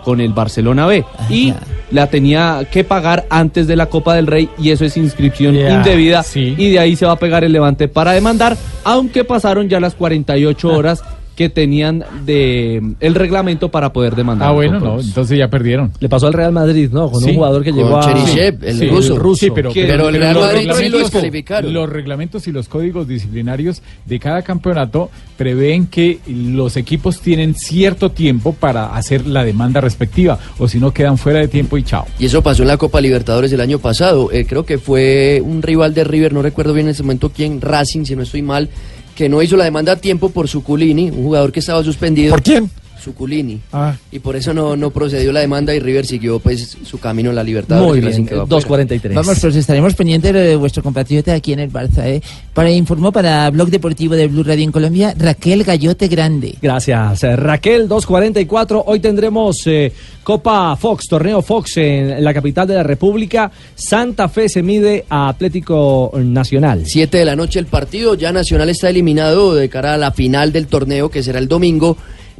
con 0.03 0.21
el 0.21 0.31
Barcelona 0.31 0.85
B 0.85 1.03
y 1.29 1.53
la 1.91 2.07
tenía 2.07 2.65
que 2.71 2.83
pagar 2.83 3.25
antes 3.29 3.67
de 3.67 3.75
la 3.75 3.87
Copa 3.87 4.15
del 4.15 4.27
Rey 4.27 4.49
y 4.57 4.71
eso 4.71 4.85
es 4.85 4.95
inscripción 4.95 5.55
indebida 5.55 6.23
sí. 6.23 6.55
y 6.57 6.69
de 6.69 6.79
ahí 6.79 6.95
se 6.95 7.05
va 7.05 7.13
a 7.13 7.17
pegar 7.17 7.43
el 7.43 7.51
Levante 7.51 7.87
para 7.87 8.13
demandar, 8.13 8.55
aunque 8.85 9.25
pasaron 9.25 9.67
ya 9.67 9.79
las 9.79 9.95
48 9.95 10.67
horas 10.69 11.03
que 11.37 11.47
tenían 11.49 12.03
de 12.25 12.81
el 12.99 13.13
reglamento 13.15 13.69
para 13.69 13.93
poder 13.93 14.15
demandar. 14.15 14.49
Ah, 14.49 14.51
bueno, 14.51 14.79
no, 14.79 14.99
entonces 14.99 15.37
ya 15.37 15.47
perdieron. 15.49 15.91
Le 15.99 16.09
pasó 16.09 16.25
al 16.27 16.33
Real 16.33 16.51
Madrid, 16.51 16.89
¿no? 16.91 17.11
Con 17.11 17.21
Sí, 17.21 17.29
un 17.29 17.35
jugador 17.35 17.63
que 17.63 17.69
con 17.69 17.79
llegó 17.79 17.97
a... 17.97 18.01
Cherichev, 18.01 18.63
el 18.65 18.89
ruso. 18.89 19.35
Sí, 19.35 19.51
pero, 19.53 19.71
Que- 19.71 19.85
pero- 19.85 20.05
pero 20.05 20.09
el 20.09 20.13
pero 20.15 20.23
Real 20.23 20.33
los 20.33 20.43
Madrid 20.45 20.59
sí 20.61 20.65
lo 20.67 20.73
reglamentos- 20.73 21.01
descalificaron. 21.13 21.73
Los 21.73 21.89
reglamentos 21.89 22.47
y 22.47 22.51
los 22.51 22.67
códigos 22.67 23.07
disciplinarios 23.07 23.83
de 24.05 24.19
cada 24.19 24.41
campeonato 24.41 25.11
prevén 25.37 25.85
que 25.85 26.17
los 26.27 26.75
equipos 26.75 27.21
tienen 27.21 27.53
cierto 27.53 28.09
tiempo 28.09 28.53
para 28.53 28.95
hacer 28.95 29.27
la 29.27 29.43
demanda 29.45 29.79
respectiva, 29.79 30.39
o 30.57 30.67
si 30.67 30.79
no 30.79 30.91
quedan 30.91 31.19
fuera 31.19 31.39
de 31.39 31.47
tiempo 31.47 31.77
y 31.77 31.83
chao. 31.83 32.05
Y 32.17 32.25
eso 32.25 32.41
pasó 32.41 32.63
en 32.63 32.69
la 32.69 32.77
Copa 32.77 32.99
Libertadores 32.99 33.53
el 33.53 33.61
año 33.61 33.77
pasado. 33.77 34.31
Eh, 34.31 34.45
creo 34.49 34.65
que 34.65 34.79
fue 34.79 35.39
un 35.45 35.61
rival 35.61 35.93
de 35.93 36.03
River, 36.03 36.33
no 36.33 36.41
recuerdo 36.41 36.73
bien 36.73 36.87
en 36.87 36.91
ese 36.93 37.03
momento 37.03 37.29
quién, 37.29 37.61
Racing, 37.61 38.05
si 38.05 38.15
no 38.15 38.23
estoy 38.23 38.41
mal, 38.41 38.69
que 39.17 39.27
no 39.27 39.41
hizo 39.41 39.57
la 39.57 39.63
demanda 39.63 39.93
a 39.93 39.95
tiempo 39.95 40.29
por 40.29 40.47
Suculini, 40.47 41.09
un 41.09 41.23
jugador 41.23 41.51
que 41.51 41.59
estaba 41.59 41.83
suspendido. 41.83 42.29
¿Por 42.29 42.43
quién? 42.43 42.69
Suculini. 43.01 43.59
Ah. 43.71 43.95
Y 44.11 44.19
por 44.19 44.35
eso 44.35 44.53
no, 44.53 44.75
no 44.75 44.91
procedió 44.91 45.31
la 45.31 45.39
demanda 45.39 45.73
y 45.73 45.79
River 45.79 46.05
siguió 46.05 46.39
pues 46.39 46.77
su 46.83 46.99
camino 46.99 47.29
en 47.29 47.35
la 47.35 47.43
Libertadores. 47.43 48.03
Muy 48.03 48.11
bien, 48.11 48.25
quedó 48.25 48.43
afuera. 48.43 48.83
2.43. 48.85 49.13
Vamos, 49.13 49.39
pues 49.39 49.55
estaremos 49.55 49.93
pendientes 49.95 50.33
de 50.33 50.55
vuestro 50.55 50.83
compatriota 50.83 51.33
aquí 51.33 51.53
en 51.53 51.59
el 51.59 51.71
Barça. 51.71 52.05
¿eh? 52.05 52.21
Para 52.53 52.71
informó 52.71 53.11
para 53.11 53.49
Blog 53.49 53.69
Deportivo 53.69 54.15
de 54.15 54.27
Blue 54.27 54.43
Radio 54.43 54.63
en 54.63 54.71
Colombia, 54.71 55.13
Raquel 55.17 55.63
Gallote 55.63 56.07
Grande. 56.07 56.55
Gracias, 56.61 57.23
eh, 57.23 57.35
Raquel 57.35 57.87
244. 57.87 58.83
Hoy 58.87 58.99
tendremos 58.99 59.65
eh, 59.65 59.91
Copa 60.23 60.75
Fox, 60.75 61.07
torneo 61.07 61.41
Fox 61.41 61.77
en 61.77 62.23
la 62.23 62.33
capital 62.33 62.67
de 62.67 62.75
la 62.75 62.83
República. 62.83 63.51
Santa 63.75 64.27
Fe 64.29 64.49
se 64.49 64.61
mide 64.63 65.05
a 65.09 65.29
Atlético 65.29 66.11
Nacional. 66.15 66.85
7 66.85 67.17
de 67.17 67.25
la 67.25 67.35
noche 67.35 67.59
el 67.59 67.67
partido, 67.67 68.15
ya 68.15 68.31
Nacional 68.31 68.69
está 68.69 68.89
eliminado 68.89 69.55
de 69.55 69.69
cara 69.69 69.93
a 69.93 69.97
la 69.97 70.11
final 70.11 70.51
del 70.51 70.67
torneo 70.67 71.09
que 71.09 71.23
será 71.23 71.39
el 71.39 71.47
domingo. 71.47 71.97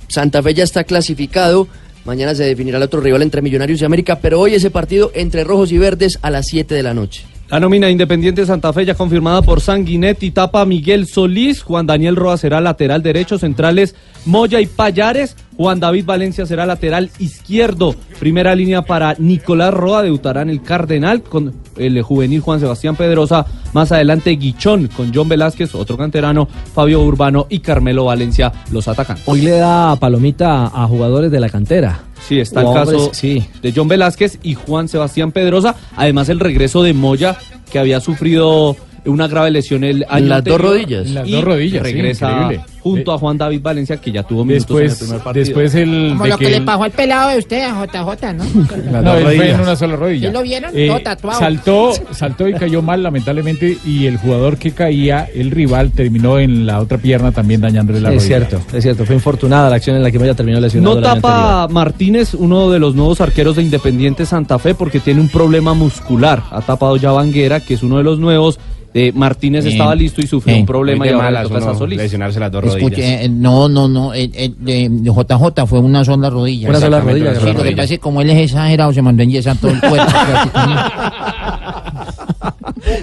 Santa 0.08 0.42
Fe 0.42 0.54
ya 0.54 0.64
está 0.64 0.84
clasificado. 0.84 1.68
Mañana 2.06 2.34
se 2.36 2.44
definirá 2.44 2.78
el 2.78 2.84
otro 2.84 3.02
rival 3.02 3.22
entre 3.22 3.42
Millonarios 3.42 3.82
y 3.82 3.86
América, 3.86 4.20
pero 4.22 4.40
hoy 4.40 4.56
ese 4.56 4.72
partido 4.72 5.12
entre 5.14 5.44
rojos 5.44 5.72
y 5.72 5.78
verdes 5.78 6.20
a 6.22 6.30
las 6.30 6.48
7 6.48 6.74
de 6.74 6.84
la 6.84 6.94
noche. 6.94 7.26
La 7.50 7.62
nómina 7.62 7.90
Independiente 7.90 8.46
Santa 8.46 8.74
Fe 8.74 8.86
ya 8.86 8.94
confirmada 8.94 9.42
por 9.42 9.62
Sanguinetti, 9.62 10.32
tapa 10.32 10.66
Miguel 10.66 11.08
Solís, 11.08 11.62
Juan 11.62 11.86
Daniel 11.86 12.18
Roa 12.18 12.38
será 12.38 12.60
lateral 12.60 13.02
derecho, 13.02 13.38
centrales 13.38 13.96
Moya 14.26 14.60
y 14.62 14.66
Payares, 14.66 15.36
Juan 15.56 15.80
David 15.80 16.06
Valencia 16.06 16.46
será 16.46 16.66
lateral 16.66 17.10
izquierdo, 17.20 17.96
primera 18.20 18.56
línea 18.56 18.84
para 18.84 19.16
Nicolás 19.18 19.74
Roa, 19.74 20.04
debutará 20.04 20.42
en 20.42 20.50
el 20.50 20.62
Cardenal 20.62 21.24
con 21.24 21.54
el 21.78 22.02
juvenil 22.02 22.42
Juan 22.42 22.60
Sebastián 22.60 22.96
Pedrosa, 22.96 23.46
más 23.74 23.92
adelante 23.92 24.32
Guichón 24.32 24.88
con 24.88 25.12
John 25.14 25.30
Velázquez, 25.30 25.74
otro 25.76 25.98
canterano, 25.98 26.48
Fabio 26.74 27.02
Urbano 27.02 27.48
y 27.50 27.60
Carmelo 27.60 28.06
Valencia, 28.06 28.52
los 28.72 28.88
atacan. 28.88 29.18
Hoy 29.26 29.42
le 29.42 29.52
da 29.52 29.96
palomita 29.96 30.66
a 30.66 30.88
jugadores 30.88 31.32
de 31.32 31.40
la 31.40 31.50
cantera. 31.50 32.04
Sí, 32.28 32.40
está 32.40 32.62
el 32.62 32.74
caso 32.74 33.12
sí. 33.14 33.46
de 33.62 33.72
John 33.76 33.88
Velázquez 33.88 34.40
y 34.44 34.54
Juan 34.56 34.88
Sebastián 34.88 35.32
Pedrosa. 35.32 35.76
Además, 35.96 36.30
el 36.30 36.40
regreso 36.40 36.84
de 36.84 36.94
Moya, 36.94 37.38
que 37.72 37.80
había 37.80 38.00
sufrido 38.00 38.76
una 39.08 39.28
grave 39.28 39.52
lesión 39.52 39.84
el 39.84 40.06
año 40.10 40.28
las 40.28 40.44
dos 40.44 40.54
anterior, 40.56 40.62
rodillas. 40.62 41.08
En 41.08 41.14
las 41.16 41.28
y 41.28 41.32
dos 41.32 41.44
rodillas, 41.44 41.86
sí, 41.88 41.94
regresa 41.94 42.32
increíble. 42.32 42.66
junto 42.82 43.12
a 43.14 43.18
Juan 43.18 43.38
David 43.38 43.62
Valencia, 43.62 43.98
que 43.98 44.12
ya 44.12 44.24
tuvo 44.24 44.46
minutos 44.46 44.70
en 44.70 44.78
el 44.84 44.90
Después, 44.90 45.00
primer 45.08 45.24
partido. 45.24 45.46
después 45.46 45.76
el 45.76 46.10
Como 46.12 46.24
de 46.24 46.30
lo 46.30 46.38
que, 46.38 46.46
que 46.46 46.52
le 46.52 46.62
pasó 46.62 46.84
al 46.84 46.92
pelado 46.92 47.30
de 47.30 47.38
usted, 47.38 47.64
a 47.64 47.86
JJ, 47.86 48.34
¿no? 48.34 48.44
no, 48.92 48.92
Las 48.92 49.04
dos 49.04 49.18
él 49.18 49.24
fue 49.24 49.34
en 49.34 49.38
rodillas. 49.40 49.60
una 49.62 49.76
sola 49.76 49.96
rodilla. 49.96 50.28
¿Sí 50.30 50.34
lo 50.34 50.42
vieron? 50.44 50.72
Eh, 50.78 50.88
Todo 50.88 51.00
tatuado. 51.02 51.40
Saltó, 51.40 51.92
saltó 52.12 52.48
y 52.48 52.54
cayó 52.54 52.82
mal, 52.82 53.04
lamentablemente, 53.04 53.78
y 53.86 54.06
el 54.06 54.18
jugador 54.18 54.58
que 54.58 54.72
caía, 54.72 55.28
el 55.34 55.52
rival, 55.52 55.92
terminó 55.92 56.40
en 56.40 56.66
la 56.66 56.80
otra 56.80 56.98
pierna 56.98 57.32
también 57.32 57.62
dañándole 57.62 58.00
la 58.00 58.10
es 58.14 58.16
rodilla. 58.24 58.48
cierto, 58.48 58.62
es 58.78 58.84
cierto. 58.84 59.06
Fue 59.06 59.16
infortunada 59.16 59.70
la 59.70 59.76
acción 59.78 59.96
en 59.96 60.04
la 60.04 60.12
que 60.12 60.20
Moya 60.20 60.34
terminó 60.34 60.60
lesionado. 60.60 60.96
No 60.96 61.02
tapa 61.02 61.68
Martínez, 61.70 62.34
uno 62.34 62.70
de 62.70 62.80
los 62.80 62.96
nuevos 62.96 63.20
arqueros 63.22 63.56
de 63.58 63.64
Independiente 63.64 64.26
Santa 64.26 64.60
Fe, 64.60 64.76
porque 64.76 65.00
tiene 65.00 65.22
un 65.22 65.30
problema 65.30 65.74
muscular. 65.74 66.44
Ha 66.52 66.62
tapado 66.62 66.96
ya 66.98 67.12
Vanguera, 67.12 67.60
que 67.60 67.74
es 67.74 67.84
uno 67.84 67.98
de 67.98 68.04
los 68.04 68.20
nuevos. 68.20 68.60
Eh, 69.00 69.12
Martínez 69.14 69.64
Eh, 69.66 69.70
estaba 69.70 69.94
listo 69.94 70.22
y 70.22 70.28
sufrió 70.28 70.56
eh, 70.56 70.60
un 70.62 70.66
problema 70.66 71.06
y 71.06 71.10
de 71.10 71.14
ahora 71.16 71.28
le 71.30 71.34
malas 71.38 71.50
toca 71.52 71.72
a 71.72 71.76
Solís. 71.76 71.98
lesionarse 72.00 72.40
las 72.40 72.52
dos 72.52 72.64
Escuche, 72.66 72.96
rodillas. 72.96 73.22
eh, 73.26 73.30
no, 73.30 73.70
no, 73.70 73.88
no, 73.88 74.12
eh, 74.14 74.30
eh, 74.34 74.90
JJ 74.90 75.66
fue 75.68 75.80
una 75.80 76.04
sola 76.04 76.30
rodilla. 76.32 76.70
Una 76.70 76.80
sola 76.80 77.00
rodilla, 77.00 77.36
Sí, 77.36 77.46
lo 77.54 77.62
que 77.64 77.72
pasa 77.72 77.84
es 77.84 77.90
que 77.92 78.00
como 78.00 78.22
él 78.22 78.30
es 78.32 78.38
exagerado, 78.46 78.92
se 78.94 79.02
mandó 79.04 79.22
enyesar 79.22 79.56
todo 79.58 79.70
el 79.72 79.80
cuerpo. 79.80 79.98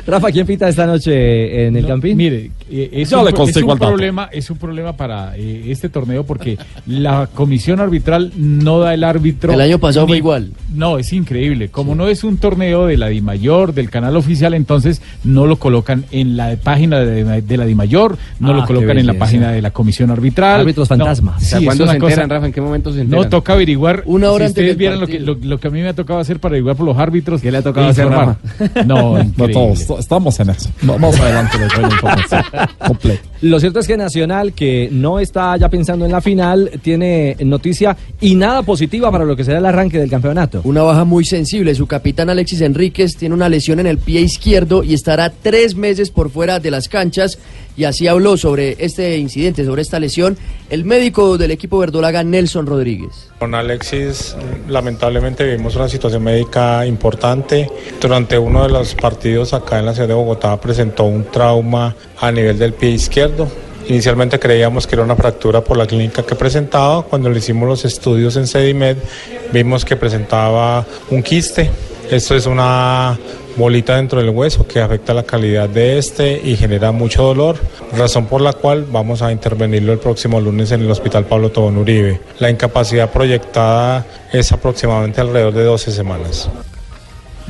Rafa, 0.06 0.30
¿quién 0.30 0.46
pita 0.46 0.68
esta 0.68 0.86
noche 0.86 1.66
en 1.66 1.76
el 1.76 1.82
No, 1.82 1.88
Campín? 1.88 2.16
Mire, 2.16 2.50
eh, 2.70 2.90
es, 2.92 3.12
un, 3.12 3.26
es 3.28 3.34
problema, 3.78 4.28
es 4.32 4.50
un 4.50 4.56
problema 4.58 4.96
para 4.96 5.36
eh, 5.36 5.64
este 5.68 5.88
torneo 5.88 6.24
porque 6.24 6.58
la 6.86 7.28
comisión 7.34 7.80
arbitral 7.80 8.32
no 8.36 8.78
da 8.80 8.94
el 8.94 9.04
árbitro. 9.04 9.52
El 9.52 9.60
año 9.60 9.78
pasado 9.78 10.06
fue 10.06 10.16
igual. 10.18 10.50
No, 10.74 10.98
es 10.98 11.12
increíble. 11.12 11.68
Como 11.68 11.94
no 11.94 12.08
es 12.08 12.24
un 12.24 12.38
torneo 12.38 12.86
de 12.86 12.96
la 12.96 13.08
DIMAYOR, 13.08 13.74
del 13.74 13.90
canal 13.90 14.16
oficial, 14.16 14.54
entonces 14.54 15.02
no 15.24 15.46
lo 15.46 15.56
colocan 15.56 16.04
en 16.10 16.36
la 16.36 16.56
página 16.56 17.00
de, 17.00 17.42
de 17.42 17.56
la 17.56 17.64
DIMAYOR, 17.66 18.16
no 18.40 18.50
Ah, 18.50 18.56
lo 18.56 18.60
qué 18.62 18.74
colocan 18.74 18.98
en 18.98 19.06
la 19.06 19.14
página 19.14 19.50
de 19.52 19.60
la 19.62 19.70
comisión 19.70 20.10
arbitral. 20.10 20.60
Árbitros 20.60 20.90
No, 20.90 20.96
fantasma. 20.96 21.34
O 21.36 21.40
sea, 21.40 21.58
sí, 21.58 21.64
es 21.64 21.68
¿Cuándo 21.68 21.86
se 21.86 21.98
cosa- 21.98 22.12
enteran, 22.14 22.30
Rafa? 22.30 22.46
¿En 22.46 22.52
qué 22.52 22.60
momento 22.60 22.92
se 22.92 23.00
enteran? 23.00 23.24
No, 23.24 23.28
toca 23.28 23.52
averiguar. 23.54 24.02
Una 24.06 24.30
hora 24.30 24.46
si 24.46 24.50
antes 24.50 24.62
ustedes 24.62 24.76
vieran 24.76 25.00
lo 25.00 25.06
que, 25.06 25.14
partido. 25.14 25.34
lo, 25.34 25.48
lo 25.48 25.58
que 25.60 25.68
a 25.68 25.70
mí 25.70 25.80
me 25.82 25.88
ha 25.88 25.94
tocado 25.94 26.18
hacer 26.20 26.40
para 26.40 26.52
averiguar 26.52 26.76
por 26.76 26.86
los 26.86 26.96
árbitros. 26.98 27.40
¿Qué 27.40 27.50
le 27.50 27.58
ha 27.58 27.62
tocado 27.62 27.88
hacer, 27.88 28.06
informar. 28.06 28.36
No, 28.86 29.20
increíble. 29.20 29.73
Estamos 29.74 30.40
en 30.40 30.50
eso. 30.50 30.70
Más 30.82 31.20
adelante 31.20 31.58
les 31.58 31.68
doy 31.72 31.82
la 31.82 31.94
información 31.94 32.42
completa. 32.86 33.22
Lo 33.42 33.60
cierto 33.60 33.80
es 33.80 33.86
que 33.86 33.96
Nacional, 33.96 34.52
que 34.54 34.88
no 34.90 35.18
está 35.18 35.56
ya 35.56 35.68
pensando 35.68 36.04
en 36.04 36.12
la 36.12 36.20
final, 36.20 36.70
tiene 36.82 37.36
noticia 37.40 37.96
y 38.20 38.34
nada 38.34 38.62
positiva 38.62 39.10
para 39.10 39.24
lo 39.24 39.36
que 39.36 39.44
será 39.44 39.58
el 39.58 39.66
arranque 39.66 39.98
del 39.98 40.10
campeonato. 40.10 40.62
Una 40.64 40.82
baja 40.82 41.04
muy 41.04 41.24
sensible. 41.24 41.74
Su 41.74 41.86
capitán 41.86 42.30
Alexis 42.30 42.60
Enríquez 42.60 43.16
tiene 43.16 43.34
una 43.34 43.48
lesión 43.48 43.80
en 43.80 43.86
el 43.86 43.98
pie 43.98 44.20
izquierdo 44.20 44.82
y 44.82 44.94
estará 44.94 45.30
tres 45.30 45.74
meses 45.74 46.10
por 46.10 46.30
fuera 46.30 46.58
de 46.58 46.70
las 46.70 46.88
canchas. 46.88 47.38
Y 47.76 47.84
así 47.84 48.06
habló 48.06 48.36
sobre 48.36 48.76
este 48.78 49.16
incidente, 49.18 49.64
sobre 49.64 49.82
esta 49.82 49.98
lesión, 49.98 50.36
el 50.70 50.84
médico 50.84 51.36
del 51.36 51.50
equipo 51.50 51.78
verdolaga 51.78 52.22
Nelson 52.22 52.66
Rodríguez. 52.66 53.30
Con 53.38 53.54
Alexis 53.54 54.36
lamentablemente 54.68 55.44
vivimos 55.44 55.74
una 55.74 55.88
situación 55.88 56.22
médica 56.22 56.86
importante. 56.86 57.68
Durante 58.00 58.38
uno 58.38 58.62
de 58.62 58.68
los 58.68 58.94
partidos 58.94 59.52
acá 59.54 59.78
en 59.80 59.86
la 59.86 59.92
ciudad 59.92 60.08
de 60.08 60.14
Bogotá 60.14 60.60
presentó 60.60 61.04
un 61.04 61.24
trauma 61.24 61.96
a 62.20 62.30
nivel 62.30 62.58
del 62.58 62.74
pie 62.74 62.90
izquierdo. 62.90 63.48
Inicialmente 63.88 64.38
creíamos 64.38 64.86
que 64.86 64.94
era 64.94 65.04
una 65.04 65.16
fractura 65.16 65.62
por 65.62 65.76
la 65.76 65.86
clínica 65.86 66.22
que 66.22 66.34
presentaba. 66.34 67.02
Cuando 67.02 67.28
le 67.28 67.38
hicimos 67.38 67.68
los 67.68 67.84
estudios 67.84 68.36
en 68.36 68.46
Sedimed 68.46 68.96
vimos 69.52 69.84
que 69.84 69.96
presentaba 69.96 70.86
un 71.10 71.22
quiste. 71.22 71.70
Esto 72.10 72.34
es 72.34 72.46
una 72.46 73.18
bolita 73.56 73.96
dentro 73.96 74.20
del 74.20 74.30
hueso 74.30 74.66
que 74.66 74.80
afecta 74.80 75.14
la 75.14 75.22
calidad 75.22 75.68
de 75.68 75.98
este 75.98 76.40
y 76.44 76.56
genera 76.56 76.90
mucho 76.92 77.22
dolor, 77.22 77.56
razón 77.96 78.26
por 78.26 78.40
la 78.40 78.52
cual 78.52 78.84
vamos 78.90 79.22
a 79.22 79.30
intervenirlo 79.32 79.92
el 79.92 79.98
próximo 79.98 80.40
lunes 80.40 80.72
en 80.72 80.82
el 80.82 80.90
Hospital 80.90 81.24
Pablo 81.26 81.50
Tobón 81.50 81.76
Uribe. 81.78 82.20
La 82.40 82.50
incapacidad 82.50 83.10
proyectada 83.12 84.04
es 84.32 84.50
aproximadamente 84.52 85.20
alrededor 85.20 85.54
de 85.54 85.64
12 85.64 85.92
semanas. 85.92 86.48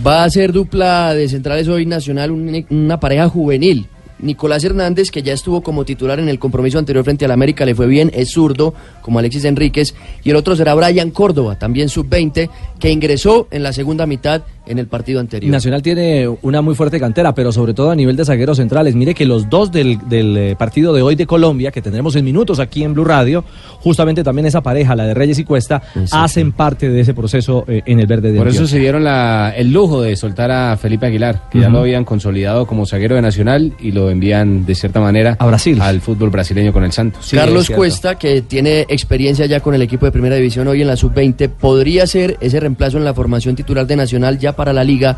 Va 0.04 0.24
a 0.24 0.30
ser 0.30 0.52
dupla 0.52 1.14
de 1.14 1.28
centrales 1.28 1.68
hoy 1.68 1.86
nacional, 1.86 2.30
un- 2.32 2.66
una 2.70 2.98
pareja 3.00 3.28
juvenil. 3.28 3.86
Nicolás 4.20 4.64
Hernández, 4.64 5.10
que 5.10 5.22
ya 5.22 5.32
estuvo 5.34 5.60
como 5.62 5.84
titular 5.84 6.18
en 6.18 6.28
el 6.28 6.38
compromiso 6.38 6.78
anterior 6.78 7.04
frente 7.04 7.24
al 7.24 7.32
América, 7.32 7.66
le 7.66 7.74
fue 7.74 7.86
bien, 7.86 8.10
es 8.14 8.30
zurdo, 8.30 8.72
como 9.02 9.18
Alexis 9.18 9.44
Enríquez. 9.44 9.94
Y 10.22 10.30
el 10.30 10.36
otro 10.36 10.56
será 10.56 10.74
Brian 10.74 11.10
Córdoba, 11.10 11.58
también 11.58 11.88
sub-20, 11.88 12.48
que 12.78 12.90
ingresó 12.90 13.48
en 13.50 13.62
la 13.64 13.72
segunda 13.72 14.06
mitad 14.06 14.42
en 14.66 14.78
el 14.78 14.86
partido 14.86 15.20
anterior. 15.20 15.50
Nacional 15.50 15.82
tiene 15.82 16.28
una 16.42 16.62
muy 16.62 16.74
fuerte 16.74 16.98
cantera, 17.00 17.34
pero 17.34 17.52
sobre 17.52 17.74
todo 17.74 17.90
a 17.90 17.94
nivel 17.96 18.16
de 18.16 18.24
zagueros 18.24 18.56
centrales. 18.56 18.94
Mire 18.94 19.14
que 19.14 19.26
los 19.26 19.48
dos 19.50 19.70
del, 19.72 19.98
del, 20.08 20.36
eh, 20.36 20.56
partido 20.56 20.92
de 20.94 21.02
hoy 21.02 21.14
de 21.16 21.26
Colombia, 21.26 21.70
que 21.70 21.82
tendremos 21.82 22.16
en 22.16 22.24
minutos 22.24 22.58
aquí 22.60 22.82
en 22.84 22.94
Blue 22.94 23.04
Radio, 23.04 23.44
justamente 23.80 24.22
también 24.24 24.46
esa 24.46 24.62
pareja, 24.62 24.96
la 24.96 25.06
de 25.06 25.14
Reyes 25.14 25.38
y 25.38 25.44
Cuesta, 25.44 25.82
hacen 26.12 26.52
parte 26.52 26.88
de 26.88 27.00
ese 27.00 27.14
proceso 27.14 27.64
eh, 27.68 27.82
en 27.86 28.00
el 28.00 28.06
verde 28.06 28.32
de 28.32 28.38
Por 28.38 28.48
eso 28.48 28.66
se 28.66 28.78
dieron 28.78 29.04
la- 29.04 29.52
el 29.56 29.72
lujo 29.72 30.00
de 30.02 30.16
soltar 30.16 30.50
a 30.50 30.76
Felipe 30.76 31.06
Aguilar, 31.06 31.48
que 31.50 31.60
ya 31.60 31.68
lo 31.68 31.80
habían 31.80 32.04
consolidado 32.04 32.66
como 32.66 32.86
zaguero 32.86 33.14
de 33.16 33.22
Nacional 33.22 33.72
y 33.80 33.92
lo 33.92 34.10
envían 34.10 34.64
de 34.66 34.74
cierta 34.74 35.00
manera 35.00 35.36
a 35.38 35.46
Brasil 35.46 35.80
al 35.80 36.00
fútbol 36.00 36.30
brasileño 36.30 36.72
con 36.72 36.84
el 36.84 36.92
Santos. 36.92 37.30
Carlos 37.32 37.68
Cuesta, 37.70 38.16
que 38.16 38.42
tiene 38.42 38.86
experiencia 38.88 39.46
ya 39.46 39.60
con 39.60 39.74
el 39.74 39.82
equipo 39.82 40.06
de 40.06 40.12
primera 40.12 40.36
división 40.36 40.68
hoy 40.68 40.80
en 40.82 40.86
la 40.88 40.96
sub-20, 40.96 41.48
podría 41.48 42.06
ser 42.06 42.36
ese 42.40 42.60
reemplazo 42.60 42.98
en 42.98 43.04
la 43.04 43.14
formación 43.14 43.54
titular 43.56 43.86
de 43.86 43.96
Nacional 43.96 44.38
ya 44.38 44.53
para 44.54 44.72
la 44.72 44.84
liga 44.84 45.16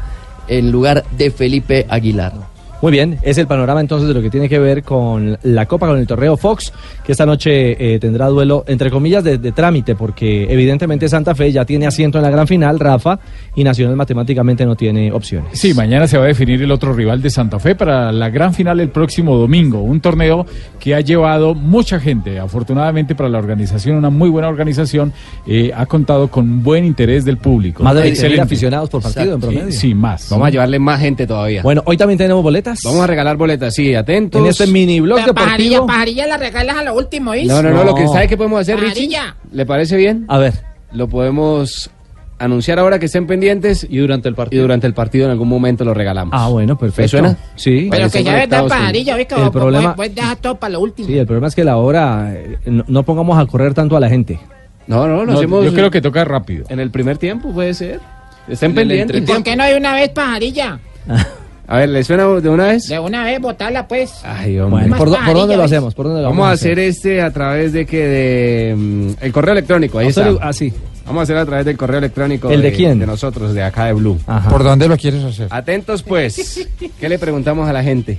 en 0.49 0.70
lugar 0.70 1.05
de 1.12 1.31
Felipe 1.31 1.87
Aguilar. 1.88 2.56
Muy 2.82 2.92
bien, 2.92 3.18
es 3.22 3.38
el 3.38 3.46
panorama 3.46 3.80
entonces 3.80 4.06
de 4.08 4.14
lo 4.14 4.20
que 4.20 4.28
tiene 4.30 4.48
que 4.48 4.58
ver 4.58 4.82
con 4.82 5.38
la 5.44 5.66
Copa, 5.66 5.87
con 5.87 5.98
el 5.98 6.06
torneo 6.06 6.37
Fox, 6.37 6.72
que 7.04 7.12
esta 7.12 7.24
noche 7.24 7.94
eh, 7.94 7.98
tendrá 7.98 8.27
duelo, 8.27 8.64
entre 8.66 8.90
comillas, 8.90 9.24
de, 9.24 9.38
de 9.38 9.52
trámite, 9.52 9.94
porque 9.94 10.46
evidentemente 10.52 11.08
Santa 11.08 11.35
Fe 11.35 11.50
ya 11.52 11.64
tiene 11.64 11.87
asiento 11.87 12.18
en 12.18 12.24
la 12.24 12.31
gran 12.31 12.46
final, 12.46 12.79
Rafa, 12.79 13.18
y 13.54 13.64
Nacional 13.64 13.96
matemáticamente 13.96 14.66
no 14.66 14.77
tiene 14.77 15.10
opciones. 15.10 15.58
Sí, 15.58 15.72
mañana 15.72 16.06
se 16.06 16.18
va 16.18 16.24
a 16.24 16.27
definir 16.29 16.62
el 16.62 16.70
otro 16.70 16.92
rival 16.92 17.22
de 17.22 17.31
Santa 17.31 17.58
Fe 17.58 17.74
para 17.74 18.12
la 18.12 18.29
gran 18.29 18.52
final 18.52 18.79
el 18.81 18.90
próximo 18.90 19.37
domingo. 19.37 19.81
Un 19.81 20.00
torneo 20.00 20.44
que 20.79 20.94
ha 20.94 21.00
llevado 21.00 21.54
mucha 21.54 21.98
gente. 21.98 22.38
Afortunadamente 22.38 23.14
para 23.14 23.29
la 23.31 23.38
organización, 23.38 23.96
una 23.96 24.10
muy 24.10 24.29
buena 24.29 24.48
organización, 24.48 25.12
eh, 25.46 25.72
ha 25.74 25.87
contado 25.87 26.29
con 26.29 26.62
buen 26.62 26.85
interés 26.85 27.24
del 27.24 27.38
público. 27.38 27.83
Más 27.83 27.94
de 27.94 28.02
20.000 28.02 28.08
Excelente. 28.08 28.40
aficionados 28.42 28.90
por 28.90 29.02
partido 29.02 29.35
en 29.35 29.40
Sí, 29.40 29.46
promedio. 29.46 29.72
Sí, 29.72 29.94
más. 29.94 30.29
Vamos 30.31 30.46
a 30.46 30.50
llevarle 30.50 30.79
más 30.79 31.00
gente 31.00 31.27
todavía. 31.27 31.62
Bueno, 31.62 31.83
hoy 31.87 31.96
también 31.96 32.18
tenemos 32.18 32.44
boletas. 32.67 32.83
Vamos 32.85 33.00
a 33.02 33.06
regalar 33.06 33.37
boletas, 33.37 33.75
sí, 33.75 33.94
atentos. 33.94 34.40
En 34.40 34.46
este 34.48 34.67
mini 34.67 35.00
blog 35.00 35.21
Pero 35.21 35.35
pajarilla, 35.35 35.71
deportivo. 35.71 35.87
pajarilla 35.87 36.27
la 36.27 36.37
regalas 36.37 36.77
a 36.77 36.85
lo 36.85 36.94
último, 36.94 37.33
¿viste? 37.33 37.48
No, 37.48 37.62
no, 37.62 37.71
no, 37.71 37.85
lo 37.85 37.94
que 37.94 38.06
sabe 38.08 38.29
que 38.29 38.37
podemos 38.37 38.60
hacer, 38.60 38.77
Richie. 38.79 38.88
Pajarilla. 38.90 39.37
¿Le 39.52 39.67
parece 39.67 39.96
bien? 39.96 40.25
A 40.29 40.38
ver. 40.38 40.54
Lo 40.92 41.08
podemos 41.08 41.90
anunciar 42.38 42.79
ahora 42.79 42.98
que 42.98 43.06
estén 43.06 43.27
pendientes 43.27 43.87
y 43.88 43.96
durante 43.98 44.29
el 44.29 44.35
partido. 44.35 44.60
Y 44.60 44.62
durante 44.62 44.87
el 44.87 44.94
partido 44.94 45.25
en 45.25 45.31
algún 45.31 45.48
momento 45.48 45.85
lo 45.85 45.94
regalamos. 45.94 46.35
Ah, 46.37 46.48
bueno, 46.48 46.77
perfecto. 46.77 47.02
¿Me 47.02 47.08
suena? 47.08 47.37
Sí. 47.54 47.88
Pero 47.90 48.10
que 48.10 48.23
ya 48.23 48.46
con- 48.48 48.69
pajarilla, 48.69 49.17
¿viste? 49.17 49.35
El 49.35 49.50
problema- 49.50 49.94
vos 49.94 50.14
dejas 50.14 50.38
todo 50.38 50.56
para 50.56 50.73
lo 50.75 50.81
último. 50.81 51.08
Sí, 51.08 51.17
el 51.19 51.27
problema 51.27 51.48
es 51.48 51.54
que 51.54 51.64
la 51.64 51.77
hora 51.79 52.33
eh, 52.35 52.58
no, 52.67 52.85
no 52.88 53.02
pongamos 53.04 53.38
a 53.38 53.46
correr 53.46 53.73
tanto 53.75 53.96
a 53.96 54.00
la 54.00 54.08
gente. 54.08 54.38
No, 54.87 55.06
no, 55.08 55.25
lo 55.25 55.33
No, 55.33 55.38
hacemos. 55.38 55.64
yo 55.64 55.73
creo 55.73 55.90
que 55.90 56.00
toca 56.00 56.25
rápido. 56.25 56.67
En 56.69 56.79
el 56.79 56.90
primer 56.90 57.19
tiempo 57.19 57.50
puede 57.52 57.75
ser. 57.75 58.00
Estén 58.48 58.75
pendientes. 58.75 59.17
¿Y 59.17 59.21
por 59.23 59.42
qué 59.42 59.56
no 59.56 59.64
hay 59.64 59.75
una 59.75 59.94
vez 59.94 60.10
pajarilla? 60.10 60.79
A 61.69 61.79
ver, 61.79 61.88
¿le 61.88 62.04
suena 62.04 62.25
de 62.27 62.48
una 62.48 62.67
vez? 62.67 62.87
De 62.88 62.98
una 62.98 63.25
vez, 63.25 63.40
botarla, 63.40 63.88
pues. 63.88 64.12
Ay, 64.25 64.58
hombre. 64.58 64.83
Bueno, 64.88 64.96
¿por, 64.96 65.08
por 65.25 65.35
dónde 65.35 65.56
lo 65.56 65.64
hacemos? 65.64 65.94
¿Por 65.94 66.06
dónde 66.06 66.23
lo 66.23 66.29
Vamos 66.29 66.46
a 66.46 66.52
hacer 66.52 66.79
este 66.79 67.21
a 67.21 67.31
través 67.33 67.73
de 67.73 67.85
que 67.87 68.06
de 68.06 68.75
mm, 68.77 69.10
el 69.21 69.33
correo 69.33 69.52
electrónico, 69.52 69.98
ahí 69.98 70.08
está. 70.08 70.31
le- 70.31 70.38
ah, 70.40 70.52
sí. 70.52 70.73
Vamos 71.04 71.21
a 71.21 71.23
hacer 71.25 71.37
a 71.37 71.44
través 71.46 71.64
del 71.64 71.77
correo 71.77 71.98
electrónico. 71.98 72.50
¿El 72.50 72.62
de 72.62 72.73
quién? 72.73 72.98
De 72.98 73.06
nosotros, 73.06 73.52
de 73.54 73.62
acá 73.62 73.87
de 73.87 73.92
Blue. 73.94 74.19
Ajá. 74.27 74.48
¿Por 74.48 74.62
dónde 74.64 74.87
lo 74.88 74.96
quieres 74.96 75.23
hacer? 75.25 75.48
Atentos 75.50 76.02
pues. 76.02 76.69
¿Qué 77.00 77.08
le 77.08 77.19
preguntamos 77.19 77.69
a 77.69 77.73
la 77.73 77.83
gente? 77.83 78.19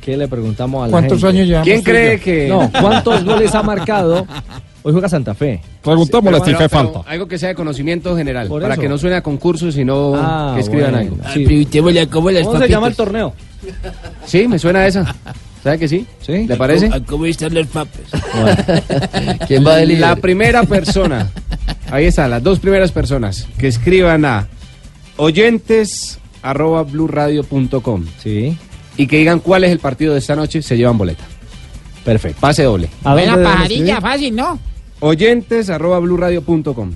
¿Qué 0.00 0.16
le 0.16 0.28
preguntamos 0.28 0.82
a 0.84 0.86
la 0.86 0.90
¿Cuántos 0.92 1.20
gente? 1.20 1.36
años 1.36 1.48
llevamos 1.48 1.66
¿Quién 1.66 1.80
y 1.80 1.82
cree 1.82 2.18
yo? 2.18 2.24
que 2.24 2.48
No, 2.48 2.70
¿cuántos 2.80 3.24
goles 3.24 3.54
ha 3.54 3.62
marcado? 3.62 4.26
Hoy 4.86 4.92
juega 4.92 5.08
Santa 5.08 5.34
Fe. 5.34 5.60
Preguntémosle 5.82 6.38
si 6.44 6.54
fe 6.54 6.68
falta. 6.68 7.00
Algo 7.06 7.26
que 7.26 7.38
sea 7.38 7.48
de 7.48 7.54
conocimiento 7.56 8.16
general, 8.16 8.46
Por 8.46 8.62
para 8.62 8.74
eso. 8.74 8.80
que 8.82 8.88
no 8.88 8.96
suene 8.96 9.16
a 9.16 9.20
concurso, 9.20 9.72
sino 9.72 10.14
Ah, 10.14 10.52
que 10.54 10.60
escriban 10.60 10.92
bueno. 10.92 11.10
algo. 11.16 11.16
Sí. 11.34 11.44
Preguntémosle 11.44 12.06
cómo 12.06 12.30
las 12.30 12.46
¿Cómo 12.46 12.60
se 12.60 12.68
llama 12.68 12.86
el 12.86 12.94
torneo? 12.94 13.34
Sí, 14.26 14.46
me 14.46 14.60
suena 14.60 14.86
esa. 14.86 15.12
¿Sabe 15.64 15.80
que 15.80 15.88
sí? 15.88 16.06
Sí. 16.20 16.46
¿Le 16.46 16.54
parece? 16.54 16.86
¿A 16.92 17.00
¿Cómo 17.00 17.26
están 17.26 17.52
los 17.52 17.66
papas? 17.66 18.00
¿Quién 19.48 19.66
va 19.66 19.74
de 19.74 19.86
líder? 19.86 20.02
La 20.02 20.14
primera 20.14 20.62
persona, 20.62 21.32
ahí 21.90 22.04
está, 22.04 22.28
las 22.28 22.40
dos 22.44 22.60
primeras 22.60 22.92
personas 22.92 23.48
que 23.58 23.66
escriban 23.66 24.24
a 24.24 24.46
oyentes 25.16 26.20
arroba 26.42 26.86
Sí. 28.22 28.56
y 28.96 29.06
que 29.08 29.18
digan 29.18 29.40
cuál 29.40 29.64
es 29.64 29.72
el 29.72 29.80
partido 29.80 30.12
de 30.12 30.20
esta 30.20 30.36
noche, 30.36 30.62
se 30.62 30.76
llevan 30.76 30.96
boleta. 30.96 31.24
Perfecto. 32.04 32.40
Pase 32.40 32.62
doble. 32.62 32.88
¿A 33.02 33.14
Buena 33.14 33.32
deben 33.36 33.50
pajarilla, 33.50 34.00
fácil, 34.00 34.36
¿no? 34.36 34.60
Oyentes 35.00 35.68
arroba 35.68 36.00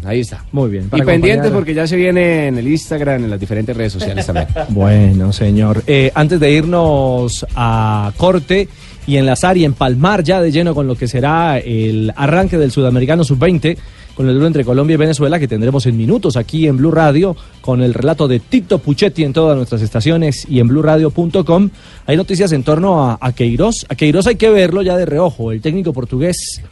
ahí 0.05 0.21
está. 0.21 0.45
Muy 0.53 0.71
bien. 0.71 0.89
Y 0.93 1.03
pendientes 1.03 1.51
porque 1.51 1.75
ya 1.75 1.87
se 1.87 1.97
viene 1.97 2.47
en 2.47 2.57
el 2.57 2.67
Instagram, 2.67 3.25
en 3.25 3.31
las 3.31 3.39
diferentes 3.39 3.77
redes 3.77 3.93
sociales 3.93 4.27
también. 4.27 4.49
Bueno, 4.71 5.33
señor. 5.33 5.83
Eh, 5.87 6.11
antes 6.15 6.41
de 6.41 6.51
irnos 6.51 7.45
a 7.55 8.13
corte 8.17 8.69
y 9.07 9.17
enlazar 9.17 9.57
y 9.57 9.65
empalmar 9.65 10.23
ya 10.23 10.41
de 10.41 10.51
lleno 10.51 10.75
con 10.75 10.87
lo 10.87 10.97
que 10.97 11.09
será 11.09 11.59
el 11.59 12.13
arranque 12.17 12.57
del 12.57 12.71
Sudamericano 12.71 13.23
Sub-20, 13.25 13.77
con 14.15 14.27
el 14.27 14.35
duelo 14.35 14.47
entre 14.47 14.65
Colombia 14.65 14.95
y 14.95 14.99
Venezuela, 14.99 15.39
que 15.39 15.49
tendremos 15.49 15.85
en 15.87 15.97
minutos 15.97 16.37
aquí 16.37 16.67
en 16.67 16.79
Blue 16.79 16.91
Radio, 16.91 17.37
con 17.61 17.83
el 17.83 17.93
relato 17.93 18.29
de 18.29 18.41
Tito 18.41 18.79
Puchetti 18.79 19.25
en 19.25 19.33
todas 19.33 19.57
nuestras 19.57 19.83
estaciones 19.83 20.47
y 20.49 20.61
en 20.61 20.69
bluradio.com. 20.69 21.71
Hay 22.07 22.17
noticias 22.17 22.53
en 22.53 22.63
torno 22.63 23.05
a, 23.05 23.19
a 23.21 23.33
Queiroz. 23.33 23.85
A 23.89 23.95
Queiroz 23.95 24.27
hay 24.27 24.37
que 24.37 24.49
verlo 24.49 24.81
ya 24.81 24.97
de 24.97 25.07
reojo. 25.07 25.53
El 25.53 25.61
técnico 25.61 25.93
portugués 25.93 26.63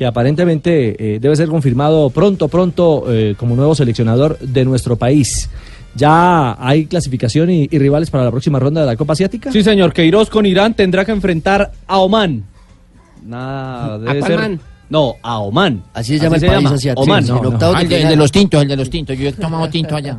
que 0.00 0.06
aparentemente 0.06 1.16
eh, 1.16 1.18
debe 1.20 1.36
ser 1.36 1.48
confirmado 1.48 2.08
pronto, 2.08 2.48
pronto 2.48 3.04
eh, 3.12 3.34
como 3.36 3.54
nuevo 3.54 3.74
seleccionador 3.74 4.38
de 4.38 4.64
nuestro 4.64 4.96
país. 4.96 5.50
¿Ya 5.94 6.56
hay 6.58 6.86
clasificación 6.86 7.50
y, 7.50 7.68
y 7.70 7.78
rivales 7.78 8.08
para 8.08 8.24
la 8.24 8.30
próxima 8.30 8.58
ronda 8.58 8.80
de 8.80 8.86
la 8.86 8.96
Copa 8.96 9.12
Asiática? 9.12 9.52
Sí, 9.52 9.62
señor. 9.62 9.92
Queiroz 9.92 10.30
con 10.30 10.46
Irán 10.46 10.72
tendrá 10.72 11.04
que 11.04 11.12
enfrentar 11.12 11.72
a 11.86 11.98
Oman. 11.98 12.44
Nada, 13.22 13.98
debe 13.98 14.22
ser. 14.22 14.38
man? 14.38 14.60
No, 14.88 15.16
a 15.20 15.40
Oman. 15.40 15.82
Así 15.92 16.16
se 16.16 16.24
llama 16.24 16.36
el 16.36 16.46
país 16.46 16.70
asiático. 16.70 17.02
Oman, 17.02 17.22
Sí, 17.22 17.32
no, 17.32 17.42
no. 17.42 17.48
octavos 17.50 17.76
Ah, 17.76 17.82
el, 17.82 17.92
el 17.92 18.08
de 18.08 18.16
los 18.16 18.32
tintos, 18.32 18.62
el 18.62 18.68
de 18.68 18.76
los 18.76 18.88
tintos. 18.88 19.18
Yo 19.18 19.28
he 19.28 19.32
tomado 19.32 19.68
tinto 19.70 19.96
allá. 19.96 20.18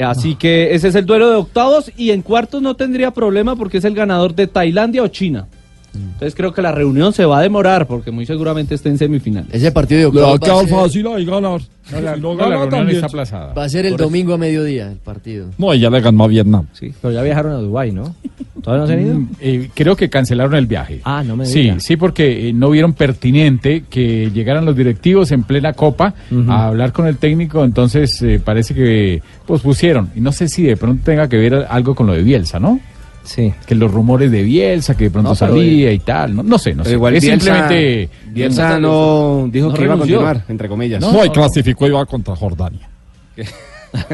Así 0.00 0.36
que 0.36 0.76
ese 0.76 0.86
es 0.86 0.94
el 0.94 1.06
duelo 1.06 1.28
de 1.28 1.34
octavos 1.38 1.90
y 1.96 2.12
en 2.12 2.22
cuartos 2.22 2.62
no 2.62 2.76
tendría 2.76 3.10
problema 3.10 3.56
porque 3.56 3.78
es 3.78 3.84
el 3.84 3.96
ganador 3.96 4.32
de 4.36 4.46
Tailandia 4.46 5.02
o 5.02 5.08
China. 5.08 5.48
Entonces 5.94 6.34
creo 6.34 6.52
que 6.52 6.62
la 6.62 6.72
reunión 6.72 7.12
se 7.12 7.24
va 7.24 7.38
a 7.38 7.42
demorar 7.42 7.86
porque 7.86 8.10
muy 8.10 8.24
seguramente 8.26 8.74
esté 8.74 8.88
en 8.88 8.98
semifinales. 8.98 9.52
Ese 9.52 9.72
partido 9.72 10.10
de 10.10 10.16
Le 10.20 10.22
va 10.26 10.34
a 10.34 10.66
fácil 10.66 11.06
ahí 11.08 11.24
ganar. 11.24 11.60
No, 11.90 12.00
la- 12.00 12.14
Si 12.14 12.20
no 12.20 12.36
gana 12.36 12.50
la 12.50 12.56
también. 12.60 12.70
reunión 12.70 12.88
está 12.90 13.06
está 13.06 13.06
aplazada. 13.06 13.54
Va 13.54 13.64
a 13.64 13.68
ser 13.68 13.86
el 13.86 13.96
domingo 13.96 14.34
a 14.34 14.38
mediodía 14.38 14.90
el 14.90 14.98
partido. 14.98 15.48
No, 15.58 15.74
ya 15.74 15.90
le 15.90 16.00
ganó 16.00 16.24
a 16.24 16.28
Vietnam. 16.28 16.66
Sí, 16.72 16.92
pero 17.02 17.12
ya 17.12 17.22
viajaron 17.22 17.52
a 17.52 17.56
Dubái, 17.56 17.90
¿no? 17.92 18.14
¿Todavía 18.62 18.82
no 18.82 18.86
se 18.86 18.92
han 18.92 19.00
ido? 19.06 19.14
Mm, 19.18 19.28
eh, 19.40 19.70
creo 19.74 19.96
que 19.96 20.08
cancelaron 20.08 20.54
el 20.54 20.66
viaje. 20.66 21.00
Ah, 21.04 21.24
no 21.26 21.36
me 21.36 21.44
Sí, 21.44 21.62
diga. 21.62 21.80
sí, 21.80 21.96
porque 21.96 22.48
eh, 22.48 22.52
no 22.52 22.70
vieron 22.70 22.92
pertinente 22.92 23.84
que 23.90 24.30
llegaran 24.32 24.64
los 24.64 24.76
directivos 24.76 25.32
en 25.32 25.42
plena 25.42 25.72
copa 25.72 26.14
a 26.48 26.66
hablar 26.68 26.92
con 26.92 27.08
el 27.08 27.16
técnico, 27.16 27.64
entonces 27.64 28.22
eh, 28.22 28.40
parece 28.42 28.74
que 28.74 29.20
pues 29.46 29.60
pusieron. 29.62 30.10
Y 30.14 30.20
no 30.20 30.30
sé 30.30 30.48
si 30.48 30.62
de 30.62 30.76
pronto 30.76 31.02
tenga 31.04 31.28
que 31.28 31.36
ver 31.36 31.66
algo 31.68 31.96
con 31.96 32.06
lo 32.06 32.12
de 32.12 32.22
Bielsa, 32.22 32.60
¿no? 32.60 32.78
Sí. 33.24 33.52
Que 33.66 33.74
los 33.74 33.90
rumores 33.90 34.30
de 34.30 34.42
Bielsa, 34.42 34.96
que 34.96 35.04
de 35.04 35.10
pronto 35.10 35.30
No, 35.30 35.34
salía 35.34 35.92
y 35.92 35.98
tal. 36.00 36.34
No, 36.36 36.42
no 36.42 36.58
sé, 36.58 36.70
no 36.74 36.78
Pero 36.82 36.90
sé. 36.90 36.94
igual 36.96 37.16
es 37.16 37.24
Bielsa- 37.24 37.44
simplemente... 37.68 38.08
Bielsa 38.30 38.78
no 38.80 39.48
dijo 39.50 39.68
no 39.68 39.74
que 39.74 39.84
iba 39.84 39.94
a 39.94 39.98
continuar, 39.98 40.44
entre 40.48 40.68
comillas. 40.68 41.00
No, 41.00 41.24
y 41.24 41.30
clasificó 41.30 41.86
y 41.86 41.90
va 41.90 42.04
contra 42.06 42.34
Jordania. 42.36 42.88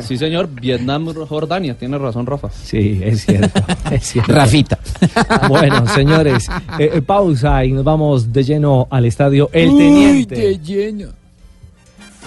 Sí, 0.02 0.18
señor. 0.18 0.48
Vietnam, 0.60 1.06
Jordania. 1.28 1.74
Tiene 1.78 1.98
razón, 1.98 2.26
Rafa. 2.26 2.48
Sí, 2.50 3.00
es 3.00 3.24
cierto. 3.24 3.60
es 3.92 4.02
cierto. 4.02 4.32
Rafita. 4.32 4.76
Bueno, 5.48 5.86
señores, 5.86 6.48
eh, 6.80 6.90
eh, 6.94 7.00
pausa 7.02 7.64
y 7.64 7.70
nos 7.70 7.84
vamos 7.84 8.32
de 8.32 8.42
lleno 8.42 8.88
al 8.90 9.04
estadio 9.04 9.48
El 9.52 9.76
Teniente. 9.76 10.58
lleno. 10.58 11.10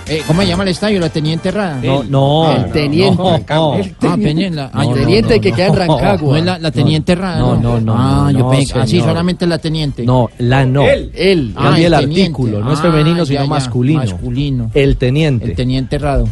Eh, 0.07 0.23
¿Cómo 0.27 0.41
se 0.41 0.47
llama 0.47 0.63
el 0.63 0.69
estadio? 0.69 0.99
La 0.99 1.09
Teniente 1.09 1.49
Errada. 1.49 1.79
No, 1.81 2.03
no. 2.03 2.51
El 2.51 2.71
teniente. 2.71 3.15
no, 3.23 3.37
no. 3.47 3.75
El 3.75 3.81
Ah, 3.83 3.95
teniente. 3.99 4.23
Peña, 4.27 4.49
la- 4.49 4.71
ah, 4.73 4.83
El 4.83 4.93
teniente 4.93 5.39
que 5.39 5.51
queda 5.53 5.67
en 5.67 5.73
No 5.73 5.79
Rancagua. 5.79 6.39
es 6.39 6.45
la, 6.45 6.59
la 6.59 6.71
Teniente 6.71 7.11
Errada. 7.13 7.39
no, 7.39 7.55
no, 7.55 7.79
no, 7.79 7.95
Ah, 7.97 8.23
no, 8.25 8.31
yo 8.31 8.39
no, 8.39 8.49
pensé. 8.49 8.77
Así 8.79 8.99
solamente 8.99 9.47
la 9.47 9.57
Teniente. 9.59 10.03
No, 10.03 10.29
la 10.39 10.65
no. 10.65 10.83
Él. 10.87 11.11
Él. 11.15 11.53
Ah, 11.55 11.77
el, 11.79 11.91
teniente. 11.91 12.21
artículo, 12.21 12.59
no 12.59 12.73
es 12.73 12.79
Ah, 12.79 12.81
femenino, 12.81 13.25
sino 13.25 13.41
ya, 13.41 13.47
masculino. 13.47 13.99
Masculino. 13.99 14.71
El 14.73 14.97
teniente. 14.97 15.45
El 15.45 15.55
Teniente 15.55 15.95
Errado. 15.95 16.27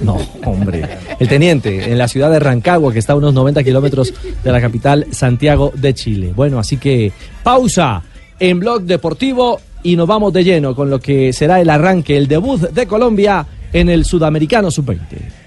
No, 0.00 0.16
hombre. 0.44 0.88
El 1.18 1.28
teniente, 1.28 1.90
en 1.90 1.98
la 1.98 2.08
ciudad 2.08 2.30
de 2.30 2.38
Rancagua, 2.38 2.92
que 2.92 2.98
está 2.98 3.12
a 3.12 3.16
unos 3.16 3.34
90 3.34 3.62
kilómetros 3.62 4.12
de 4.42 4.52
la 4.52 4.60
capital, 4.60 5.06
Santiago 5.10 5.72
de 5.74 5.92
Chile. 5.94 6.32
Bueno, 6.34 6.58
así 6.58 6.76
que 6.78 7.12
pausa 7.42 8.02
en 8.38 8.58
Blog 8.60 8.82
Deportivo 8.82 9.60
y 9.86 9.94
nos 9.94 10.08
vamos 10.08 10.32
de 10.32 10.42
lleno 10.42 10.74
con 10.74 10.90
lo 10.90 10.98
que 10.98 11.32
será 11.32 11.60
el 11.60 11.70
arranque, 11.70 12.16
el 12.16 12.26
debut 12.26 12.60
de 12.60 12.86
Colombia 12.88 13.46
en 13.72 13.88
el 13.88 14.04
Sudamericano 14.04 14.68
Sub-20. 14.68 15.45